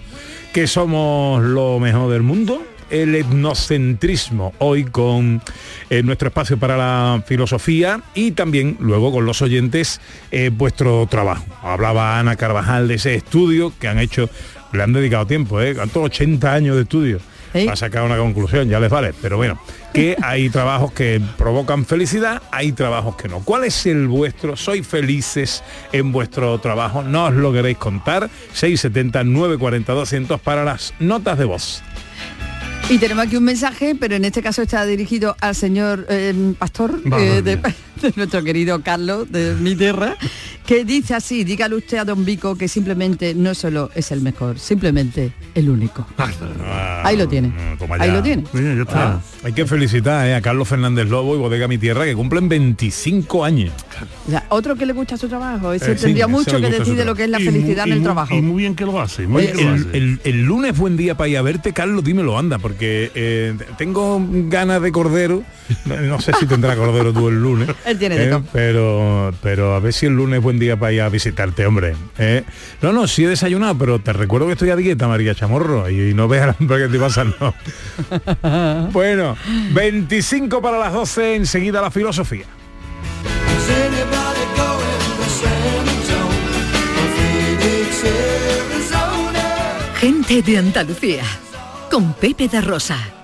que 0.55 0.69
somos 0.69 1.43
lo 1.43 1.81
mejor 1.81 2.13
del 2.13 2.23
mundo? 2.23 2.65
El 2.89 3.17
etnocentrismo, 3.17 4.55
hoy 4.61 4.85
con 4.85 5.43
eh, 5.91 6.05
nuestro 6.05 6.29
espacio 6.29 6.57
para 6.59 6.77
la 6.77 7.25
filosofía 7.27 8.03
y 8.15 8.31
también 8.31 8.77
luego 8.79 9.11
con 9.11 9.27
los 9.27 9.43
oyentes 9.43 10.01
eh, 10.31 10.53
vuestro 10.55 11.09
trabajo. 11.11 11.45
Hablaba 11.61 12.21
Ana 12.21 12.37
Carvajal 12.37 12.87
de 12.87 12.95
ese 12.95 13.17
estudio 13.17 13.73
que 13.81 13.89
han 13.89 13.99
hecho, 13.99 14.31
le 14.73 14.85
han 14.85 14.93
dedicado 14.93 15.27
tiempo, 15.27 15.61
¿eh? 15.61 15.75
¿Cuántos? 15.75 16.05
80 16.05 16.55
años 16.55 16.77
de 16.77 16.83
estudio. 16.83 17.19
¿Eh? 17.55 17.65
Para 17.65 17.77
sacar 17.77 18.03
una 18.03 18.19
conclusión, 18.19 18.69
ya 18.69 18.81
les 18.81 18.91
vale. 18.91 19.15
Pero 19.23 19.37
bueno, 19.37 19.59
que 19.93 20.17
hay 20.23 20.51
trabajos 20.51 20.93
que 20.93 21.21
provocan 21.39 21.87
felicidad, 21.87 22.43
hay 22.51 22.73
trabajos 22.73 23.17
que 23.17 23.29
no. 23.29 23.41
¿Cuál 23.41 23.65
es 23.65 23.87
el 23.87 24.09
vuestro? 24.09 24.57
¿Sois 24.57 24.87
felices 24.87 25.63
en 25.93 26.13
vuestro 26.13 26.59
trabajo? 26.59 27.03
¿No 27.03 27.27
os 27.27 27.35
lo 27.35 27.53
queréis 27.53 27.79
contar? 27.79 28.29
670 28.53 29.25
940 29.25 29.93
200 29.93 30.41
para 30.41 30.65
las 30.65 30.95
notas 30.99 31.39
de 31.39 31.45
voz. 31.45 31.83
Y 32.91 32.99
tenemos 32.99 33.27
aquí 33.27 33.37
un 33.37 33.45
mensaje, 33.45 33.95
pero 33.99 34.15
en 34.15 34.27
este 34.27 34.43
caso 34.43 34.61
está 34.61 34.85
dirigido 34.85 35.37
al 35.41 35.55
señor 35.55 36.07
eh, 36.11 36.55
pastor 36.59 37.01
eh, 37.19 37.41
de, 37.43 37.57
de 38.03 38.13
nuestro 38.15 38.45
querido 38.45 38.83
Carlos 38.83 39.31
de 39.33 39.55
mi 39.55 39.75
tierra, 39.75 40.19
que 40.67 40.85
dice 40.85 41.15
así, 41.15 41.45
dígale 41.45 41.75
usted 41.77 41.99
a 41.99 42.05
Don 42.05 42.25
Vico 42.25 42.57
que 42.57 42.69
simplemente 42.69 43.35
no 43.35 43.55
solo 43.55 43.91
es 43.95 44.11
el 44.13 44.21
mejor, 44.23 44.59
simplemente 44.59 45.33
el 45.55 45.69
único. 45.69 46.07
Ahí 47.03 47.17
lo 47.17 47.29
tiene. 47.29 47.53
Ahí 47.99 48.11
lo 48.11 48.23
tiene. 48.23 48.45
Ah, 48.89 49.21
hay 49.43 49.53
que 49.53 49.67
felicitar 49.67 50.27
eh, 50.27 50.35
a 50.35 50.41
Carlos 50.41 50.67
Fernández 50.69 51.09
Lobo 51.09 51.35
y 51.37 51.39
Bodega 51.39 51.69
Mi 51.69 51.77
Tierra 51.79 52.05
que 52.05 52.15
cumplen 52.15 52.49
25 52.49 53.45
años. 53.45 53.73
O 54.27 54.31
sea, 54.31 54.45
otro 54.49 54.75
que 54.77 54.87
le 54.87 54.93
gusta 54.95 55.17
su 55.19 55.29
trabajo, 55.29 55.73
ese 55.73 55.93
Eh, 55.93 55.97
sí, 55.99 56.05
tendría 56.05 56.25
ese 56.25 56.33
mucho 56.33 56.51
que 56.53 56.57
gusta 56.63 56.73
su 56.77 56.79
decir 56.81 56.97
de 56.97 57.05
lo 57.05 57.15
que 57.15 57.25
es 57.25 57.31
la 57.31 57.41
Y 57.41 57.45
felicidad 57.45 57.87
en 57.87 57.93
el 57.93 58.03
trabajo. 58.03 58.35
Y 58.35 58.41
muy 58.43 58.63
bien 58.63 58.75
que 58.75 58.85
lo 58.87 59.01
hace, 59.01 59.27
muy 59.27 59.43
Oye, 59.45 59.53
bien 59.53 59.57
que 59.59 59.65
lo 59.65 59.75
el, 59.75 59.81
hace. 59.89 59.97
el- 59.99 60.21
el 60.25 60.43
lunes 60.45 60.79
buen 60.79 60.97
día 60.97 61.15
para 61.17 61.29
ir 61.29 61.37
a 61.39 61.43
verte, 61.43 61.73
Carlos, 61.73 62.03
dímelo, 62.05 62.39
anda, 62.39 62.59
porque 62.59 63.11
eh, 63.15 63.55
tengo 63.77 64.25
ganas 64.49 64.81
de 64.81 64.91
cordero. 64.93 65.43
No, 65.87 65.97
no 66.01 66.21
sé 66.21 66.33
si 66.39 66.47
tendrá 66.47 66.77
cordero 66.77 67.13
tú 67.13 67.29
el 67.29 67.41
lunes. 67.41 67.69
Él 67.87 67.99
tiene 67.99 68.17
de 68.17 68.35
eh, 68.35 68.43
pero, 68.53 69.33
pero 69.43 69.75
a 69.75 69.81
ver 69.81 69.93
si 69.93 70.07
el 70.07 70.15
lunes 70.15 70.39
es 70.39 70.45
buen 70.55 70.61
día 70.61 70.77
para 70.77 70.93
ir 70.93 71.01
a 71.03 71.09
visitarte, 71.09 71.67
hombre. 71.67 71.97
eh. 72.19 72.45
No, 72.81 72.93
no, 72.93 73.09
sí 73.09 73.25
he 73.25 73.29
desayunado, 73.29 73.77
pero 73.77 73.99
te 73.99 74.13
recuerdo 74.13 74.47
que 74.47 74.53
estoy 74.53 74.71
a 74.71 74.77
dieta, 74.77 75.09
María 75.09 75.35
Chamorro, 75.35 75.91
y, 75.91 76.15
no 76.15 76.29
veas 76.29 76.55
hambre 76.61 76.85
que 76.85 76.89
te 76.89 76.99
pasa, 76.99 77.25
no. 77.25 77.55
bueno, 78.93 79.37
25 79.73 80.63
para 80.63 80.79
las 80.79 80.93
12, 80.93 81.35
enseguida 81.35 81.81
la 81.81 81.91
filosofía. 81.91 82.45
Gente 89.97 90.43
de 90.43 90.59
Andalucía. 90.59 91.25
Con 91.91 92.13
Pepe 92.15 92.49
da 92.49 92.61
Rosa. 92.61 93.24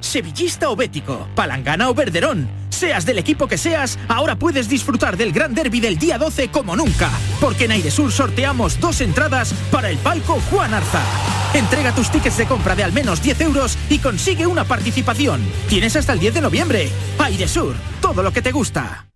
Sevillista 0.00 0.70
o 0.70 0.76
bético, 0.76 1.28
palangana 1.34 1.88
o 1.88 1.94
verderón, 1.94 2.48
seas 2.68 3.06
del 3.06 3.18
equipo 3.18 3.46
que 3.46 3.56
seas, 3.56 3.98
ahora 4.08 4.36
puedes 4.36 4.68
disfrutar 4.68 5.16
del 5.16 5.32
gran 5.32 5.54
derby 5.54 5.80
del 5.80 5.98
día 5.98 6.18
12 6.18 6.48
como 6.48 6.76
nunca, 6.76 7.10
porque 7.40 7.64
en 7.64 7.72
Airesur 7.72 8.12
sorteamos 8.12 8.78
dos 8.80 9.00
entradas 9.00 9.54
para 9.70 9.90
el 9.90 9.96
palco 9.98 10.40
Juan 10.50 10.74
Arza. 10.74 11.02
Entrega 11.54 11.94
tus 11.94 12.10
tickets 12.10 12.36
de 12.36 12.46
compra 12.46 12.74
de 12.74 12.84
al 12.84 12.92
menos 12.92 13.22
10 13.22 13.40
euros 13.42 13.78
y 13.88 13.98
consigue 13.98 14.46
una 14.46 14.64
participación. 14.64 15.40
Tienes 15.68 15.96
hasta 15.96 16.12
el 16.12 16.18
10 16.18 16.34
de 16.34 16.40
noviembre. 16.40 16.90
Airesur, 17.18 17.74
todo 18.00 18.22
lo 18.22 18.32
que 18.32 18.42
te 18.42 18.52
gusta. 18.52 19.06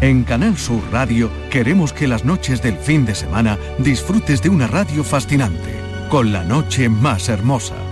En 0.00 0.24
Canal 0.24 0.58
Sur 0.58 0.82
Radio 0.90 1.30
queremos 1.50 1.92
que 1.92 2.08
las 2.08 2.24
noches 2.24 2.62
del 2.62 2.76
fin 2.76 3.06
de 3.06 3.14
semana 3.14 3.58
disfrutes 3.78 4.42
de 4.42 4.48
una 4.48 4.66
radio 4.66 5.04
fascinante, 5.04 5.74
con 6.08 6.32
la 6.32 6.42
noche 6.42 6.88
más 6.88 7.28
hermosa. 7.28 7.91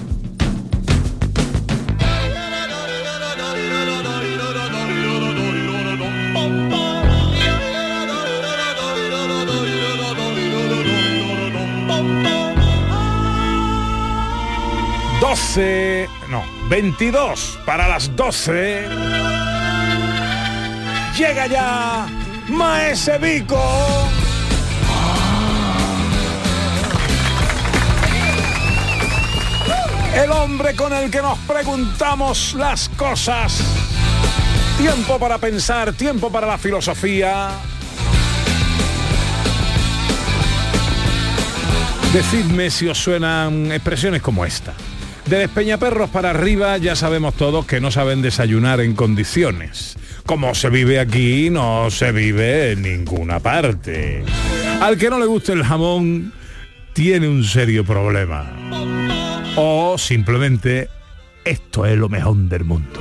12, 15.31 16.09
no, 16.27 16.43
22 16.67 17.59
para 17.65 17.87
las 17.87 18.13
12. 18.17 18.85
Llega 21.17 21.47
ya 21.47 22.05
Maese 22.49 23.17
Vico. 23.17 23.57
El 30.13 30.31
hombre 30.33 30.75
con 30.75 30.91
el 30.91 31.09
que 31.09 31.21
nos 31.21 31.37
preguntamos 31.39 32.53
las 32.55 32.89
cosas. 32.89 33.63
Tiempo 34.77 35.17
para 35.17 35.37
pensar, 35.37 35.93
tiempo 35.93 36.29
para 36.29 36.45
la 36.45 36.57
filosofía. 36.57 37.51
Decidme 42.11 42.69
si 42.69 42.89
os 42.89 42.97
suenan 42.97 43.71
expresiones 43.71 44.21
como 44.21 44.43
esta. 44.43 44.73
De 45.31 45.37
Despeñaperros 45.37 46.09
para 46.09 46.31
arriba 46.31 46.77
ya 46.77 46.93
sabemos 46.93 47.35
todos 47.35 47.65
que 47.65 47.79
no 47.79 47.89
saben 47.89 48.21
desayunar 48.21 48.81
en 48.81 48.95
condiciones. 48.95 49.95
Como 50.25 50.53
se 50.53 50.69
vive 50.69 50.99
aquí, 50.99 51.49
no 51.49 51.89
se 51.89 52.11
vive 52.11 52.73
en 52.73 52.81
ninguna 52.81 53.39
parte. 53.39 54.25
Al 54.81 54.97
que 54.97 55.09
no 55.09 55.17
le 55.19 55.25
guste 55.27 55.53
el 55.53 55.63
jamón, 55.63 56.33
tiene 56.91 57.29
un 57.29 57.45
serio 57.45 57.85
problema. 57.85 58.51
O 59.55 59.97
simplemente, 59.97 60.89
esto 61.45 61.85
es 61.85 61.97
lo 61.97 62.09
mejor 62.09 62.35
del 62.35 62.65
mundo. 62.65 62.99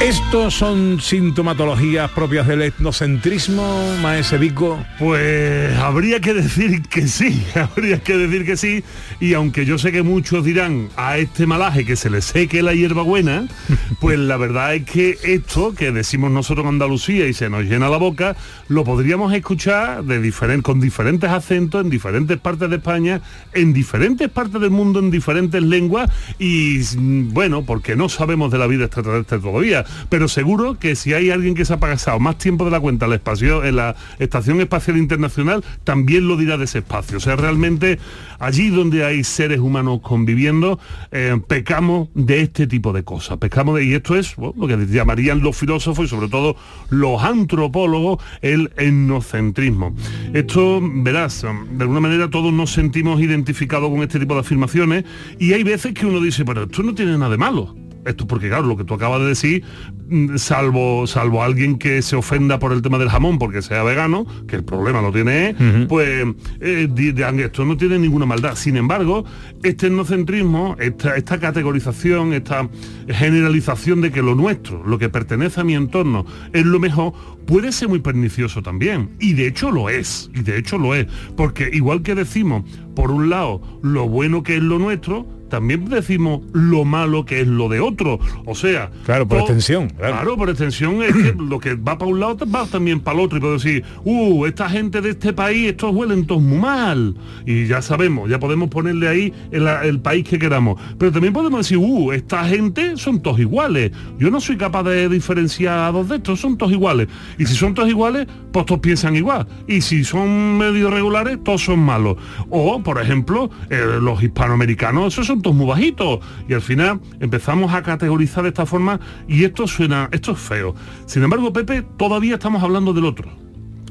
¿Estos 0.00 0.54
son 0.54 0.98
sintomatologías 0.98 2.10
propias 2.12 2.46
del 2.46 2.62
etnocentrismo, 2.62 3.96
maese 4.00 4.38
Vico? 4.38 4.82
Pues 4.98 5.76
habría 5.76 6.20
que 6.20 6.32
decir 6.32 6.80
que 6.88 7.06
sí, 7.06 7.44
habría 7.54 7.98
que 8.02 8.16
decir 8.16 8.46
que 8.46 8.56
sí. 8.56 8.82
Y 9.20 9.34
aunque 9.34 9.66
yo 9.66 9.76
sé 9.76 9.92
que 9.92 10.02
muchos 10.02 10.42
dirán 10.42 10.88
a 10.96 11.18
este 11.18 11.46
malaje 11.46 11.84
que 11.84 11.96
se 11.96 12.08
le 12.08 12.22
seque 12.22 12.62
la 12.62 12.72
hierba 12.72 13.02
buena, 13.02 13.46
pues 14.00 14.18
la 14.18 14.38
verdad 14.38 14.74
es 14.74 14.84
que 14.84 15.18
esto 15.22 15.74
que 15.74 15.92
decimos 15.92 16.30
nosotros 16.30 16.64
en 16.64 16.70
Andalucía 16.70 17.28
y 17.28 17.34
se 17.34 17.50
nos 17.50 17.64
llena 17.64 17.90
la 17.90 17.98
boca, 17.98 18.36
lo 18.68 18.84
podríamos 18.84 19.34
escuchar 19.34 20.02
de 20.04 20.22
diferen- 20.22 20.62
con 20.62 20.80
diferentes 20.80 21.28
acentos 21.28 21.84
en 21.84 21.90
diferentes 21.90 22.38
partes 22.38 22.70
de 22.70 22.76
España, 22.76 23.20
en 23.52 23.74
diferentes 23.74 24.30
partes 24.30 24.62
del 24.62 24.70
mundo, 24.70 24.98
en 24.98 25.10
diferentes 25.10 25.62
lenguas. 25.62 26.10
Y 26.38 26.78
mm, 26.96 27.34
bueno, 27.34 27.64
porque 27.66 27.96
no 27.96 28.08
sabemos 28.08 28.50
de 28.50 28.56
la 28.58 28.66
vida 28.66 28.86
extraterrestre 28.86 29.38
todavía. 29.40 29.84
Pero 30.08 30.28
seguro 30.28 30.78
que 30.78 30.96
si 30.96 31.12
hay 31.12 31.30
alguien 31.30 31.54
que 31.54 31.64
se 31.64 31.74
ha 31.74 31.80
pasado 31.80 32.18
más 32.20 32.38
tiempo 32.38 32.64
de 32.64 32.70
la 32.70 32.80
cuenta 32.80 33.06
en 33.06 33.10
la, 33.10 33.16
espacio- 33.16 33.64
en 33.64 33.76
la 33.76 33.96
Estación 34.18 34.60
Espacial 34.60 34.96
Internacional, 34.96 35.64
también 35.84 36.28
lo 36.28 36.36
dirá 36.36 36.56
de 36.56 36.64
ese 36.64 36.78
espacio. 36.78 37.18
O 37.18 37.20
sea, 37.20 37.36
realmente 37.36 37.98
allí 38.38 38.68
donde 38.70 39.04
hay 39.04 39.24
seres 39.24 39.60
humanos 39.60 40.00
conviviendo, 40.02 40.78
eh, 41.12 41.38
pecamos 41.46 42.08
de 42.14 42.40
este 42.42 42.66
tipo 42.66 42.92
de 42.92 43.04
cosas. 43.04 43.38
Pecamos 43.38 43.76
de, 43.76 43.84
y 43.84 43.94
esto 43.94 44.16
es 44.16 44.36
lo 44.38 44.66
que 44.66 44.76
llamarían 44.86 45.40
los 45.40 45.56
filósofos 45.56 46.06
y 46.06 46.08
sobre 46.08 46.28
todo 46.28 46.56
los 46.88 47.22
antropólogos 47.22 48.22
el 48.42 48.70
etnocentrismo. 48.76 49.94
Esto, 50.32 50.80
verás, 50.82 51.42
de 51.42 51.82
alguna 51.82 52.00
manera 52.00 52.30
todos 52.30 52.52
nos 52.52 52.72
sentimos 52.72 53.20
identificados 53.20 53.90
con 53.90 54.02
este 54.02 54.18
tipo 54.18 54.34
de 54.34 54.40
afirmaciones 54.40 55.04
y 55.38 55.52
hay 55.52 55.62
veces 55.62 55.94
que 55.94 56.06
uno 56.06 56.20
dice, 56.20 56.44
pero 56.44 56.64
esto 56.64 56.82
no 56.82 56.94
tiene 56.94 57.12
nada 57.18 57.30
de 57.30 57.36
malo. 57.38 57.74
Esto 58.04 58.26
porque 58.26 58.48
claro, 58.48 58.66
lo 58.66 58.76
que 58.76 58.84
tú 58.84 58.94
acabas 58.94 59.20
de 59.20 59.26
decir, 59.26 59.64
mm, 60.08 60.36
salvo, 60.36 61.06
salvo 61.06 61.42
alguien 61.42 61.78
que 61.78 62.02
se 62.02 62.16
ofenda 62.16 62.58
por 62.58 62.72
el 62.72 62.82
tema 62.82 62.98
del 62.98 63.08
jamón 63.08 63.38
porque 63.38 63.62
sea 63.62 63.82
vegano, 63.82 64.26
que 64.46 64.56
el 64.56 64.64
problema 64.64 65.02
lo 65.02 65.12
tiene 65.12 65.54
pues 65.88 66.26
eh, 66.60 66.88
dirán, 66.90 67.40
esto 67.40 67.64
no 67.64 67.76
tiene 67.76 67.98
ninguna 67.98 68.26
maldad. 68.26 68.54
Sin 68.54 68.76
embargo, 68.76 69.24
este 69.62 69.88
etnocentrismo, 69.88 70.76
esta, 70.78 71.16
esta 71.16 71.38
categorización, 71.38 72.32
esta 72.32 72.68
generalización 73.08 74.00
de 74.00 74.10
que 74.10 74.22
lo 74.22 74.34
nuestro, 74.34 74.82
lo 74.84 74.98
que 74.98 75.08
pertenece 75.08 75.60
a 75.60 75.64
mi 75.64 75.74
entorno, 75.74 76.24
es 76.52 76.64
lo 76.64 76.78
mejor, 76.78 77.12
puede 77.46 77.72
ser 77.72 77.88
muy 77.88 78.00
pernicioso 78.00 78.62
también. 78.62 79.10
Y 79.18 79.34
de 79.34 79.46
hecho 79.46 79.70
lo 79.70 79.88
es, 79.88 80.30
y 80.34 80.42
de 80.42 80.58
hecho 80.58 80.78
lo 80.78 80.94
es. 80.94 81.06
Porque 81.36 81.70
igual 81.72 82.02
que 82.02 82.14
decimos, 82.14 82.64
por 82.94 83.10
un 83.10 83.30
lado, 83.30 83.60
lo 83.82 84.08
bueno 84.08 84.42
que 84.42 84.56
es 84.56 84.62
lo 84.62 84.78
nuestro, 84.78 85.26
también 85.50 85.84
decimos 85.90 86.40
lo 86.54 86.84
malo 86.86 87.26
que 87.26 87.42
es 87.42 87.46
lo 87.46 87.68
de 87.68 87.80
otro. 87.80 88.18
O 88.46 88.54
sea, 88.54 88.90
Claro, 89.04 89.28
por 89.28 89.38
todo- 89.38 89.48
extensión, 89.48 89.90
claro. 89.90 90.14
Claro, 90.14 90.36
por 90.38 90.48
extensión 90.48 91.02
es 91.02 91.12
que 91.14 91.34
lo 91.38 91.58
que 91.58 91.74
va 91.74 91.98
para 91.98 92.10
un 92.10 92.20
lado 92.20 92.38
va 92.52 92.64
también 92.66 93.00
para 93.00 93.18
el 93.18 93.24
otro 93.24 93.36
y 93.36 93.40
puedo 93.42 93.54
decir, 93.54 93.84
uh, 94.04 94.46
esta 94.46 94.70
gente 94.70 95.00
de 95.02 95.10
este 95.10 95.32
país, 95.34 95.68
estos 95.68 95.94
huelen 95.94 96.24
todos 96.26 96.40
muy 96.40 96.58
mal. 96.58 97.14
Y 97.44 97.66
ya 97.66 97.82
sabemos, 97.82 98.30
ya 98.30 98.38
podemos 98.40 98.70
ponerle 98.70 99.08
ahí 99.08 99.32
el, 99.50 99.66
el 99.66 100.00
país 100.00 100.26
que 100.26 100.38
queramos. 100.38 100.80
Pero 100.98 101.12
también 101.12 101.34
podemos 101.34 101.60
decir, 101.60 101.76
uh, 101.78 102.12
esta 102.12 102.44
gente 102.44 102.96
son 102.96 103.20
todos 103.20 103.38
iguales. 103.40 103.90
Yo 104.18 104.30
no 104.30 104.40
soy 104.40 104.56
capaz 104.56 104.84
de 104.84 105.08
diferenciar 105.08 105.78
a 105.80 105.92
dos 105.92 106.08
de 106.08 106.16
estos, 106.16 106.40
son 106.40 106.56
todos 106.56 106.72
iguales. 106.72 107.08
Y 107.38 107.44
si 107.46 107.54
son 107.54 107.74
todos 107.74 107.88
iguales, 107.88 108.26
pues 108.52 108.64
todos 108.66 108.80
piensan 108.80 109.16
igual. 109.16 109.46
Y 109.66 109.80
si 109.80 110.04
son 110.04 110.56
medio 110.56 110.90
regulares, 110.90 111.38
todos 111.42 111.62
son 111.64 111.80
malos. 111.80 112.16
O, 112.48 112.80
por 112.82 113.00
ejemplo, 113.00 113.50
eh, 113.68 113.82
los 114.00 114.22
hispanoamericanos, 114.22 115.12
esos 115.14 115.26
son 115.26 115.39
muy 115.54 115.66
bajitos. 115.66 116.20
Y 116.48 116.52
al 116.54 116.60
final 116.62 117.00
empezamos 117.20 117.72
a 117.72 117.82
categorizar 117.82 118.42
de 118.42 118.50
esta 118.50 118.66
forma 118.66 119.00
y 119.28 119.44
esto 119.44 119.66
suena, 119.66 120.08
esto 120.12 120.32
es 120.32 120.38
feo. 120.38 120.74
Sin 121.06 121.22
embargo, 121.22 121.52
Pepe, 121.52 121.82
todavía 121.96 122.34
estamos 122.34 122.62
hablando 122.62 122.92
del 122.92 123.04
otro. 123.04 123.30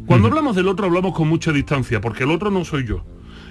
Cuando 0.06 0.28
hablamos 0.28 0.56
del 0.56 0.68
otro 0.68 0.86
hablamos 0.88 1.14
con 1.14 1.28
mucha 1.28 1.52
distancia, 1.52 2.02
porque 2.02 2.24
el 2.24 2.32
otro 2.32 2.50
no 2.50 2.66
soy 2.66 2.86
yo. 2.86 3.04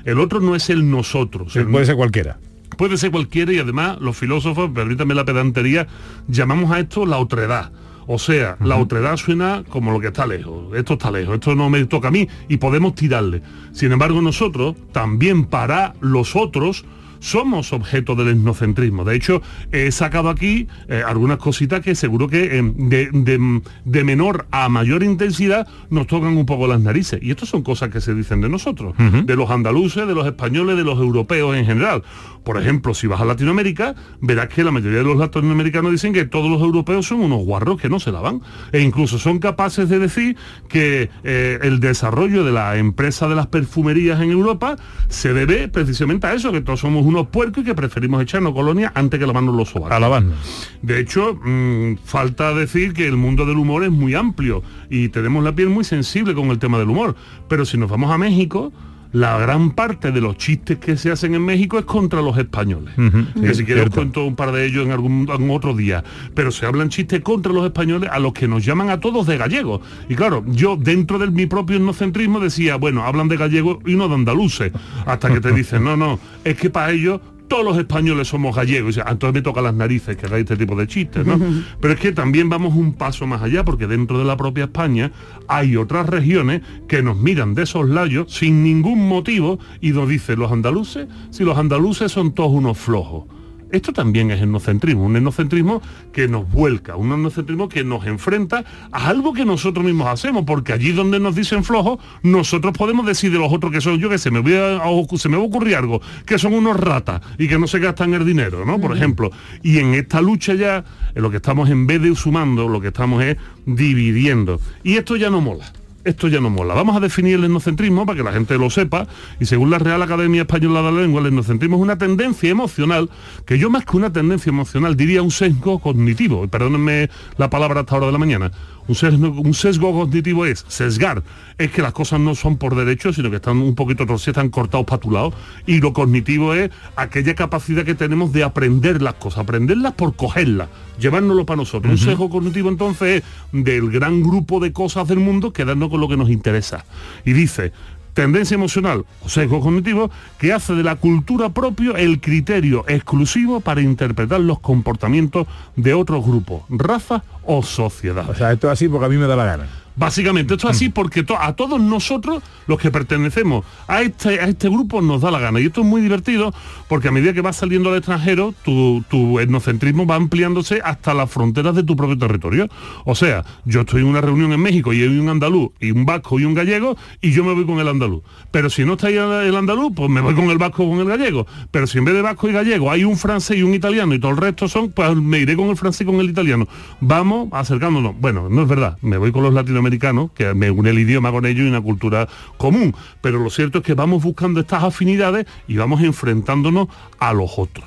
El 0.05 0.19
otro 0.19 0.41
no 0.41 0.55
es 0.57 0.71
el 0.71 0.91
nosotros. 0.91 1.55
El- 1.57 1.67
Puede 1.69 1.87
ser 1.87 1.97
cualquiera. 1.97 2.39
Puede 2.77 2.97
ser 2.97 3.11
cualquiera 3.11 3.53
y 3.53 3.59
además 3.59 3.99
los 4.01 4.17
filósofos, 4.17 4.71
permítame 4.75 5.15
la 5.15 5.25
pedantería, 5.25 5.87
llamamos 6.29 6.71
a 6.71 6.81
esto 6.81 7.07
la 7.07 7.19
otredad. 7.19 7.73
O 8.07 8.19
sea, 8.19 8.57
la 8.61 8.77
otredad 8.77 9.17
suena 9.19 9.65
como 9.69 9.91
lo 9.93 10.01
que 10.01 10.07
está 10.09 10.27
lejos. 10.27 10.75
Esto 10.75 10.95
está 10.95 11.11
lejos, 11.11 11.35
esto 11.35 11.55
no 11.55 11.69
me 11.71 11.85
toca 11.85 12.09
a 12.09 12.11
mí 12.11 12.27
y 12.49 12.57
podemos 12.57 12.95
tirarle. 12.95 13.43
Sin 13.73 13.93
embargo, 13.93 14.23
nosotros, 14.23 14.77
también 14.93 15.45
para 15.45 15.93
los 16.01 16.35
otros, 16.35 16.85
somos 17.21 17.73
objeto 17.73 18.15
del 18.15 18.29
etnocentrismo. 18.29 19.05
De 19.05 19.17
hecho, 19.17 19.43
he 19.73 19.91
sacado 19.93 20.29
aquí 20.31 20.69
eh, 20.89 21.03
algunas 21.07 21.39
cositas 21.39 21.81
que 21.81 21.95
seguro 21.95 22.29
que 22.29 22.59
eh, 22.59 22.73
de, 22.77 23.09
de- 23.13 23.63
de 23.85 24.05
menor 24.05 24.47
a 24.51 24.69
mayor 24.69 25.03
intensidad 25.03 25.67
nos 25.91 26.07
tocan 26.07 26.37
un 26.37 26.47
poco 26.47 26.67
las 26.67 26.81
narices. 26.81 27.21
Y 27.23 27.31
estas 27.31 27.49
son 27.49 27.63
cosas 27.63 27.89
que 27.91 28.01
se 28.01 28.15
dicen 28.15 28.41
de 28.41 28.49
nosotros, 28.49 28.95
de 28.99 29.37
los 29.37 29.51
andaluces, 29.51 30.07
de 30.07 30.15
los 30.15 30.27
españoles, 30.27 30.77
de 30.77 30.85
los 30.85 30.99
europeos 30.99 31.57
en 31.57 31.65
general. 31.67 32.03
Por 32.45 32.57
ejemplo, 32.61 32.95
si 32.95 33.07
vas 33.07 33.21
a 33.21 33.25
Latinoamérica, 33.25 33.95
verás 34.21 34.49
que 34.49 34.65
la 34.65 34.71
mayoría 34.71 34.99
de 34.99 35.05
los 35.05 35.17
latinoamericanos 35.19 35.93
dicen 35.93 36.13
que 36.13 36.25
todos 36.25 36.51
los 36.51 36.61
europeos 36.63 37.07
son 37.07 37.21
unos 37.21 37.45
guarros 37.45 37.81
que 37.81 37.89
no 37.89 38.01
se 38.01 38.11
lavan. 38.13 38.41
E 38.73 38.81
incluso 38.81 39.19
son 39.19 39.39
capaces 39.39 39.89
de 39.89 39.99
decir 39.99 40.37
que 40.69 41.11
eh, 41.25 41.59
el 41.63 41.81
desarrollo 41.81 42.45
de 42.45 42.53
la 42.53 42.77
empresa 42.79 43.29
de 43.29 43.35
las 43.35 43.49
perfumerías 43.49 44.21
en 44.23 44.31
Europa 44.31 44.77
se 45.09 45.33
debe 45.35 45.69
precisamente 45.69 46.27
a 46.27 46.35
eso, 46.35 46.53
que 46.53 46.61
todos 46.63 46.81
somos 46.81 47.05
unos 47.09 47.29
puercos 47.29 47.63
y 47.63 47.67
que 47.67 47.75
preferimos 47.75 48.23
echarnos 48.23 48.53
colonia 48.53 48.93
antes 48.95 49.19
que 49.19 49.27
lavarnos 49.27 49.55
los 49.55 49.71
sobacos. 49.71 49.97
A 49.97 50.01
lavarnos. 50.01 50.37
De 50.83 51.01
hecho, 51.01 51.35
mm, 51.35 51.97
falta 52.05 52.55
decir 52.55 52.93
que 52.93 53.07
el 53.07 53.17
mundo 53.17 53.47
del 53.47 53.57
humor 53.57 53.85
es 53.85 53.91
muy 53.91 54.15
amplio 54.15 54.63
y 54.91 55.09
tenemos 55.09 55.43
la 55.43 55.55
piel 55.55 55.69
muy 55.69 55.85
sensible 55.85 56.35
con 56.35 56.51
el 56.51 56.59
tema 56.59 56.79
del 56.79 56.91
humor. 56.91 57.17
Pero 57.49 57.65
si 57.65 57.79
nos 57.79 57.91
vamos 57.91 58.11
a 58.11 58.19
México, 58.19 58.73
la 59.13 59.39
gran 59.39 59.71
parte 59.71 60.13
de 60.13 60.21
los 60.21 60.37
chistes 60.37 60.79
que 60.79 60.97
se 60.97 61.11
hacen 61.11 61.35
en 61.35 61.45
México 61.45 61.79
es 61.79 61.85
contra 61.85 62.21
los 62.21 62.37
españoles. 62.37 62.95
Que 63.41 63.55
si 63.55 63.65
quieres 63.65 63.87
os 63.87 63.95
cuento 63.95 64.25
un 64.25 64.37
par 64.37 64.53
de 64.53 64.67
ellos 64.67 64.85
en 64.85 64.93
algún 64.93 65.29
en 65.29 65.51
otro 65.51 65.75
día. 65.75 66.05
Pero 66.35 66.51
se 66.51 66.67
hablan 66.67 66.89
chistes 66.89 67.21
contra 67.21 67.53
los 67.53 67.65
españoles 67.65 68.11
a 68.13 68.19
los 68.19 68.33
que 68.33 68.49
nos 68.49 68.65
llaman 68.65 68.91
a 68.91 69.01
todos 69.01 69.27
de 69.27 69.39
gallegos. 69.39 69.81
Y 70.09 70.15
claro, 70.15 70.45
yo 70.47 70.77
dentro 70.77 71.19
de 71.19 71.31
mi 71.31 71.47
propio 71.47 71.77
etnocentrismo 71.77 72.41
decía, 72.41 72.77
bueno, 72.77 73.05
hablan 73.05 73.29
de 73.29 73.37
gallegos 73.37 73.79
y 73.87 73.95
no 73.95 74.09
de 74.09 74.15
andaluces. 74.15 74.73
Hasta 75.07 75.33
que 75.33 75.41
te 75.41 75.53
dicen, 75.59 75.85
no, 75.85 75.97
no, 75.97 76.19
es 76.45 76.57
que 76.57 76.71
para 76.71 76.93
ellos 76.93 77.21
todos 77.49 77.65
los 77.65 77.79
españoles 77.79 78.29
somos 78.29 78.55
gallegos. 78.55 78.95
Y 78.95 78.99
dice, 78.99 79.03
"Ah, 79.05 79.13
entonces 79.13 79.35
me 79.35 79.43
toca 79.43 79.61
las 79.61 79.75
narices 79.75 80.17
que 80.17 80.27
haga 80.27 80.39
este 80.39 80.57
tipo 80.57 80.77
de 80.77 80.87
chistes, 80.87 81.27
¿no? 81.27 81.39
Pero 81.81 81.95
es 81.95 82.01
que 82.01 82.13
también 82.13 82.49
vamos 82.49 82.75
un 82.75 82.93
paso 82.93 83.27
más 83.27 83.43
allá, 83.43 83.65
porque 83.65 83.87
dentro 83.87 84.19
de 84.19 84.25
la 84.25 84.37
propia 84.37 84.65
España 84.65 85.11
hay 85.49 85.77
otras 85.77 86.07
regiones 86.09 86.63
que 86.87 87.03
nos 87.03 87.17
miran 87.17 87.55
de 87.55 87.63
esos 87.63 87.89
layos 87.89 88.33
sin 88.33 88.63
ningún 88.63 89.09
motivo 89.09 89.59
y 89.81 89.91
nos 89.91 90.09
dicen 90.09 90.39
los 90.39 90.53
andaluces, 90.53 91.09
si 91.31 91.45
los 91.45 91.59
andaluces 91.59 92.13
son 92.13 92.33
todos 92.33 92.53
unos 92.53 92.79
flojos. 92.79 93.25
Esto 93.71 93.93
también 93.93 94.31
es 94.31 94.41
etnocentrismo, 94.41 95.05
un 95.05 95.17
etnocentrismo 95.17 95.83
que 96.13 96.27
nos 96.29 96.51
vuelca, 96.51 96.97
un 96.97 97.13
etnocentrismo 97.13 97.69
que 97.69 97.85
nos 97.85 98.07
enfrenta 98.07 98.65
a 98.93 99.09
algo 99.09 99.33
que 99.33 99.45
nosotros 99.45 99.85
mismos 99.85 100.09
hacemos, 100.09 100.45
porque 100.47 100.73
allí 100.73 100.93
donde 100.93 101.21
nos 101.21 101.35
dicen 101.35 101.65
flojos, 101.65 101.99
nosotros 102.23 102.73
podemos 102.77 103.07
decir 103.07 103.31
de 103.33 103.39
los 103.39 103.53
otros 103.53 103.71
que 103.73 103.81
son, 103.81 103.99
yo 103.99 104.09
que 104.09 104.19
sé, 104.19 104.31
me 104.31 104.41
voy 104.41 104.55
a, 104.55 104.77
a- 104.79 105.19
se 105.19 105.29
me 105.29 105.37
va 105.37 105.43
a 105.43 105.47
ocurrir 105.47 105.77
algo, 105.77 106.01
que 106.27 106.39
son 106.39 106.55
unos 106.55 106.79
ratas 106.79 107.21
y 107.39 107.47
que 107.49 107.59
no 107.59 107.67
se 107.67 107.79
gastan 107.79 108.15
el 108.15 108.25
dinero, 108.25 108.65
¿no? 108.65 108.81
Por 108.81 108.97
ejemplo. 108.97 109.31
Y 109.63 109.79
en 109.79 109.95
esta 109.95 110.21
lucha 110.21 110.55
ya, 110.55 110.85
en 111.15 111.23
lo 111.23 111.31
que 111.31 111.37
estamos 111.37 111.69
en 111.71 111.87
vez 111.87 112.01
de 112.03 112.15
sumando, 112.15 112.69
lo 112.69 112.81
que 112.81 112.89
estamos 112.89 113.23
es 113.23 113.37
dividiendo. 113.67 114.61
Y 114.83 114.97
esto 114.97 115.17
ya 115.17 115.31
no 115.31 115.41
mola 115.41 115.71
esto 116.09 116.29
ya 116.29 116.41
no 116.41 116.51
mola. 116.51 116.75
Vamos 116.75 116.97
a 116.97 117.01
definir 117.01 117.35
el 117.35 117.45
etnocentrismo 117.45 118.07
para 118.07 118.17
que 118.17 118.25
la 118.25 118.33
gente 118.33 118.57
lo 118.59 118.71
sepa 118.71 119.07
y 119.39 119.47
según 119.47 119.71
la 119.71 119.79
Real 119.79 120.03
Academia 120.03 120.43
Española 120.43 120.83
de 120.83 120.93
la 120.93 121.03
Lengua, 121.03 121.21
el 121.21 121.29
etnocentrismo 121.29 121.77
es 121.77 121.83
una 121.83 121.99
tendencia 121.99 122.51
emocional 122.51 123.11
que 123.47 123.59
yo 123.59 123.71
más 123.71 123.85
que 123.85 123.97
una 123.97 124.13
tendencia 124.13 124.51
emocional 124.51 124.97
diría 124.97 125.23
un 125.23 125.31
sesgo 125.31 125.79
cognitivo, 125.79 126.49
perdónenme 126.49 127.11
la 127.37 127.51
palabra 127.51 127.81
hasta 127.81 127.95
ahora 127.95 128.07
de 128.07 128.13
la 128.13 128.19
mañana, 128.19 128.53
Un 128.89 128.95
sesgo, 128.95 129.29
un 129.29 129.55
sesgo 129.55 129.93
cognitivo 129.93 130.47
es 130.47 130.65
sesgar, 130.67 131.23
es 131.59 131.71
que 131.71 131.83
las 131.83 131.93
cosas 131.93 132.21
no 132.21 132.35
son 132.35 132.57
por 132.57 132.75
derecho, 132.75 133.13
sino 133.13 133.29
que 133.31 133.37
están 133.37 133.59
un 133.59 133.75
poquito 133.75 134.07
torcidas, 134.07 134.29
están 134.29 134.49
cortados 134.49 134.87
para 134.87 135.01
tu 135.01 135.11
lado. 135.11 135.33
Y 135.67 135.81
lo 135.81 135.93
cognitivo 135.93 136.55
es 136.55 136.71
aquella 136.97 137.35
capacidad 137.35 137.85
que 137.85 137.95
tenemos 137.95 138.33
de 138.33 138.45
aprender 138.45 139.03
las 139.03 139.15
cosas, 139.15 139.41
aprenderlas 139.41 139.93
por 139.93 140.17
cogerlas, 140.17 140.69
llevárnoslo 140.99 141.45
para 141.45 141.59
nosotros. 141.59 141.93
Un 141.93 141.99
sesgo 141.99 142.31
cognitivo 142.31 142.71
entonces 142.71 143.23
es 143.23 143.65
del 143.65 143.91
gran 143.91 144.23
grupo 144.23 144.59
de 144.59 144.73
cosas 144.73 145.07
del 145.07 145.19
mundo 145.19 145.53
quedarnos 145.53 145.91
con 145.91 146.01
lo 146.01 146.09
que 146.09 146.17
nos 146.17 146.31
interesa. 146.31 146.85
Y 147.25 147.35
dice, 147.35 147.73
tendencia 148.19 148.57
emocional 148.57 149.07
o 149.23 149.29
sesgo 149.29 149.61
cognitivo 149.61 150.11
que 150.39 150.53
hace 150.53 150.75
de 150.75 150.83
la 150.83 150.97
cultura 150.97 151.51
propio 151.51 151.95
el 151.95 152.21
criterio 152.21 152.85
exclusivo 152.89 153.61
para 153.61 153.81
interpretar 153.81 154.41
los 154.41 154.59
comportamientos 154.59 155.47
de 155.77 155.95
otros 155.95 156.27
grupos, 156.27 156.63
razas 156.69 157.23
o 157.45 157.63
sociedades. 157.63 158.31
O 158.31 158.35
sea, 158.35 158.51
esto 158.51 158.67
es 158.67 158.73
así 158.73 158.89
porque 158.89 159.07
a 159.07 159.09
mí 159.09 159.17
me 159.19 159.29
da 159.29 159.37
la 159.37 159.45
gana. 159.45 159.69
Básicamente, 159.99 160.55
esto 160.55 160.69
es 160.71 160.77
así 160.77 160.89
porque 160.91 161.25
to- 161.25 161.37
a 161.41 161.55
todos 161.55 161.81
nosotros, 161.81 162.43
los 162.69 162.79
que 162.79 162.91
pertenecemos 162.91 163.65
a 163.89 164.03
este, 164.03 164.39
a 164.41 164.45
este 164.47 164.69
grupo, 164.69 165.03
nos 165.03 165.21
da 165.23 165.31
la 165.33 165.41
gana. 165.41 165.61
Y 165.61 165.67
esto 165.67 165.81
es 165.81 165.87
muy 165.87 166.01
divertido 166.01 166.55
porque 166.89 167.09
a 167.09 167.11
medida 167.11 167.33
que 167.33 167.41
vas 167.41 167.57
saliendo 167.57 167.91
al 167.91 167.97
extranjero, 167.97 168.55
tu, 168.65 169.03
tu 169.11 169.41
etnocentrismo 169.41 170.07
va 170.07 170.15
ampliándose 170.15 170.81
hasta 170.85 171.15
las 171.15 171.29
fronteras 171.31 171.75
de 171.75 171.83
tu 171.83 171.97
propio 171.97 172.17
territorio. 172.17 172.69
O 173.05 173.15
sea, 173.17 173.45
yo 173.65 173.81
estoy 173.81 174.03
en 174.03 174.07
una 174.07 174.21
reunión 174.21 174.53
en 174.53 174.61
México 174.61 174.93
y 174.93 175.03
hay 175.03 175.19
un 175.19 175.29
andaluz 175.29 175.71
y 175.81 175.91
un 175.91 176.07
vasco 176.07 176.39
y 176.39 176.45
un 176.45 176.55
gallego 176.55 176.97
y 177.21 177.33
yo 177.33 177.43
me 177.45 177.53
voy 177.55 177.67
con 177.67 177.81
el 177.81 177.89
andaluz. 177.89 178.23
Pero 178.53 178.71
si 178.71 178.85
no 178.85 178.93
está 178.93 179.09
ahí 179.09 179.17
el 179.17 179.57
andaluz, 179.57 179.93
pues 179.97 180.09
me 180.09 180.21
voy 180.21 180.35
con 180.35 180.49
el 180.51 180.59
vasco 180.59 180.85
o 180.85 180.91
con 180.91 181.01
el 181.01 181.07
gallego. 181.09 181.45
Pero 181.73 181.89
si 181.89 181.99
en 181.99 182.05
vez 182.05 182.15
de 182.15 182.23
vasco 182.23 182.49
y 182.49 182.53
gallego 182.53 182.91
hay 182.93 183.03
un 183.03 183.17
francés 183.17 183.57
y 183.59 183.63
un 183.65 183.75
italiano 183.75 184.15
y 184.15 184.21
todo 184.21 184.31
el 184.31 184.37
resto 184.37 184.69
son, 184.69 184.91
pues 184.93 185.17
me 185.17 185.41
iré 185.41 185.57
con 185.57 185.69
el 185.71 185.77
francés 185.77 186.03
y 186.03 186.05
con 186.05 186.21
el 186.21 186.31
italiano. 186.31 186.69
Vamos 187.01 187.49
acercándonos. 187.51 188.15
Bueno, 188.21 188.49
no 188.49 188.63
es 188.63 188.69
verdad. 188.69 188.97
Me 189.03 189.17
voy 189.17 189.33
con 189.33 189.43
los 189.43 189.53
latinoamericanos, 189.55 189.88
que 190.35 190.55
me 190.55 190.71
une 190.71 190.91
el 190.91 190.99
idioma 190.99 191.31
con 191.31 191.47
ellos 191.47 191.65
y 191.65 191.69
una 191.69 191.81
cultura 191.81 192.29
común. 192.57 192.95
Pero 193.21 193.39
lo 193.43 193.51
cierto 193.51 193.79
es 193.79 193.85
que 193.85 193.95
vamos 193.95 194.23
buscando 194.23 194.61
estas 194.61 194.83
afinidades 194.83 195.47
y 195.67 195.77
vamos 195.77 196.03
enfrentándonos 196.03 196.89
a 197.19 197.33
los 197.33 197.59
otros. 197.59 197.87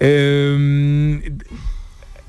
Eh, 0.00 1.32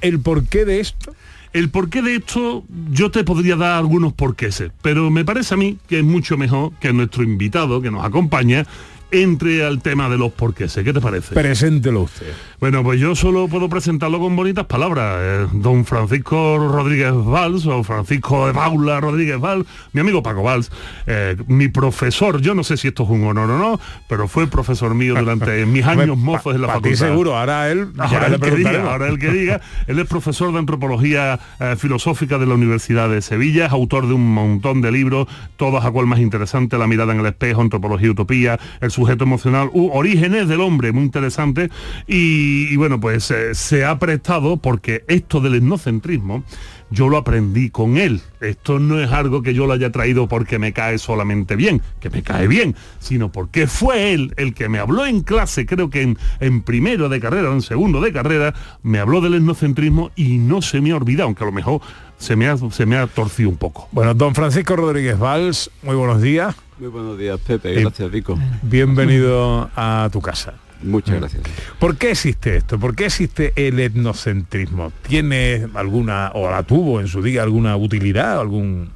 ¿El 0.02 0.20
porqué 0.20 0.66
de 0.66 0.80
esto? 0.80 1.14
El 1.52 1.70
porqué 1.70 2.04
de 2.04 2.18
esto, 2.18 2.64
yo 2.92 3.10
te 3.10 3.24
podría 3.24 3.56
dar 3.56 3.72
algunos 3.72 4.14
porqués, 4.14 4.64
pero 4.84 5.10
me 5.10 5.26
parece 5.26 5.56
a 5.56 5.58
mí 5.58 5.80
que 5.88 6.00
es 6.00 6.06
mucho 6.06 6.38
mejor 6.38 6.74
que 6.80 6.94
nuestro 6.94 7.24
invitado 7.24 7.82
que 7.82 7.90
nos 7.90 8.06
acompaña 8.06 8.68
entre 9.12 9.64
al 9.66 9.82
tema 9.82 10.10
de 10.10 10.18
los 10.18 10.32
porqués. 10.32 10.74
¿Qué 10.74 10.94
te 10.94 11.02
parece? 11.02 11.34
Preséntelo 11.34 12.02
usted. 12.02 12.28
Bueno, 12.60 12.84
pues 12.84 13.00
yo 13.00 13.16
solo 13.16 13.48
puedo 13.48 13.70
presentarlo 13.70 14.20
con 14.20 14.36
bonitas 14.36 14.66
palabras. 14.66 15.18
Eh, 15.20 15.48
don 15.54 15.86
Francisco 15.86 16.58
Rodríguez 16.58 17.14
Valls 17.14 17.66
o 17.66 17.84
Francisco 17.84 18.48
de 18.48 18.54
Paula 18.54 19.00
Rodríguez 19.00 19.40
Valls, 19.40 19.66
mi 19.94 20.02
amigo 20.02 20.22
Paco 20.22 20.44
Valls, 20.44 20.70
eh, 21.08 21.38
mi 21.48 21.70
profesor, 21.70 22.42
yo 22.42 22.54
no 22.54 22.64
sé 22.64 22.76
si 22.76 22.90
esto 22.90 23.04
es 23.04 23.10
un 23.10 23.24
honor 23.24 23.50
o 23.50 23.58
no, 23.58 23.80
pero 24.08 24.28
fue 24.28 24.48
profesor 24.48 24.94
mío 24.94 25.16
durante 25.16 25.66
mis 25.66 25.86
años 25.86 26.18
mozos 26.18 26.54
en 26.54 26.62
la 26.62 26.68
facultad. 26.68 26.98
seguro, 26.98 27.38
ahora 27.38 27.72
él, 27.72 27.90
Ahora 27.98 28.28
el 28.28 28.40
que 28.40 28.52
diga, 28.52 28.92
ahora 28.92 29.08
el 29.08 29.20
que 29.20 29.32
diga. 29.32 29.62
Él 29.88 30.00
es 30.00 30.08
profesor 30.08 30.52
de 30.52 30.60
antropología 30.60 31.40
eh, 31.60 31.76
filosófica 31.78 32.38
de 32.38 32.46
la 32.46 32.56
Universidad 32.56 33.10
de 33.10 33.22
Sevilla, 33.22 33.68
es 33.68 33.72
autor 33.72 34.08
de 34.08 34.14
un 34.14 34.34
montón 34.34 34.82
de 34.82 34.92
libros, 34.92 35.28
todos 35.58 35.84
a 35.86 35.92
cual 35.92 36.08
más 36.08 36.20
interesante, 36.20 36.78
La 36.78 36.88
mirada 36.88 37.14
en 37.14 37.22
el 37.22 37.26
espejo, 37.26 37.62
Antropología 37.62 38.08
y 38.08 38.12
Utopía, 38.12 38.60
El 38.82 38.92
sujeto 39.00 39.24
emocional, 39.24 39.70
Orígenes 39.74 40.50
del 40.50 40.60
hombre, 40.60 40.92
muy 40.92 41.04
interesante. 41.04 41.70
Y, 42.06 42.76
bueno, 42.76 43.00
pues 43.00 43.32
eh, 43.32 43.56
se 43.56 43.86
ha 43.86 43.98
prestado 43.98 44.58
porque 44.58 45.06
esto 45.08 45.40
del 45.40 45.56
etnocentrismo, 45.56 46.44
yo 46.92 47.08
lo 47.08 47.18
aprendí 47.18 47.70
con 47.70 47.98
él. 47.98 48.22
Esto 48.42 48.80
no 48.80 49.00
es 49.00 49.12
algo 49.12 49.42
que 49.42 49.54
yo 49.54 49.68
lo 49.68 49.74
haya 49.74 49.92
traído 49.92 50.28
porque 50.28 50.60
me 50.60 50.74
cae 50.74 50.98
solamente 50.98 51.56
bien, 51.56 51.82
que 52.02 52.10
me 52.10 52.24
cae 52.24 52.48
bien, 52.48 52.76
sino 53.00 53.32
porque 53.32 53.68
fue 53.68 54.14
él 54.14 54.34
el 54.38 54.54
que 54.54 54.68
me 54.68 54.80
habló 54.80 55.06
en 55.06 55.22
clase, 55.22 55.66
creo 55.66 55.90
que 55.90 56.02
en, 56.02 56.18
en 56.40 56.62
primero 56.62 57.08
de 57.08 57.20
carrera 57.20 57.50
o 57.50 57.54
en 57.54 57.62
segundo 57.62 58.02
de 58.02 58.12
carrera, 58.12 58.54
me 58.84 59.00
habló 59.00 59.22
del 59.22 59.36
etnocentrismo 59.36 60.12
y 60.16 60.38
no 60.40 60.62
se 60.62 60.82
me 60.82 60.92
ha 60.92 60.98
olvidado, 60.98 61.28
aunque 61.28 61.44
a 61.44 61.48
lo 61.48 61.54
mejor 61.54 61.82
se 62.18 62.36
me 62.36 62.48
ha, 62.48 62.58
se 62.58 62.86
me 62.86 62.98
ha 62.98 63.08
torcido 63.08 63.50
un 63.50 63.58
poco. 63.58 63.88
Bueno, 63.92 64.14
don 64.14 64.36
Francisco 64.36 64.76
Rodríguez 64.76 65.18
Valls, 65.18 65.72
muy 65.84 65.96
buenos 65.96 66.22
días. 66.22 66.56
Muy 66.80 66.88
buenos 66.88 67.18
días, 67.18 67.40
Pepe. 67.46 67.78
Eh, 67.78 67.82
Gracias, 67.82 68.10
Vico. 68.12 68.40
Bienvenido 68.62 69.70
a 69.76 70.10
tu 70.12 70.22
casa. 70.22 70.54
Muchas 70.82 71.16
gracias. 71.20 71.44
¿Por 71.78 71.98
qué 71.98 72.12
existe 72.12 72.56
esto? 72.56 72.80
¿Por 72.80 72.96
qué 72.96 73.08
existe 73.08 73.52
el 73.56 73.80
etnocentrismo? 73.82 74.94
¿Tiene 75.08 75.68
alguna, 75.74 76.32
o 76.36 76.50
la 76.50 76.64
tuvo 76.64 77.02
en 77.02 77.08
su 77.10 77.22
día, 77.22 77.44
alguna 77.44 77.76
utilidad, 77.76 78.40
alguna 78.40 78.88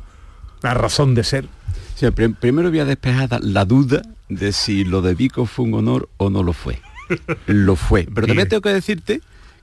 razón 0.61 1.13
de 1.13 1.25
ser? 1.25 1.45
Sí, 1.95 2.09
prim- 2.11 2.35
primero 2.35 2.69
voy 2.69 2.79
a 2.79 2.85
despejar 2.85 3.43
la 3.43 3.65
duda 3.65 4.01
de 4.29 4.53
si 4.53 4.85
lo 4.85 5.01
de 5.01 5.13
Vico 5.13 5.45
fue 5.45 5.65
un 5.65 5.73
honor 5.73 6.07
o 6.17 6.29
no 6.29 6.41
lo 6.41 6.53
fue. 6.53 6.79
lo 7.47 7.75
fue. 7.75 8.07
Pero 8.13 8.27
también 8.27 8.47
tengo 8.47 8.61
que 8.61 8.69
decirte 8.73 9.19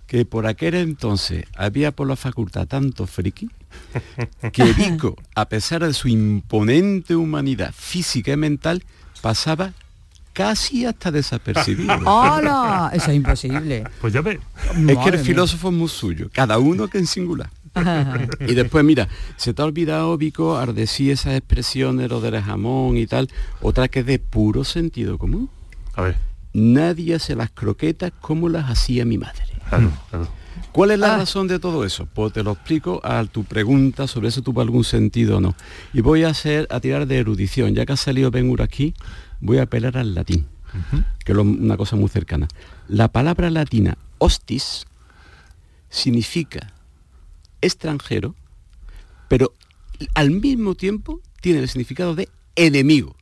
que 0.06 0.26
por 0.26 0.46
aquel 0.46 0.74
entonces 0.74 1.44
había 1.56 1.90
por 1.90 2.06
la 2.06 2.16
facultad 2.16 2.66
tanto 2.66 3.06
friki 3.06 3.48
que 4.52 4.72
Vico, 4.72 5.16
a 5.34 5.48
pesar 5.48 5.84
de 5.84 5.92
su 5.92 6.08
imponente 6.08 7.16
humanidad 7.16 7.72
física 7.76 8.32
y 8.32 8.36
mental, 8.36 8.82
pasaba 9.20 9.72
casi 10.32 10.86
hasta 10.86 11.10
desapercibido. 11.10 11.94
¡Hola! 12.04 12.90
Eso 12.92 13.10
es 13.10 13.16
imposible. 13.16 13.84
Pues 14.00 14.12
ya 14.12 14.20
ve. 14.20 14.40
Es 14.88 14.98
que 14.98 15.08
el 15.08 15.14
mía. 15.14 15.24
filósofo 15.24 15.68
es 15.68 15.74
muy 15.74 15.88
suyo, 15.88 16.30
cada 16.32 16.58
uno 16.58 16.88
que 16.88 16.98
en 16.98 17.06
singular. 17.06 17.50
Y 18.40 18.54
después, 18.54 18.84
mira, 18.84 19.08
se 19.36 19.54
te 19.54 19.62
ha 19.62 19.64
olvidado, 19.64 20.16
Vico, 20.18 20.56
ardesí 20.56 21.10
esas 21.10 21.36
expresiones, 21.36 22.08
lo 22.08 22.20
del 22.20 22.40
jamón 22.42 22.96
y 22.96 23.06
tal, 23.06 23.28
otra 23.60 23.88
que 23.88 24.00
es 24.00 24.06
de 24.06 24.18
puro 24.18 24.64
sentido 24.64 25.18
común. 25.18 25.48
A 25.94 26.02
ver. 26.02 26.16
Nadie 26.52 27.14
hace 27.14 27.36
las 27.36 27.50
croquetas 27.50 28.12
como 28.20 28.48
las 28.48 28.68
hacía 28.68 29.04
mi 29.04 29.18
madre. 29.18 29.44
Claro, 29.68 29.92
claro. 30.10 30.39
¿Cuál 30.72 30.92
es 30.92 30.98
la 30.98 31.16
razón 31.16 31.48
de 31.48 31.59
todo 31.59 31.84
eso? 31.84 32.07
Pues 32.07 32.32
te 32.32 32.42
lo 32.42 32.53
explico 32.53 33.01
a 33.03 33.24
tu 33.24 33.44
pregunta 33.44 34.07
sobre 34.07 34.28
eso 34.28 34.42
tuvo 34.42 34.61
algún 34.61 34.84
sentido 34.84 35.38
o 35.38 35.40
no. 35.40 35.57
Y 35.92 36.01
voy 36.01 36.24
a 36.24 36.30
hacer, 36.30 36.68
a 36.70 36.80
tirar 36.80 37.07
de 37.07 37.18
erudición, 37.18 37.74
ya 37.74 37.84
que 37.84 37.92
ha 37.92 37.96
salido 37.96 38.30
Ben 38.30 38.48
Hur 38.48 38.62
aquí, 38.62 38.94
voy 39.40 39.59
a 39.59 39.62
apelar 39.62 39.96
al 39.96 40.14
latín, 40.14 40.46
que 41.24 41.32
es 41.32 41.38
una 41.38 41.76
cosa 41.76 41.96
muy 41.96 42.09
cercana. 42.09 42.46
La 42.88 43.09
palabra 43.09 43.51
latina 43.51 43.98
hostis 44.18 44.86
significa 45.88 46.72
extranjero, 47.61 48.36
pero 49.28 49.55
al 50.14 50.30
mismo 50.30 50.74
tiempo 50.76 51.20
tiene 51.40 51.61
el 51.61 51.68
significado 51.68 52.14
de 52.14 52.28
enemigo. 52.55 53.16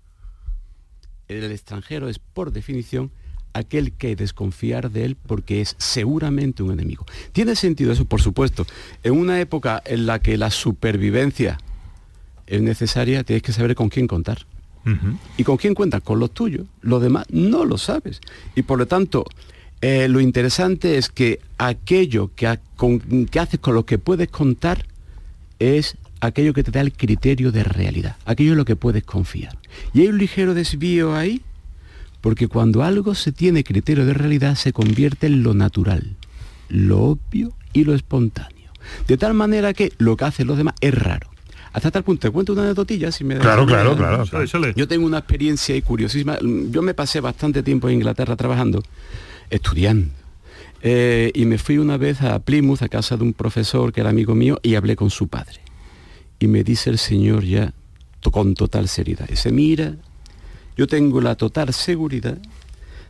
El 1.28 1.50
extranjero 1.50 2.08
es, 2.08 2.18
por 2.18 2.52
definición, 2.52 3.10
aquel 3.58 3.92
que 3.92 4.16
desconfiar 4.16 4.90
de 4.90 5.04
él 5.04 5.16
porque 5.16 5.60
es 5.60 5.74
seguramente 5.78 6.62
un 6.62 6.72
enemigo. 6.72 7.04
Tiene 7.32 7.54
sentido 7.56 7.92
eso, 7.92 8.04
por 8.04 8.20
supuesto. 8.20 8.66
En 9.02 9.12
una 9.12 9.40
época 9.40 9.82
en 9.84 10.06
la 10.06 10.20
que 10.20 10.36
la 10.38 10.50
supervivencia 10.50 11.58
es 12.46 12.62
necesaria, 12.62 13.24
tienes 13.24 13.42
que 13.42 13.52
saber 13.52 13.74
con 13.74 13.88
quién 13.88 14.06
contar. 14.06 14.46
¿Y 15.36 15.44
con 15.44 15.58
quién 15.58 15.74
cuentas? 15.74 16.00
Con 16.02 16.18
los 16.18 16.30
tuyos. 16.32 16.66
Lo 16.80 16.98
demás 16.98 17.26
no 17.30 17.66
lo 17.66 17.76
sabes. 17.76 18.20
Y 18.54 18.62
por 18.62 18.78
lo 18.78 18.86
tanto, 18.86 19.26
eh, 19.82 20.08
lo 20.08 20.18
interesante 20.20 20.96
es 20.96 21.10
que 21.10 21.40
aquello 21.58 22.30
que, 22.34 22.46
ha- 22.46 22.60
con- 22.76 23.26
que 23.26 23.38
haces 23.38 23.60
con 23.60 23.74
lo 23.74 23.84
que 23.84 23.98
puedes 23.98 24.28
contar 24.28 24.86
es 25.58 25.98
aquello 26.20 26.54
que 26.54 26.62
te 26.62 26.70
da 26.70 26.80
el 26.80 26.92
criterio 26.92 27.52
de 27.52 27.64
realidad, 27.64 28.16
aquello 28.24 28.52
en 28.52 28.58
lo 28.58 28.64
que 28.64 28.76
puedes 28.76 29.04
confiar. 29.04 29.58
Y 29.92 30.00
hay 30.00 30.08
un 30.08 30.16
ligero 30.18 30.54
desvío 30.54 31.14
ahí, 31.14 31.42
porque 32.20 32.48
cuando 32.48 32.82
algo 32.82 33.14
se 33.14 33.32
tiene 33.32 33.64
criterio 33.64 34.04
de 34.04 34.14
realidad 34.14 34.54
se 34.54 34.72
convierte 34.72 35.26
en 35.26 35.42
lo 35.42 35.54
natural, 35.54 36.16
lo 36.68 37.00
obvio 37.00 37.52
y 37.72 37.84
lo 37.84 37.94
espontáneo. 37.94 38.70
De 39.06 39.16
tal 39.16 39.34
manera 39.34 39.74
que 39.74 39.92
lo 39.98 40.16
que 40.16 40.24
hacen 40.24 40.46
los 40.46 40.56
demás 40.56 40.74
es 40.80 40.94
raro. 40.94 41.28
Hasta 41.72 41.90
tal 41.90 42.02
punto, 42.02 42.26
te 42.26 42.30
cuento 42.30 42.54
una 42.54 42.62
anecdotilla 42.62 43.12
si 43.12 43.24
me 43.24 43.34
das 43.34 43.42
Claro, 43.42 43.66
claro, 43.66 43.96
claro, 43.96 44.26
sale. 44.46 44.72
Yo 44.74 44.88
tengo 44.88 45.06
una 45.06 45.18
experiencia 45.18 45.74
ahí 45.74 45.82
curiosísima. 45.82 46.38
Yo 46.40 46.82
me 46.82 46.94
pasé 46.94 47.20
bastante 47.20 47.62
tiempo 47.62 47.88
en 47.88 47.96
Inglaterra 47.96 48.36
trabajando, 48.36 48.82
estudiando. 49.50 50.08
Eh, 50.82 51.30
y 51.34 51.44
me 51.44 51.58
fui 51.58 51.78
una 51.78 51.96
vez 51.96 52.22
a 52.22 52.38
Plymouth, 52.38 52.82
a 52.82 52.88
casa 52.88 53.16
de 53.16 53.24
un 53.24 53.32
profesor 53.32 53.92
que 53.92 54.00
era 54.00 54.10
amigo 54.10 54.34
mío, 54.34 54.58
y 54.62 54.76
hablé 54.76 54.96
con 54.96 55.10
su 55.10 55.28
padre. 55.28 55.60
Y 56.38 56.46
me 56.46 56.64
dice 56.64 56.90
el 56.90 56.98
señor 56.98 57.44
ya 57.44 57.74
con 58.30 58.54
total 58.54 58.88
seriedad. 58.88 59.26
Dice, 59.28 59.50
mira, 59.52 59.96
yo 60.78 60.86
tengo 60.86 61.20
la 61.20 61.34
total 61.34 61.74
seguridad 61.74 62.38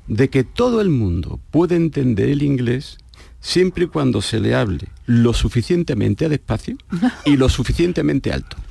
de 0.06 0.30
que 0.30 0.42
todo 0.42 0.80
el 0.80 0.88
mundo 0.88 1.38
puede 1.50 1.76
entender 1.76 2.30
el 2.30 2.42
inglés 2.42 2.96
siempre 3.40 3.84
y 3.84 3.88
cuando 3.88 4.22
se 4.22 4.40
le 4.40 4.54
hable 4.54 4.88
lo 5.04 5.34
suficientemente 5.34 6.30
despacio 6.30 6.78
y 7.26 7.36
lo 7.36 7.48
suficientemente 7.48 8.32
alto. 8.32 8.56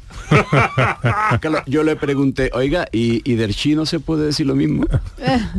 Claro, 1.39 1.63
yo 1.67 1.83
le 1.83 1.95
pregunté, 1.95 2.49
oiga, 2.53 2.87
¿y, 2.91 3.21
y 3.29 3.35
del 3.35 3.53
chino 3.53 3.85
se 3.85 3.99
puede 3.99 4.25
decir 4.25 4.47
lo 4.47 4.55
mismo? 4.55 4.85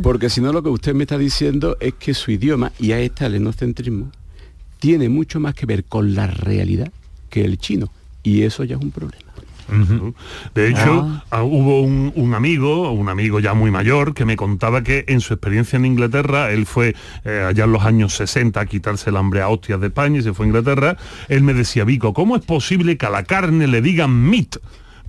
Porque 0.03 0.29
si 0.29 0.41
no 0.41 0.51
lo 0.51 0.61
que 0.61 0.69
usted 0.69 0.93
me 0.93 1.03
está 1.03 1.17
diciendo 1.17 1.77
es 1.79 1.93
que 1.93 2.13
su 2.13 2.31
idioma, 2.31 2.73
y 2.77 2.91
ahí 2.91 3.05
está 3.05 3.27
el 3.27 3.35
etnocentrismo, 3.35 4.11
tiene 4.79 5.07
mucho 5.07 5.39
más 5.39 5.55
que 5.55 5.65
ver 5.65 5.85
con 5.85 6.13
la 6.13 6.27
realidad 6.27 6.91
que 7.29 7.45
el 7.45 7.57
chino. 7.57 7.89
Y 8.21 8.41
eso 8.41 8.63
ya 8.63 8.75
es 8.75 8.81
un 8.81 8.91
problema. 8.91 9.28
De 10.55 10.69
hecho, 10.69 11.21
ah, 11.31 11.43
hubo 11.43 11.81
un, 11.81 12.11
un 12.15 12.33
amigo, 12.33 12.91
un 12.91 13.09
amigo 13.09 13.39
ya 13.39 13.53
muy 13.53 13.71
mayor, 13.71 14.13
que 14.13 14.25
me 14.25 14.35
contaba 14.35 14.83
que 14.83 15.05
en 15.07 15.21
su 15.21 15.33
experiencia 15.33 15.77
en 15.77 15.85
Inglaterra, 15.85 16.51
él 16.51 16.65
fue 16.65 16.95
eh, 17.25 17.45
allá 17.47 17.65
en 17.65 17.71
los 17.71 17.83
años 17.83 18.13
60 18.15 18.59
a 18.59 18.65
quitarse 18.65 19.09
el 19.09 19.17
hambre 19.17 19.41
a 19.41 19.49
hostias 19.49 19.79
de 19.81 19.87
España 19.87 20.19
y 20.19 20.23
se 20.23 20.33
fue 20.33 20.45
a 20.45 20.49
Inglaterra, 20.49 20.97
él 21.27 21.43
me 21.43 21.53
decía, 21.53 21.83
Vico, 21.83 22.13
¿cómo 22.13 22.35
es 22.35 22.43
posible 22.43 22.97
que 22.97 23.05
a 23.05 23.09
la 23.09 23.23
carne 23.23 23.67
le 23.67 23.81
digan 23.81 24.11
meat? 24.29 24.57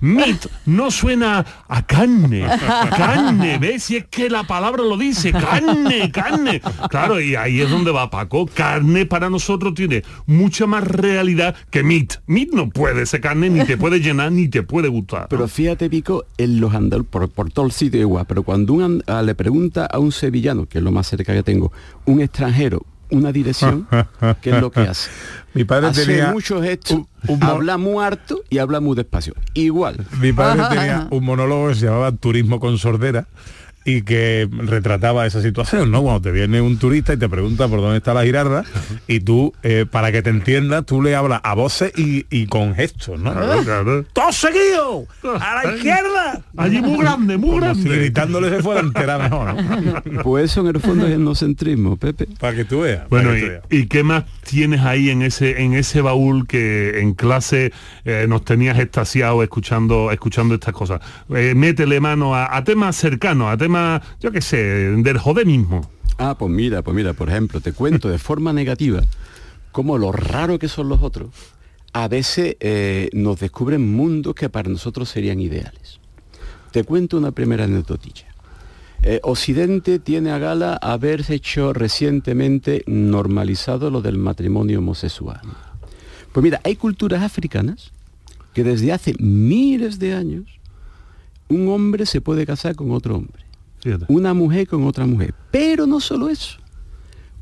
Meat 0.01 0.47
no 0.65 0.89
suena 0.89 1.45
a 1.67 1.85
carne, 1.85 2.45
carne, 2.89 3.59
¿ves? 3.59 3.83
Si 3.83 3.97
es 3.97 4.05
que 4.05 4.29
la 4.29 4.43
palabra 4.43 4.83
lo 4.83 4.97
dice, 4.97 5.31
carne, 5.31 6.11
carne. 6.11 6.59
Claro, 6.89 7.21
y 7.21 7.35
ahí 7.35 7.61
es 7.61 7.69
donde 7.69 7.91
va 7.91 8.09
Paco. 8.09 8.47
Carne 8.47 9.05
para 9.05 9.29
nosotros 9.29 9.75
tiene 9.75 10.03
mucha 10.25 10.65
más 10.65 10.83
realidad 10.83 11.55
que 11.69 11.83
meat. 11.83 12.15
Meat 12.25 12.49
no 12.51 12.69
puede 12.69 13.05
ser 13.05 13.21
carne, 13.21 13.49
ni 13.51 13.63
te 13.63 13.77
puede 13.77 13.99
llenar, 13.99 14.31
ni 14.31 14.47
te 14.47 14.63
puede 14.63 14.87
gustar. 14.87 15.27
Pero 15.29 15.47
fíjate, 15.47 15.89
Pico, 15.89 16.25
en 16.37 16.59
los 16.59 16.73
andal 16.73 17.03
por, 17.03 17.29
todo 17.51 17.67
el 17.67 17.71
sitio 17.71 17.99
igual, 17.99 18.25
pero 18.27 18.43
cuando 18.43 18.73
un 18.73 19.03
ah, 19.05 19.21
le 19.21 19.35
pregunta 19.35 19.85
a 19.85 19.99
un 19.99 20.11
sevillano, 20.11 20.65
que 20.65 20.79
es 20.79 20.83
lo 20.83 20.91
más 20.91 21.07
cerca 21.07 21.33
que 21.33 21.43
tengo, 21.43 21.71
un 22.05 22.21
extranjero, 22.21 22.85
una 23.11 23.31
dirección, 23.31 23.87
¿qué 24.41 24.51
es 24.51 24.61
lo 24.61 24.71
que 24.71 24.81
hace? 24.81 25.09
Mi 25.53 25.65
padre 25.65 25.87
hace 25.87 26.05
tenía 26.05 26.31
muchos 26.31 26.63
gestos, 26.63 27.01
habla 27.41 27.77
muy 27.77 28.03
harto 28.03 28.41
y 28.49 28.59
habla 28.59 28.79
muy 28.79 28.95
despacio. 28.95 29.35
Igual. 29.53 30.05
Mi 30.19 30.31
padre 30.31 30.63
tenía 30.69 31.07
un 31.11 31.25
monólogo 31.25 31.69
que 31.69 31.75
se 31.75 31.85
llamaba 31.85 32.11
Turismo 32.13 32.59
con 32.59 32.77
sordera 32.77 33.27
y 33.83 34.03
que 34.03 34.47
retrataba 34.51 35.25
esa 35.25 35.41
situación, 35.41 35.91
¿no? 35.91 36.01
Cuando 36.03 36.21
te 36.21 36.31
viene 36.31 36.61
un 36.61 36.77
turista 36.77 37.13
y 37.13 37.17
te 37.17 37.27
pregunta 37.29 37.67
por 37.67 37.81
dónde 37.81 37.97
está 37.97 38.13
la 38.13 38.23
girarda 38.23 38.63
y 39.07 39.19
tú, 39.21 39.53
eh, 39.63 39.85
para 39.89 40.11
que 40.11 40.21
te 40.21 40.29
entiendas, 40.29 40.85
tú 40.85 41.01
le 41.01 41.15
hablas 41.15 41.41
a 41.43 41.53
voces 41.55 41.91
y, 41.97 42.25
y 42.29 42.45
con 42.47 42.75
gestos, 42.75 43.19
¿no? 43.19 43.33
¡Todo 44.13 44.31
seguido! 44.31 45.05
¡A 45.39 45.63
la 45.63 45.75
izquierda! 45.75 46.41
Allí 46.57 46.81
muy 46.81 46.97
grande, 46.99 47.37
muy 47.37 47.59
Como 47.59 47.73
si 47.75 47.81
grande. 47.83 47.97
gritándole 47.97 48.49
se 48.49 48.61
fuera 48.61 48.81
a 48.81 48.83
enterar 48.83 49.21
mejor, 49.21 49.53
¿no? 49.55 50.21
Pues 50.23 50.51
eso 50.51 50.61
en 50.61 50.67
el 50.75 50.79
fondo 50.81 51.07
es 51.07 51.13
etnocentrismo, 51.13 51.97
Pepe. 51.97 52.27
Para 52.39 52.55
que 52.55 52.65
tú 52.65 52.81
veas. 52.81 53.07
Bueno, 53.09 53.29
para 53.29 53.39
que 53.39 53.45
y, 53.45 53.47
tú 53.47 53.51
veas. 53.51 53.63
y 53.69 53.87
qué 53.87 54.03
más 54.03 54.23
tienes 54.47 54.81
ahí 54.81 55.09
en 55.09 55.21
ese 55.21 55.61
en 55.63 55.73
ese 55.73 56.01
baúl 56.01 56.47
que 56.47 56.99
en 56.99 57.13
clase 57.13 57.71
eh, 58.05 58.25
nos 58.29 58.43
tenías 58.45 58.77
extasiados 58.79 59.41
escuchando 59.43 60.11
escuchando 60.11 60.53
estas 60.55 60.73
cosas? 60.73 61.01
Eh, 61.33 61.53
métele 61.55 61.99
mano 61.99 62.35
a, 62.35 62.55
a 62.55 62.63
temas 62.63 62.95
cercanos, 62.95 63.51
a 63.51 63.57
temas, 63.57 63.70
yo 64.19 64.31
qué 64.31 64.41
sé, 64.41 64.57
del 64.57 65.17
joder 65.17 65.45
mismo. 65.45 65.81
Ah, 66.17 66.35
pues 66.37 66.51
mira, 66.51 66.81
pues 66.81 66.95
mira, 66.95 67.13
por 67.13 67.29
ejemplo, 67.29 67.61
te 67.61 67.73
cuento 67.73 68.09
de 68.09 68.17
forma 68.19 68.53
negativa 68.53 69.01
cómo 69.71 69.97
lo 69.97 70.11
raro 70.11 70.59
que 70.59 70.67
son 70.67 70.89
los 70.89 71.01
otros 71.01 71.29
a 71.93 72.07
veces 72.07 72.55
eh, 72.59 73.09
nos 73.13 73.39
descubren 73.39 73.93
mundos 73.93 74.35
que 74.35 74.49
para 74.49 74.69
nosotros 74.69 75.09
serían 75.09 75.39
ideales. 75.39 75.99
Te 76.71 76.83
cuento 76.83 77.17
una 77.17 77.31
primera 77.31 77.65
anécdotilla. 77.65 78.27
Eh, 79.03 79.19
Occidente 79.23 79.99
tiene 79.99 80.31
a 80.31 80.37
gala 80.37 80.75
haberse 80.75 81.35
hecho 81.35 81.73
recientemente 81.73 82.83
normalizado 82.85 83.89
lo 83.89 84.01
del 84.01 84.17
matrimonio 84.17 84.79
homosexual. 84.79 85.41
Pues 86.31 86.43
mira, 86.43 86.61
hay 86.63 86.75
culturas 86.75 87.23
africanas 87.23 87.91
que 88.53 88.63
desde 88.63 88.93
hace 88.93 89.15
miles 89.19 89.99
de 89.99 90.13
años 90.13 90.59
un 91.49 91.67
hombre 91.67 92.05
se 92.05 92.21
puede 92.21 92.45
casar 92.45 92.75
con 92.75 92.91
otro 92.91 93.17
hombre, 93.17 93.43
Fíjate. 93.83 94.05
una 94.09 94.33
mujer 94.33 94.67
con 94.67 94.85
otra 94.85 95.05
mujer. 95.05 95.33
Pero 95.51 95.85
no 95.87 95.99
solo 95.99 96.29
eso. 96.29 96.57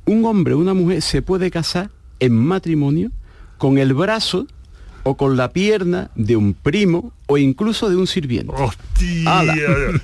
Un 0.05 0.25
hombre, 0.25 0.55
una 0.55 0.73
mujer 0.73 1.01
se 1.01 1.21
puede 1.21 1.51
casar 1.51 1.89
en 2.19 2.35
matrimonio 2.35 3.11
con 3.57 3.77
el 3.77 3.93
brazo 3.93 4.47
o 5.03 5.15
con 5.15 5.37
la 5.37 5.51
pierna 5.53 6.11
de 6.15 6.35
un 6.35 6.53
primo 6.53 7.13
o 7.27 7.37
incluso 7.37 7.89
de 7.89 7.95
un 7.95 8.05
sirviente. 8.07 8.53
Hostia, 8.55 9.39
Ala. 9.39 9.55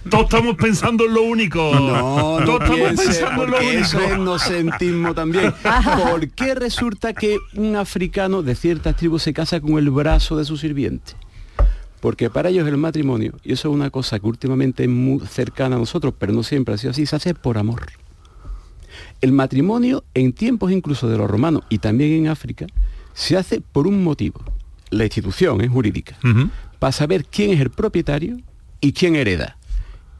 todos 0.09 0.23
estamos 0.25 0.55
pensando 0.55 1.05
en 1.05 1.13
lo 1.13 1.23
único. 1.23 1.73
No, 1.73 2.39
no 2.39 2.45
todos 2.45 2.61
estamos 2.61 2.79
piense, 2.79 3.05
pensando 3.05 3.43
en 3.43 3.49
lo 3.51 3.57
porque 3.57 3.79
eso 3.79 3.99
es 3.99 4.05
único. 4.07 4.21
inocentismo 4.21 5.13
también. 5.13 5.53
¿Por 6.11 6.29
qué 6.29 6.55
resulta 6.55 7.13
que 7.13 7.37
un 7.55 7.75
africano 7.75 8.41
de 8.43 8.55
ciertas 8.55 8.95
tribus 8.95 9.23
se 9.23 9.33
casa 9.33 9.59
con 9.59 9.77
el 9.77 9.89
brazo 9.89 10.37
de 10.37 10.45
su 10.45 10.55
sirviente? 10.57 11.13
Porque 12.05 12.29
para 12.29 12.49
ellos 12.49 12.67
el 12.67 12.77
matrimonio, 12.77 13.33
y 13.43 13.53
eso 13.53 13.67
es 13.67 13.73
una 13.73 13.89
cosa 13.89 14.19
que 14.19 14.27
últimamente 14.27 14.83
es 14.83 14.89
muy 14.89 15.25
cercana 15.25 15.75
a 15.75 15.79
nosotros, 15.79 16.13
pero 16.15 16.33
no 16.33 16.43
siempre 16.43 16.75
ha 16.75 16.77
sido 16.77 16.91
así, 16.91 17.07
se 17.07 17.15
hace 17.15 17.33
por 17.33 17.57
amor. 17.57 17.87
El 19.21 19.31
matrimonio 19.31 20.03
en 20.13 20.31
tiempos 20.31 20.71
incluso 20.71 21.09
de 21.09 21.17
los 21.17 21.27
romanos 21.27 21.63
y 21.67 21.79
también 21.79 22.11
en 22.11 22.27
África 22.27 22.67
se 23.15 23.37
hace 23.37 23.59
por 23.59 23.87
un 23.87 24.03
motivo. 24.03 24.39
La 24.91 25.05
institución 25.05 25.61
es 25.61 25.71
jurídica. 25.71 26.15
Para 26.77 26.91
saber 26.91 27.25
quién 27.25 27.49
es 27.49 27.59
el 27.59 27.71
propietario 27.71 28.37
y 28.81 28.93
quién 28.93 29.15
hereda. 29.15 29.57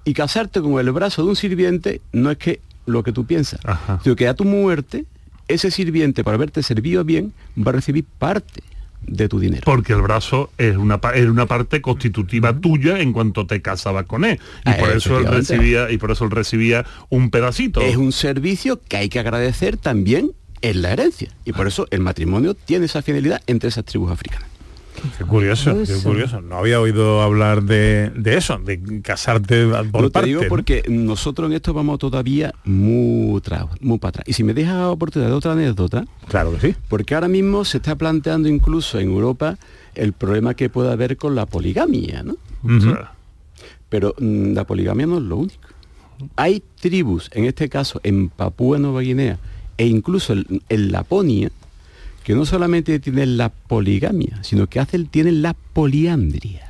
Y 0.06 0.16
casarte 0.16 0.62
con 0.62 0.80
el 0.80 0.92
brazo 0.92 1.22
de 1.22 1.30
un 1.30 1.36
sirviente 1.36 2.02
no 2.12 2.32
es 2.32 2.38
que 2.38 2.62
lo 2.88 3.04
que 3.04 3.12
tú 3.12 3.28
piensas, 3.28 3.60
sino 4.02 4.16
que 4.16 4.28
a 4.28 4.34
tu 4.34 4.44
muerte, 4.44 5.06
ese 5.48 5.70
sirviente, 5.70 6.24
por 6.24 6.34
haberte 6.34 6.64
servido 6.64 7.04
bien, 7.04 7.32
va 7.56 7.70
a 7.70 7.74
recibir 7.74 8.06
parte 8.18 8.64
de 9.08 9.30
tu 9.30 9.40
dinero. 9.40 9.62
Porque 9.66 9.94
el 9.94 10.02
brazo 10.02 10.50
es 10.58 10.76
una, 10.78 11.00
es 11.14 11.26
una 11.26 11.46
parte 11.46 11.82
constitutiva 11.82 12.58
tuya 12.60 13.00
en 13.00 13.14
cuanto 13.14 13.46
te 13.48 13.62
casabas 13.62 14.06
con 14.06 14.26
él. 14.26 14.40
Y 14.66 14.70
Ah, 14.70 14.78
por 14.80 14.90
eso 14.92 15.20
él 15.20 15.28
recibía, 15.28 15.92
y 15.92 15.98
por 15.98 16.12
eso 16.12 16.26
él 16.26 16.32
recibía 16.32 16.86
un 17.10 17.30
pedacito. 17.30 17.82
Es 17.82 17.96
un 17.98 18.12
servicio 18.12 18.80
que 18.88 18.98
hay 18.98 19.10
que 19.10 19.20
agradecer 19.20 19.78
también 19.78 20.32
en 20.62 20.82
la 20.82 20.94
herencia. 20.94 21.30
Y 21.46 21.54
por 21.54 21.68
eso 21.68 21.88
el 21.92 22.00
matrimonio 22.00 22.54
tiene 22.54 22.86
esa 22.86 23.02
fidelidad 23.02 23.42
entre 23.48 23.70
esas 23.70 23.86
tribus 23.86 24.12
africanas. 24.12 24.50
Qué 25.18 25.24
curioso, 25.26 25.76
qué 25.86 25.96
curioso. 26.04 26.42
No 26.42 26.58
había 26.58 26.80
oído 26.80 27.22
hablar 27.22 27.64
de, 27.64 28.12
de 28.16 28.38
eso, 28.38 28.58
de 28.60 29.02
casarte 29.02 29.68
por 29.92 30.02
Lo 30.02 30.10
te 30.10 30.14
parte. 30.14 30.28
digo 30.28 30.42
¿no? 30.44 30.48
porque 30.50 30.84
nosotros 30.88 31.50
en 31.50 31.56
esto 31.56 31.74
vamos 31.74 32.00
todavía 32.00 32.54
muy, 32.64 33.42
muy 33.82 33.98
para 34.00 34.10
atrás. 34.10 34.26
Y 34.28 34.34
si 34.34 34.44
me 34.44 34.54
dejas 34.54 34.76
la 34.76 34.90
oportunidad 34.90 35.30
de 35.30 35.36
otra 35.36 35.52
anécdota, 35.54 36.06
claro 36.28 36.54
que 36.54 36.60
sí. 36.72 36.76
Porque 36.88 37.16
ahora 37.16 37.28
mismo 37.28 37.66
se 37.66 37.78
está 37.78 37.96
planteando 37.96 38.48
incluso 38.50 39.00
en 39.00 39.10
Europa 39.10 39.58
el 39.96 40.14
problema 40.14 40.54
que 40.54 40.70
puede 40.70 40.92
haber 40.92 41.18
con 41.18 41.36
la 41.36 41.46
poligamia, 41.46 42.24
¿no? 42.24 42.36
Pero 43.90 44.14
mm, 44.20 44.54
la 44.54 44.66
poligamia 44.66 45.06
no 45.06 45.18
es 45.18 45.24
lo 45.24 45.38
único. 45.38 45.60
Hay 46.36 46.64
tribus, 46.80 47.30
en 47.34 47.46
este 47.46 47.70
caso 47.70 48.00
en 48.04 48.30
Papúa 48.30 48.78
Nueva 48.80 49.02
Guinea 49.02 49.38
e 49.78 49.86
incluso 49.88 50.34
en, 50.34 50.62
en 50.70 50.92
Laponia, 50.92 51.52
que 52.26 52.34
no 52.34 52.44
solamente 52.44 53.00
tienen 53.00 53.38
la 53.38 53.50
poligamia, 53.50 54.44
sino 54.44 54.66
que 54.66 54.80
hacen, 54.80 55.06
tienen 55.06 55.44
la 55.44 55.54
poliandria. 55.54 56.68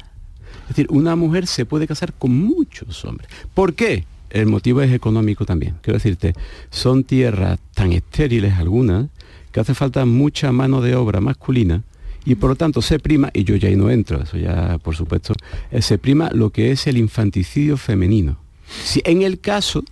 Es 0.63 0.67
decir, 0.67 0.87
una 0.89 1.15
mujer 1.15 1.47
se 1.47 1.65
puede 1.65 1.87
casar 1.87 2.11
con 2.11 2.37
muchos 2.37 3.05
hombres. 3.05 3.29
¿Por 3.53 3.73
qué? 3.73 4.03
El 4.29 4.47
motivo 4.47 4.81
es 4.81 4.91
económico 4.91 5.45
también. 5.45 5.75
Quiero 5.81 5.95
decirte, 5.95 6.33
son 6.71 7.05
tierras 7.05 7.57
tan 7.73 7.93
estériles 7.93 8.55
algunas 8.55 9.07
que 9.53 9.61
hace 9.61 9.73
falta 9.73 10.05
mucha 10.05 10.51
mano 10.51 10.81
de 10.81 10.93
obra 10.95 11.21
masculina 11.21 11.83
y 12.25 12.35
por 12.35 12.49
lo 12.49 12.55
tanto 12.57 12.81
se 12.81 12.99
prima, 12.99 13.29
y 13.33 13.45
yo 13.45 13.55
ya 13.55 13.69
ahí 13.69 13.77
no 13.77 13.89
entro, 13.89 14.21
eso 14.21 14.37
ya 14.37 14.77
por 14.79 14.97
supuesto, 14.97 15.35
eh, 15.71 15.81
se 15.81 15.97
prima 15.97 16.31
lo 16.33 16.49
que 16.49 16.71
es 16.71 16.85
el 16.85 16.97
infanticidio 16.97 17.77
femenino. 17.77 18.39
Si 18.83 19.01
en 19.05 19.21
el 19.21 19.39
caso 19.39 19.85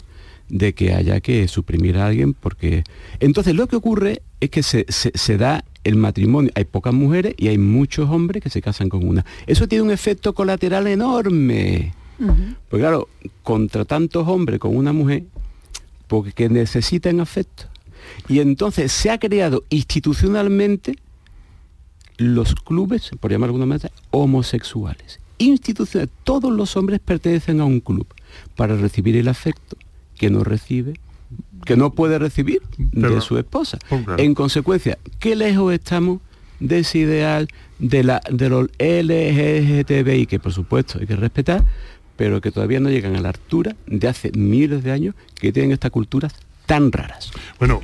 de 0.54 0.74
que 0.74 0.94
haya 0.94 1.20
que 1.20 1.48
suprimir 1.48 1.98
a 1.98 2.06
alguien, 2.06 2.36
porque 2.36 2.84
entonces 3.20 3.56
lo 3.56 3.66
que 3.68 3.76
ocurre 3.76 4.22
es 4.40 4.52
que 4.52 4.62
se, 4.62 4.86
se- 4.88 5.12
se 5.16 5.38
da 5.38 5.66
el 5.84 5.96
matrimonio, 5.96 6.52
hay 6.54 6.66
pocas 6.66 6.94
mujeres 6.94 7.34
y 7.38 7.48
hay 7.48 7.58
muchos 7.58 8.08
hombres 8.10 8.44
que 8.44 8.52
se 8.52 8.62
casan 8.62 8.88
con 8.88 9.06
una. 9.08 9.26
Eso 9.48 9.68
tiene 9.68 9.82
un 9.82 9.90
efecto 9.92 10.34
colateral 10.34 10.86
enorme. 10.86 11.94
Pues 12.70 12.80
claro, 12.80 13.10
contra 13.42 13.84
tantos 13.84 14.28
hombres 14.28 14.60
con 14.60 14.78
una 14.78 14.94
mujer, 14.94 15.24
porque 16.08 16.32
que 16.32 16.48
necesitan 16.50 17.20
afecto. 17.20 17.64
Y 18.30 18.40
entonces 18.40 18.92
se 18.92 19.10
ha 19.10 19.18
creado 19.18 19.64
institucionalmente 19.72 20.96
los 22.18 22.54
clubes, 22.54 23.10
por 23.20 23.32
llamar 23.32 23.48
de 23.50 23.54
alguna 23.56 23.66
manera, 23.66 23.92
homosexuales. 24.12 25.20
Institucionales, 25.40 26.14
todos 26.24 26.52
los 26.54 26.78
hombres 26.78 27.00
pertenecen 27.04 27.60
a 27.60 27.66
un 27.66 27.80
club 27.80 28.06
para 28.56 28.76
recibir 28.78 29.18
el 29.18 29.28
afecto 29.28 29.76
que 30.24 30.30
no 30.30 30.46
recibe, 30.46 30.94
que 31.66 31.76
no 31.76 31.92
puede 31.94 32.18
recibir 32.18 32.62
Pero- 32.94 33.16
de 33.16 33.20
su 33.22 33.38
esposa. 33.38 33.78
En 34.18 34.34
consecuencia, 34.36 34.98
¿qué 35.20 35.36
lejos 35.36 35.74
estamos 35.74 36.20
de 36.62 36.80
ese 36.80 37.00
ideal 37.00 37.50
de, 37.78 38.04
la, 38.06 38.22
de 38.32 38.48
los 38.48 38.70
LGTBI, 38.80 40.28
que 40.28 40.40
por 40.40 40.54
supuesto 40.54 41.00
hay 41.00 41.08
que 41.08 41.18
respetar, 41.18 41.66
pero 42.16 42.40
que 42.40 42.52
todavía 42.52 42.80
no 42.80 42.90
llegan 42.90 43.18
a 43.18 43.22
la 43.22 43.30
altura 43.30 43.76
de 43.86 44.08
hace 44.08 44.32
miles 44.32 44.82
de 44.82 44.92
años 44.94 45.14
que 45.36 45.52
tienen 45.52 45.74
estas 45.74 45.92
culturas 45.92 46.34
tan 46.68 46.90
raras? 46.94 47.32
Bueno, 47.60 47.82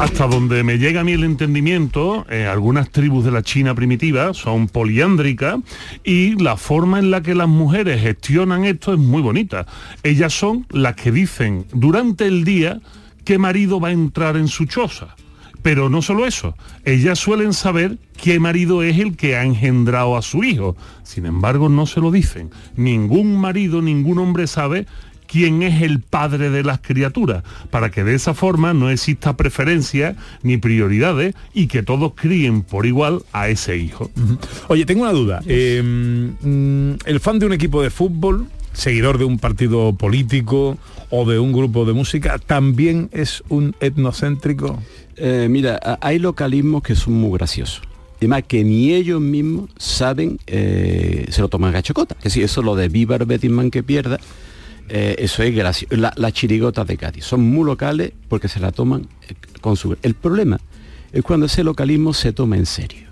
hasta 0.00 0.28
donde 0.28 0.62
me 0.62 0.78
llega 0.78 1.00
a 1.00 1.04
mí 1.04 1.12
el 1.12 1.24
entendimiento, 1.24 2.24
eh, 2.30 2.46
algunas 2.46 2.90
tribus 2.90 3.24
de 3.24 3.32
la 3.32 3.42
China 3.42 3.74
primitiva 3.74 4.32
son 4.32 4.68
poliándricas 4.68 5.58
y 6.04 6.40
la 6.40 6.56
forma 6.56 7.00
en 7.00 7.10
la 7.10 7.20
que 7.20 7.34
las 7.34 7.48
mujeres 7.48 8.00
gestionan 8.00 8.64
esto 8.64 8.92
es 8.92 8.98
muy 8.98 9.22
bonita. 9.22 9.66
Ellas 10.04 10.32
son 10.32 10.66
las 10.70 10.94
que 10.94 11.10
dicen 11.10 11.66
durante 11.72 12.26
el 12.26 12.44
día 12.44 12.80
qué 13.24 13.38
marido 13.38 13.80
va 13.80 13.88
a 13.88 13.92
entrar 13.92 14.36
en 14.36 14.46
su 14.46 14.66
choza. 14.66 15.16
Pero 15.62 15.90
no 15.90 16.00
solo 16.00 16.26
eso, 16.26 16.56
ellas 16.84 17.18
suelen 17.18 17.52
saber 17.52 17.98
qué 18.16 18.38
marido 18.38 18.84
es 18.84 18.98
el 19.00 19.16
que 19.16 19.36
ha 19.36 19.42
engendrado 19.42 20.16
a 20.16 20.22
su 20.22 20.44
hijo. 20.44 20.76
Sin 21.02 21.26
embargo, 21.26 21.68
no 21.68 21.86
se 21.86 22.00
lo 22.00 22.12
dicen. 22.12 22.50
Ningún 22.76 23.36
marido, 23.36 23.82
ningún 23.82 24.18
hombre 24.20 24.46
sabe 24.46 24.86
quién 25.28 25.62
es 25.62 25.82
el 25.82 26.00
padre 26.00 26.50
de 26.50 26.64
las 26.64 26.80
criaturas, 26.80 27.44
para 27.70 27.90
que 27.90 28.02
de 28.02 28.14
esa 28.14 28.34
forma 28.34 28.74
no 28.74 28.90
exista 28.90 29.36
preferencia 29.36 30.16
ni 30.42 30.56
prioridades 30.56 31.34
y 31.54 31.68
que 31.68 31.82
todos 31.82 32.14
críen 32.14 32.62
por 32.62 32.86
igual 32.86 33.22
a 33.32 33.48
ese 33.48 33.76
hijo. 33.76 34.10
Oye, 34.68 34.86
tengo 34.86 35.02
una 35.02 35.12
duda. 35.12 35.40
Eh, 35.46 35.82
mm, 35.82 37.06
el 37.06 37.20
fan 37.20 37.38
de 37.38 37.46
un 37.46 37.52
equipo 37.52 37.82
de 37.82 37.90
fútbol, 37.90 38.48
seguidor 38.72 39.18
de 39.18 39.24
un 39.24 39.38
partido 39.38 39.92
político 39.92 40.78
o 41.10 41.28
de 41.28 41.38
un 41.38 41.52
grupo 41.52 41.84
de 41.84 41.92
música, 41.92 42.38
también 42.38 43.10
es 43.12 43.44
un 43.48 43.76
etnocéntrico. 43.80 44.82
Eh, 45.16 45.48
mira, 45.50 45.98
hay 46.00 46.18
localismos 46.18 46.82
que 46.82 46.94
son 46.94 47.14
muy 47.14 47.36
graciosos. 47.36 47.82
Y 48.20 48.26
más 48.26 48.42
que 48.42 48.64
ni 48.64 48.94
ellos 48.94 49.20
mismos 49.20 49.70
saben, 49.76 50.40
eh, 50.46 51.26
se 51.30 51.40
lo 51.40 51.48
toman 51.48 51.70
a 51.70 51.74
gachocota. 51.74 52.16
Que 52.16 52.30
si 52.30 52.42
eso 52.42 52.62
lo 52.62 52.74
de 52.74 52.88
viva 52.88 53.16
el 53.16 53.26
Betisman 53.26 53.70
que 53.70 53.82
pierda, 53.82 54.18
eh, 54.88 55.16
eso 55.18 55.42
es 55.42 55.54
gracioso. 55.54 55.96
La, 55.96 56.12
las 56.16 56.32
chirigotas 56.32 56.86
de 56.86 56.96
Cádiz 56.96 57.24
son 57.24 57.42
muy 57.42 57.64
locales 57.64 58.12
porque 58.28 58.48
se 58.48 58.60
la 58.60 58.72
toman 58.72 59.06
eh, 59.28 59.34
con 59.60 59.76
su... 59.76 59.96
El 60.02 60.14
problema 60.14 60.60
es 61.12 61.22
cuando 61.22 61.46
ese 61.46 61.64
localismo 61.64 62.12
se 62.12 62.32
toma 62.32 62.56
en 62.56 62.66
serio. 62.66 63.08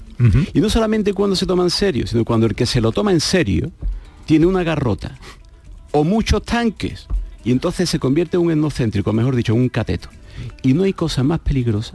Y 0.55 0.61
no 0.61 0.70
solamente 0.70 1.12
cuando 1.12 1.37
se 1.37 1.45
toma 1.45 1.62
en 1.62 1.68
serio, 1.68 2.07
sino 2.07 2.24
cuando 2.24 2.47
el 2.47 2.55
que 2.55 2.64
se 2.64 2.81
lo 2.81 2.91
toma 2.91 3.12
en 3.12 3.20
serio 3.20 3.70
tiene 4.24 4.47
una 4.47 4.62
garrota 4.62 5.18
o 5.91 6.05
muchos 6.05 6.43
tanques 6.43 7.07
y 7.45 7.51
entonces 7.51 7.91
se 7.91 7.99
convierte 7.99 8.39
en 8.39 8.45
un 8.45 8.51
etnocéntrico, 8.51 9.12
mejor 9.12 9.37
dicho, 9.37 9.53
en 9.53 9.61
un 9.61 9.68
cateto. 9.68 10.09
Y 10.62 10.72
no 10.72 10.85
hay 10.85 10.95
cosa 10.95 11.22
más 11.22 11.41
peligrosa 11.41 11.93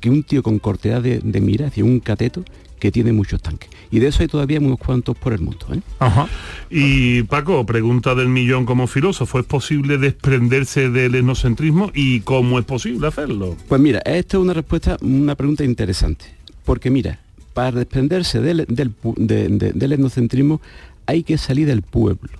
que 0.00 0.10
un 0.10 0.24
tío 0.24 0.42
con 0.42 0.58
cortedad 0.58 1.00
de, 1.00 1.20
de 1.20 1.40
mira, 1.40 1.66
es 1.66 1.70
decir, 1.72 1.84
un 1.84 2.00
cateto 2.00 2.42
que 2.78 2.90
tiene 2.92 3.12
muchos 3.12 3.40
tanques. 3.42 3.68
Y 3.90 3.98
de 4.00 4.08
eso 4.08 4.22
hay 4.22 4.28
todavía 4.28 4.58
unos 4.60 4.78
cuantos 4.78 5.16
por 5.16 5.32
el 5.32 5.40
mundo. 5.40 5.66
¿eh? 5.72 5.80
Ajá. 5.98 6.28
Y 6.70 7.22
Paco, 7.24 7.64
pregunta 7.66 8.14
del 8.14 8.28
millón 8.28 8.66
como 8.66 8.86
filósofo, 8.86 9.38
¿es 9.40 9.46
posible 9.46 9.98
desprenderse 9.98 10.90
del 10.90 11.14
etnocentrismo 11.14 11.90
y 11.94 12.20
cómo 12.20 12.58
es 12.58 12.64
posible 12.64 13.06
hacerlo? 13.08 13.56
Pues 13.68 13.80
mira, 13.80 14.00
esta 14.04 14.36
es 14.36 14.42
una 14.42 14.52
respuesta, 14.52 14.96
una 15.00 15.34
pregunta 15.34 15.64
interesante. 15.64 16.26
Porque 16.64 16.90
mira, 16.90 17.18
para 17.54 17.72
desprenderse 17.72 18.40
del, 18.40 18.66
del 18.68 18.90
pu- 18.94 19.14
de- 19.16 19.48
de- 19.48 19.72
del 19.72 19.92
etnocentrismo 19.92 20.60
hay 21.06 21.22
que 21.22 21.38
salir 21.38 21.66
del 21.66 21.80
pueblo. 21.82 22.30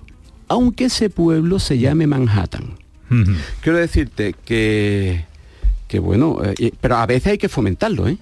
Aunque 0.47 0.85
ese 0.85 1.09
pueblo 1.09 1.59
se 1.59 1.77
llame 1.79 2.05
Manhattan. 2.07 2.75
Quiero 3.61 3.79
decirte 3.79 4.35
que, 4.45 5.25
que 5.87 5.97
bueno, 5.97 6.37
eh, 6.43 6.71
pero 6.79 6.97
a 6.97 7.05
veces 7.07 7.31
hay 7.31 7.37
que 7.39 7.49
fomentarlo, 7.49 8.07
¿eh? 8.07 8.17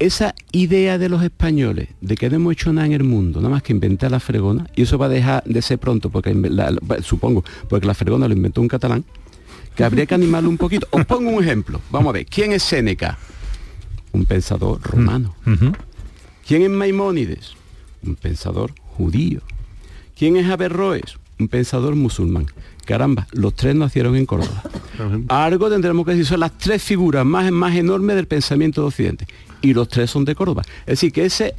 Esa 0.00 0.34
idea 0.50 0.96
de 0.98 1.08
los 1.10 1.22
españoles 1.22 1.88
de 2.00 2.16
que 2.16 2.28
no 2.30 2.36
hemos 2.36 2.52
hecho 2.54 2.72
nada 2.72 2.86
en 2.86 2.94
el 2.94 3.04
mundo, 3.04 3.38
nada 3.40 3.50
más 3.50 3.62
que 3.62 3.72
inventar 3.72 4.10
la 4.10 4.18
fregona, 4.18 4.66
y 4.74 4.82
eso 4.82 4.96
va 4.98 5.06
a 5.06 5.08
dejar 5.10 5.44
de 5.44 5.60
ser 5.62 5.78
pronto, 5.78 6.08
porque 6.10 6.34
la- 6.34 6.70
la- 6.72 7.02
supongo, 7.02 7.44
porque 7.68 7.86
la 7.86 7.92
fregona 7.94 8.26
lo 8.26 8.34
inventó 8.34 8.62
un 8.62 8.68
catalán, 8.68 9.04
que 9.76 9.84
habría 9.84 10.06
que 10.06 10.14
animarlo 10.14 10.48
un 10.48 10.56
poquito. 10.56 10.88
Os 10.90 11.04
pongo 11.04 11.30
un 11.30 11.42
ejemplo. 11.44 11.80
Vamos 11.90 12.08
a 12.10 12.12
ver, 12.12 12.26
¿quién 12.26 12.52
es 12.52 12.62
Séneca? 12.62 13.18
Un 14.12 14.24
pensador 14.24 14.80
romano. 14.82 15.34
¿Quién 16.46 16.62
es 16.62 16.70
Maimónides? 16.70 17.52
Un 18.02 18.16
pensador 18.16 18.72
judío. 18.96 19.40
¿Quién 20.18 20.36
es 20.36 20.50
Averroes? 20.50 21.18
Un 21.38 21.48
pensador 21.48 21.94
musulmán. 21.94 22.46
Caramba, 22.86 23.26
los 23.32 23.54
tres 23.54 23.74
nacieron 23.76 24.16
en 24.16 24.24
Córdoba. 24.26 24.62
Algo 25.28 25.68
tendremos 25.70 26.04
que 26.06 26.12
decir, 26.12 26.26
son 26.26 26.40
las 26.40 26.56
tres 26.58 26.82
figuras 26.82 27.24
más, 27.24 27.50
más 27.52 27.76
enormes 27.76 28.16
del 28.16 28.26
pensamiento 28.26 28.80
de 28.80 28.86
Occidente. 28.88 29.26
Y 29.62 29.74
los 29.74 29.88
tres 29.88 30.10
son 30.10 30.24
de 30.24 30.34
Córdoba. 30.34 30.62
Es 30.80 31.00
decir, 31.00 31.12
que 31.12 31.24
ese 31.24 31.54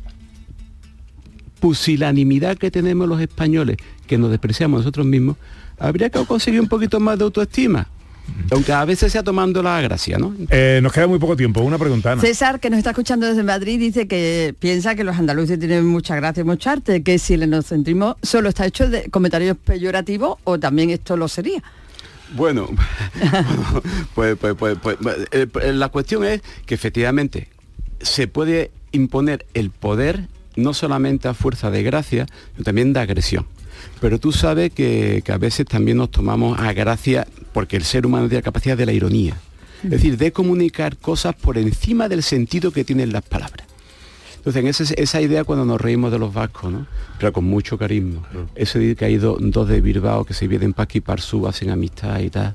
pusilanimidad 1.60 2.58
que 2.58 2.72
tenemos 2.72 3.08
los 3.08 3.22
españoles, 3.22 3.78
que 4.08 4.18
nos 4.18 4.32
despreciamos 4.32 4.80
nosotros 4.80 5.06
mismos, 5.06 5.38
habría 5.78 6.10
que 6.10 6.26
conseguir 6.26 6.60
un 6.60 6.68
poquito 6.68 7.00
más 7.00 7.18
de 7.18 7.24
autoestima. 7.24 7.88
Aunque 8.52 8.72
a 8.72 8.86
veces 8.86 9.12
sea 9.12 9.24
tomando 9.24 9.62
la 9.62 9.82
gracia, 9.82 10.18
¿no? 10.18 10.34
Eh, 10.50 10.80
nos 10.82 10.94
queda 10.94 11.08
muy 11.08 11.20
poco 11.20 11.36
tiempo. 11.36 11.62
Una 11.62 11.78
pregunta, 11.78 12.12
Ana. 12.12 12.22
César, 12.22 12.60
que 12.60 12.70
nos 12.70 12.78
está 12.78 12.92
escuchando 12.92 13.26
desde 13.26 13.44
Madrid, 13.44 13.80
dice 13.80 14.08
que 14.08 14.56
piensa 14.58 14.96
que 14.96 15.04
los 15.04 15.18
andaluces 15.18 15.60
tienen 15.60 15.86
mucha 15.86 16.16
gracia 16.16 16.42
y 16.42 16.44
mucha 16.44 16.72
arte, 16.72 17.04
que 17.04 17.20
si 17.20 17.34
el 17.34 17.44
etnocentrismo 17.44 18.18
solo 18.22 18.50
está 18.50 18.66
hecho 18.66 18.90
de 18.90 19.10
comentarios 19.10 19.58
peyorativos 19.58 20.38
o 20.44 20.60
también 20.60 20.92
esto 20.92 21.18
lo 21.18 21.28
sería. 21.28 21.62
Bueno, 22.34 22.70
pues, 24.16 24.38
pues, 24.38 24.56
pues, 24.56 24.78
pues, 24.82 24.98
eh, 25.32 25.48
eh, 25.62 25.74
la 25.74 25.90
cuestión 25.90 26.24
es 26.24 26.42
que 26.66 26.76
efectivamente 26.76 27.50
se 28.04 28.28
puede 28.28 28.72
imponer 28.92 29.46
el 29.54 29.70
poder 29.72 30.28
no 30.56 30.74
solamente 30.74 31.28
a 31.28 31.34
fuerza 31.34 31.72
de 31.72 31.82
gracia, 31.84 32.26
sino 32.54 32.64
también 32.66 32.94
de 32.94 33.00
agresión. 33.00 33.46
Pero 34.00 34.20
tú 34.20 34.32
sabes 34.32 34.72
que, 34.72 35.22
que 35.26 35.32
a 35.32 35.38
veces 35.38 35.66
también 35.66 35.98
nos 35.98 36.12
tomamos 36.12 36.60
a 36.60 36.74
gracia 36.74 37.26
porque 37.54 37.78
el 37.78 37.84
ser 37.84 38.06
humano 38.06 38.28
tiene 38.28 38.40
la 38.40 38.44
capacidad 38.46 38.78
de 38.78 38.86
la 38.86 38.92
ironía. 38.92 39.36
Es 39.84 39.90
decir, 39.90 40.18
de 40.18 40.32
comunicar 40.32 40.98
cosas 40.98 41.34
por 41.36 41.58
encima 41.58 42.08
del 42.08 42.22
sentido 42.22 42.72
que 42.72 42.84
tienen 42.84 43.12
las 43.12 43.24
palabras. 43.24 43.66
Entonces, 44.38 44.62
en 44.62 44.68
ese- 44.68 45.02
esa 45.02 45.22
idea 45.22 45.44
cuando 45.44 45.66
nos 45.66 45.80
reímos 45.82 46.12
de 46.12 46.20
los 46.20 46.34
vascos, 46.34 46.72
¿no? 46.72 46.86
Pero 47.18 47.32
con 47.34 47.46
mucho 47.46 47.78
carisma. 47.78 48.22
Eso 48.56 48.78
de 48.80 48.96
que 48.96 49.06
hay 49.06 49.18
do- 49.18 49.38
dos 49.40 49.68
de 49.68 49.82
Bilbao 49.82 50.26
que 50.26 50.34
se 50.34 50.48
vienen 50.48 50.74
para 50.74 50.84
aquí, 50.86 51.00
Parsú, 51.02 51.48
hacen 51.48 51.70
amistad 51.70 52.20
y 52.20 52.30
tal. 52.30 52.54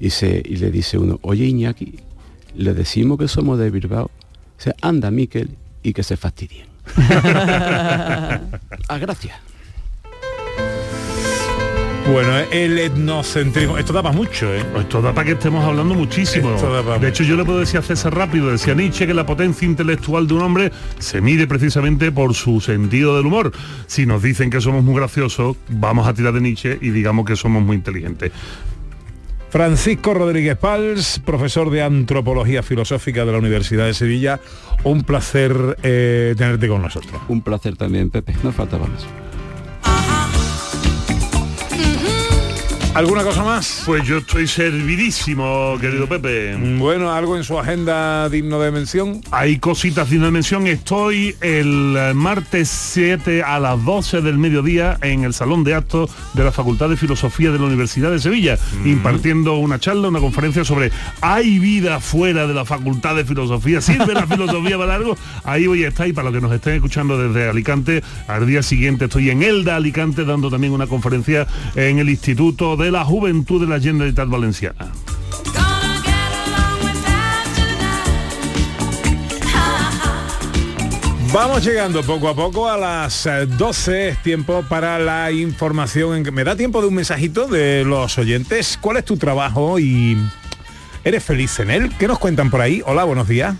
Y, 0.00 0.10
se, 0.10 0.42
y 0.44 0.56
le 0.56 0.70
dice 0.70 0.98
uno, 0.98 1.18
oye 1.22 1.44
Iñaki, 1.46 1.98
le 2.56 2.74
decimos 2.74 3.18
que 3.18 3.26
somos 3.28 3.58
de 3.58 3.70
Bilbao. 3.70 4.10
Dice, 4.58 4.74
anda 4.82 5.10
Miquel, 5.10 5.56
y 5.82 5.92
que 5.92 6.02
se 6.02 6.16
fastidien. 6.16 6.66
ah, 6.96 8.40
gracias. 9.00 9.36
Bueno, 12.10 12.38
el 12.50 12.78
etnocentrismo. 12.78 13.76
Esto 13.76 13.92
da 13.92 14.02
para 14.02 14.16
mucho, 14.16 14.52
¿eh? 14.54 14.64
Esto 14.78 15.02
da 15.02 15.12
para 15.12 15.26
que 15.26 15.32
estemos 15.32 15.62
hablando 15.62 15.94
muchísimo. 15.94 16.54
Esto 16.54 16.72
da 16.72 16.82
para 16.82 16.98
De 16.98 17.08
hecho, 17.08 17.22
yo 17.22 17.36
le 17.36 17.44
puedo 17.44 17.60
decir 17.60 17.78
a 17.78 17.82
César 17.82 18.14
rápido, 18.14 18.50
decía 18.50 18.74
Nietzsche 18.74 19.06
que 19.06 19.12
la 19.12 19.26
potencia 19.26 19.66
intelectual 19.66 20.26
de 20.26 20.34
un 20.34 20.40
hombre 20.40 20.72
se 20.98 21.20
mide 21.20 21.46
precisamente 21.46 22.10
por 22.10 22.34
su 22.34 22.62
sentido 22.62 23.16
del 23.18 23.26
humor. 23.26 23.52
Si 23.86 24.06
nos 24.06 24.22
dicen 24.22 24.48
que 24.48 24.60
somos 24.62 24.82
muy 24.82 24.94
graciosos, 24.94 25.56
vamos 25.68 26.08
a 26.08 26.14
tirar 26.14 26.32
de 26.32 26.40
Nietzsche 26.40 26.78
y 26.80 26.90
digamos 26.90 27.26
que 27.26 27.36
somos 27.36 27.62
muy 27.62 27.76
inteligentes. 27.76 28.32
Francisco 29.50 30.12
Rodríguez 30.14 30.56
Pals, 30.56 31.20
profesor 31.24 31.70
de 31.70 31.82
Antropología 31.82 32.62
Filosófica 32.62 33.24
de 33.24 33.32
la 33.32 33.38
Universidad 33.38 33.86
de 33.86 33.94
Sevilla. 33.94 34.40
Un 34.84 35.02
placer 35.02 35.76
eh, 35.82 36.34
tenerte 36.36 36.68
con 36.68 36.82
nosotros. 36.82 37.12
Un 37.28 37.42
placer 37.42 37.76
también, 37.76 38.10
Pepe. 38.10 38.34
No 38.42 38.52
faltaba 38.52 38.86
más. 38.86 39.06
¿Alguna 42.98 43.22
cosa 43.22 43.44
más? 43.44 43.84
Pues 43.86 44.02
yo 44.08 44.16
estoy 44.16 44.48
servidísimo, 44.48 45.76
querido 45.80 46.08
Pepe. 46.08 46.56
Bueno, 46.80 47.12
algo 47.12 47.36
en 47.36 47.44
su 47.44 47.56
agenda 47.56 48.28
digno 48.28 48.58
de 48.58 48.72
mención. 48.72 49.20
Hay 49.30 49.60
cositas 49.60 50.10
dignas 50.10 50.26
de 50.26 50.32
mención. 50.32 50.66
Estoy 50.66 51.36
el 51.40 51.96
martes 52.16 52.68
7 52.68 53.44
a 53.44 53.60
las 53.60 53.84
12 53.84 54.20
del 54.20 54.36
mediodía 54.38 54.98
en 55.00 55.22
el 55.22 55.32
Salón 55.32 55.62
de 55.62 55.76
Actos 55.76 56.10
de 56.34 56.42
la 56.42 56.50
Facultad 56.50 56.88
de 56.88 56.96
Filosofía 56.96 57.52
de 57.52 57.60
la 57.60 57.66
Universidad 57.66 58.10
de 58.10 58.18
Sevilla, 58.18 58.58
impartiendo 58.84 59.54
una 59.58 59.78
charla, 59.78 60.08
una 60.08 60.18
conferencia 60.18 60.64
sobre 60.64 60.90
¿hay 61.20 61.60
vida 61.60 62.00
fuera 62.00 62.48
de 62.48 62.54
la 62.54 62.64
Facultad 62.64 63.14
de 63.14 63.24
Filosofía? 63.24 63.80
¿Sirve 63.80 64.12
la 64.12 64.26
filosofía 64.26 64.76
para 64.76 64.96
algo? 64.96 65.16
Ahí 65.44 65.68
voy 65.68 65.84
a 65.84 65.88
estar 65.90 66.08
y 66.08 66.12
para 66.12 66.30
los 66.30 66.34
que 66.40 66.44
nos 66.44 66.52
estén 66.52 66.74
escuchando 66.74 67.16
desde 67.16 67.48
Alicante, 67.48 68.02
al 68.26 68.44
día 68.44 68.64
siguiente 68.64 69.04
estoy 69.04 69.30
en 69.30 69.44
Elda, 69.44 69.76
Alicante, 69.76 70.24
dando 70.24 70.50
también 70.50 70.72
una 70.72 70.88
conferencia 70.88 71.46
en 71.76 72.00
el 72.00 72.10
Instituto 72.10 72.76
de 72.76 72.87
la 72.90 73.04
Juventud 73.04 73.60
de 73.60 73.66
la 73.66 73.80
Generalitat 73.80 74.28
Valenciana. 74.28 74.92
Vamos 81.32 81.62
llegando 81.62 82.02
poco 82.02 82.28
a 82.28 82.34
poco 82.34 82.70
a 82.70 82.78
las 82.78 83.26
eh, 83.26 83.44
12, 83.46 84.08
es 84.08 84.22
tiempo 84.22 84.64
para 84.66 84.98
la 84.98 85.30
información. 85.30 86.16
En 86.16 86.24
que 86.24 86.30
me 86.30 86.42
da 86.42 86.56
tiempo 86.56 86.80
de 86.80 86.88
un 86.88 86.94
mensajito 86.94 87.46
de 87.46 87.84
los 87.84 88.16
oyentes. 88.16 88.78
¿Cuál 88.80 88.96
es 88.96 89.04
tu 89.04 89.18
trabajo 89.18 89.78
y 89.78 90.16
eres 91.04 91.22
feliz 91.22 91.58
en 91.60 91.70
él? 91.70 91.92
¿Qué 91.98 92.08
nos 92.08 92.18
cuentan 92.18 92.50
por 92.50 92.62
ahí? 92.62 92.82
Hola, 92.86 93.04
buenos 93.04 93.28
días. 93.28 93.54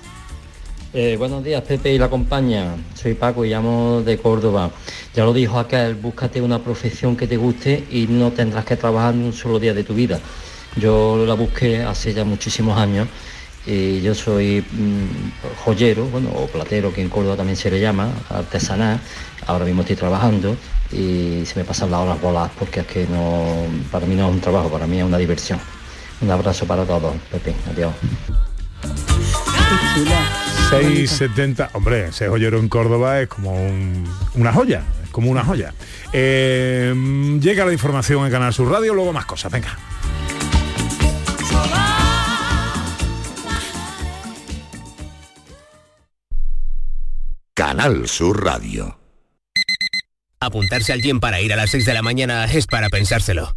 Eh, 0.94 1.16
buenos 1.18 1.44
días, 1.44 1.62
Pepe 1.64 1.92
y 1.92 1.98
la 1.98 2.08
compañía. 2.08 2.74
Soy 2.94 3.12
Paco 3.12 3.44
y 3.44 3.50
llamo 3.50 4.00
de 4.00 4.16
Córdoba. 4.16 4.70
Ya 5.14 5.24
lo 5.24 5.34
dijo 5.34 5.58
aquel, 5.58 5.94
búscate 5.96 6.40
una 6.40 6.60
profesión 6.60 7.14
que 7.14 7.26
te 7.26 7.36
guste 7.36 7.84
y 7.90 8.06
no 8.06 8.32
tendrás 8.32 8.64
que 8.64 8.76
trabajar 8.76 9.14
ni 9.14 9.26
un 9.26 9.34
solo 9.34 9.58
día 9.58 9.74
de 9.74 9.84
tu 9.84 9.92
vida. 9.92 10.18
Yo 10.76 11.24
la 11.26 11.34
busqué 11.34 11.82
hace 11.82 12.14
ya 12.14 12.24
muchísimos 12.24 12.78
años 12.78 13.06
y 13.66 14.00
yo 14.00 14.14
soy 14.14 14.62
mm, 14.62 15.62
joyero, 15.62 16.06
bueno, 16.06 16.30
o 16.34 16.46
platero, 16.46 16.90
que 16.90 17.02
en 17.02 17.10
Córdoba 17.10 17.36
también 17.36 17.56
se 17.56 17.70
le 17.70 17.80
llama, 17.80 18.10
artesanal. 18.30 18.98
Ahora 19.46 19.66
mismo 19.66 19.82
estoy 19.82 19.96
trabajando 19.96 20.56
y 20.90 21.42
se 21.44 21.58
me 21.58 21.64
pasan 21.66 21.90
las 21.90 22.00
horas 22.00 22.18
voladas 22.18 22.52
porque 22.58 22.80
es 22.80 22.86
que 22.86 23.06
no, 23.06 23.44
para 23.92 24.06
mí 24.06 24.14
no 24.14 24.26
es 24.26 24.34
un 24.34 24.40
trabajo, 24.40 24.70
para 24.70 24.86
mí 24.86 24.98
es 24.98 25.04
una 25.04 25.18
diversión. 25.18 25.60
Un 26.22 26.30
abrazo 26.30 26.64
para 26.64 26.86
todos, 26.86 27.14
Pepe. 27.30 27.54
Adiós. 27.70 27.92
670, 30.70 31.70
hombre, 31.72 32.08
ese 32.08 32.28
joyero 32.28 32.58
en 32.58 32.68
Córdoba 32.68 33.20
es 33.20 33.28
como 33.28 33.52
un- 33.54 34.04
una 34.34 34.52
joya, 34.52 34.82
es 35.02 35.10
como 35.10 35.30
una 35.30 35.42
joya. 35.44 35.72
Eh, 36.12 36.94
llega 37.40 37.64
la 37.64 37.72
información 37.72 38.24
en 38.26 38.30
Canal 38.32 38.52
Sur 38.52 38.70
Radio, 38.70 38.94
luego 38.94 39.12
más 39.12 39.24
cosas, 39.24 39.50
venga. 39.50 39.76
Canal 47.54 48.06
Sur 48.08 48.44
Radio. 48.44 48.98
Apuntarse 50.40 50.92
al 50.92 51.02
gym 51.02 51.18
para 51.20 51.40
ir 51.40 51.52
a 51.52 51.56
las 51.56 51.70
6 51.70 51.84
de 51.84 51.94
la 51.94 52.02
mañana 52.02 52.44
es 52.44 52.66
para 52.66 52.88
pensárselo. 52.88 53.56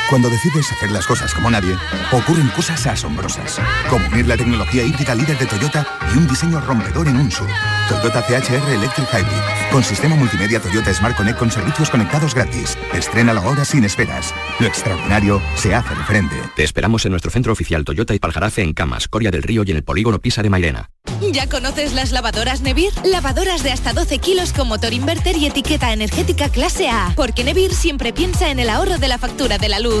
Cuando 0.11 0.29
decides 0.29 0.69
hacer 0.73 0.91
las 0.91 1.07
cosas 1.07 1.33
como 1.33 1.49
nadie, 1.49 1.77
ocurren 2.11 2.49
cosas 2.49 2.85
asombrosas. 2.85 3.61
Como 3.89 4.05
unir 4.07 4.27
la 4.27 4.35
tecnología 4.35 4.83
híbrida 4.83 5.15
líder 5.15 5.37
de 5.37 5.45
Toyota 5.45 5.87
y 6.13 6.17
un 6.17 6.27
diseño 6.27 6.59
rompedor 6.59 7.07
en 7.07 7.15
un 7.15 7.31
SUV. 7.31 7.47
Toyota 7.87 8.21
CHR 8.21 8.73
Electric 8.73 9.07
Hybrid. 9.07 9.71
Con 9.71 9.85
sistema 9.85 10.17
multimedia 10.17 10.59
Toyota 10.59 10.93
Smart 10.93 11.15
Connect 11.15 11.39
con 11.39 11.49
servicios 11.49 11.89
conectados 11.89 12.35
gratis. 12.35 12.77
Estrena 12.93 13.31
ahora 13.31 13.63
sin 13.63 13.85
esperas. 13.85 14.33
Lo 14.59 14.67
extraordinario 14.67 15.41
se 15.55 15.73
hace 15.73 15.95
de 15.95 16.03
frente. 16.03 16.35
Te 16.57 16.65
esperamos 16.65 17.05
en 17.05 17.11
nuestro 17.11 17.31
centro 17.31 17.53
oficial 17.53 17.85
Toyota 17.85 18.13
y 18.13 18.19
Paljarafe 18.19 18.63
en 18.63 18.73
Camas, 18.73 19.07
Coria 19.07 19.31
del 19.31 19.43
Río 19.43 19.63
y 19.65 19.71
en 19.71 19.77
el 19.77 19.83
polígono 19.85 20.19
Pisa 20.19 20.43
de 20.43 20.49
Mairena. 20.49 20.89
¿Ya 21.31 21.47
conoces 21.47 21.93
las 21.93 22.11
lavadoras 22.11 22.61
Nevir? 22.61 22.91
Lavadoras 23.05 23.63
de 23.63 23.71
hasta 23.71 23.93
12 23.93 24.17
kilos 24.19 24.53
con 24.53 24.67
motor 24.67 24.91
inverter 24.91 25.37
y 25.37 25.45
etiqueta 25.45 25.93
energética 25.93 26.49
clase 26.49 26.89
A. 26.89 27.13
Porque 27.15 27.43
Nevir 27.43 27.73
siempre 27.73 28.11
piensa 28.11 28.49
en 28.49 28.59
el 28.59 28.69
ahorro 28.69 28.97
de 28.97 29.07
la 29.07 29.17
factura 29.17 29.57
de 29.57 29.69
la 29.69 29.79
luz. 29.79 30.00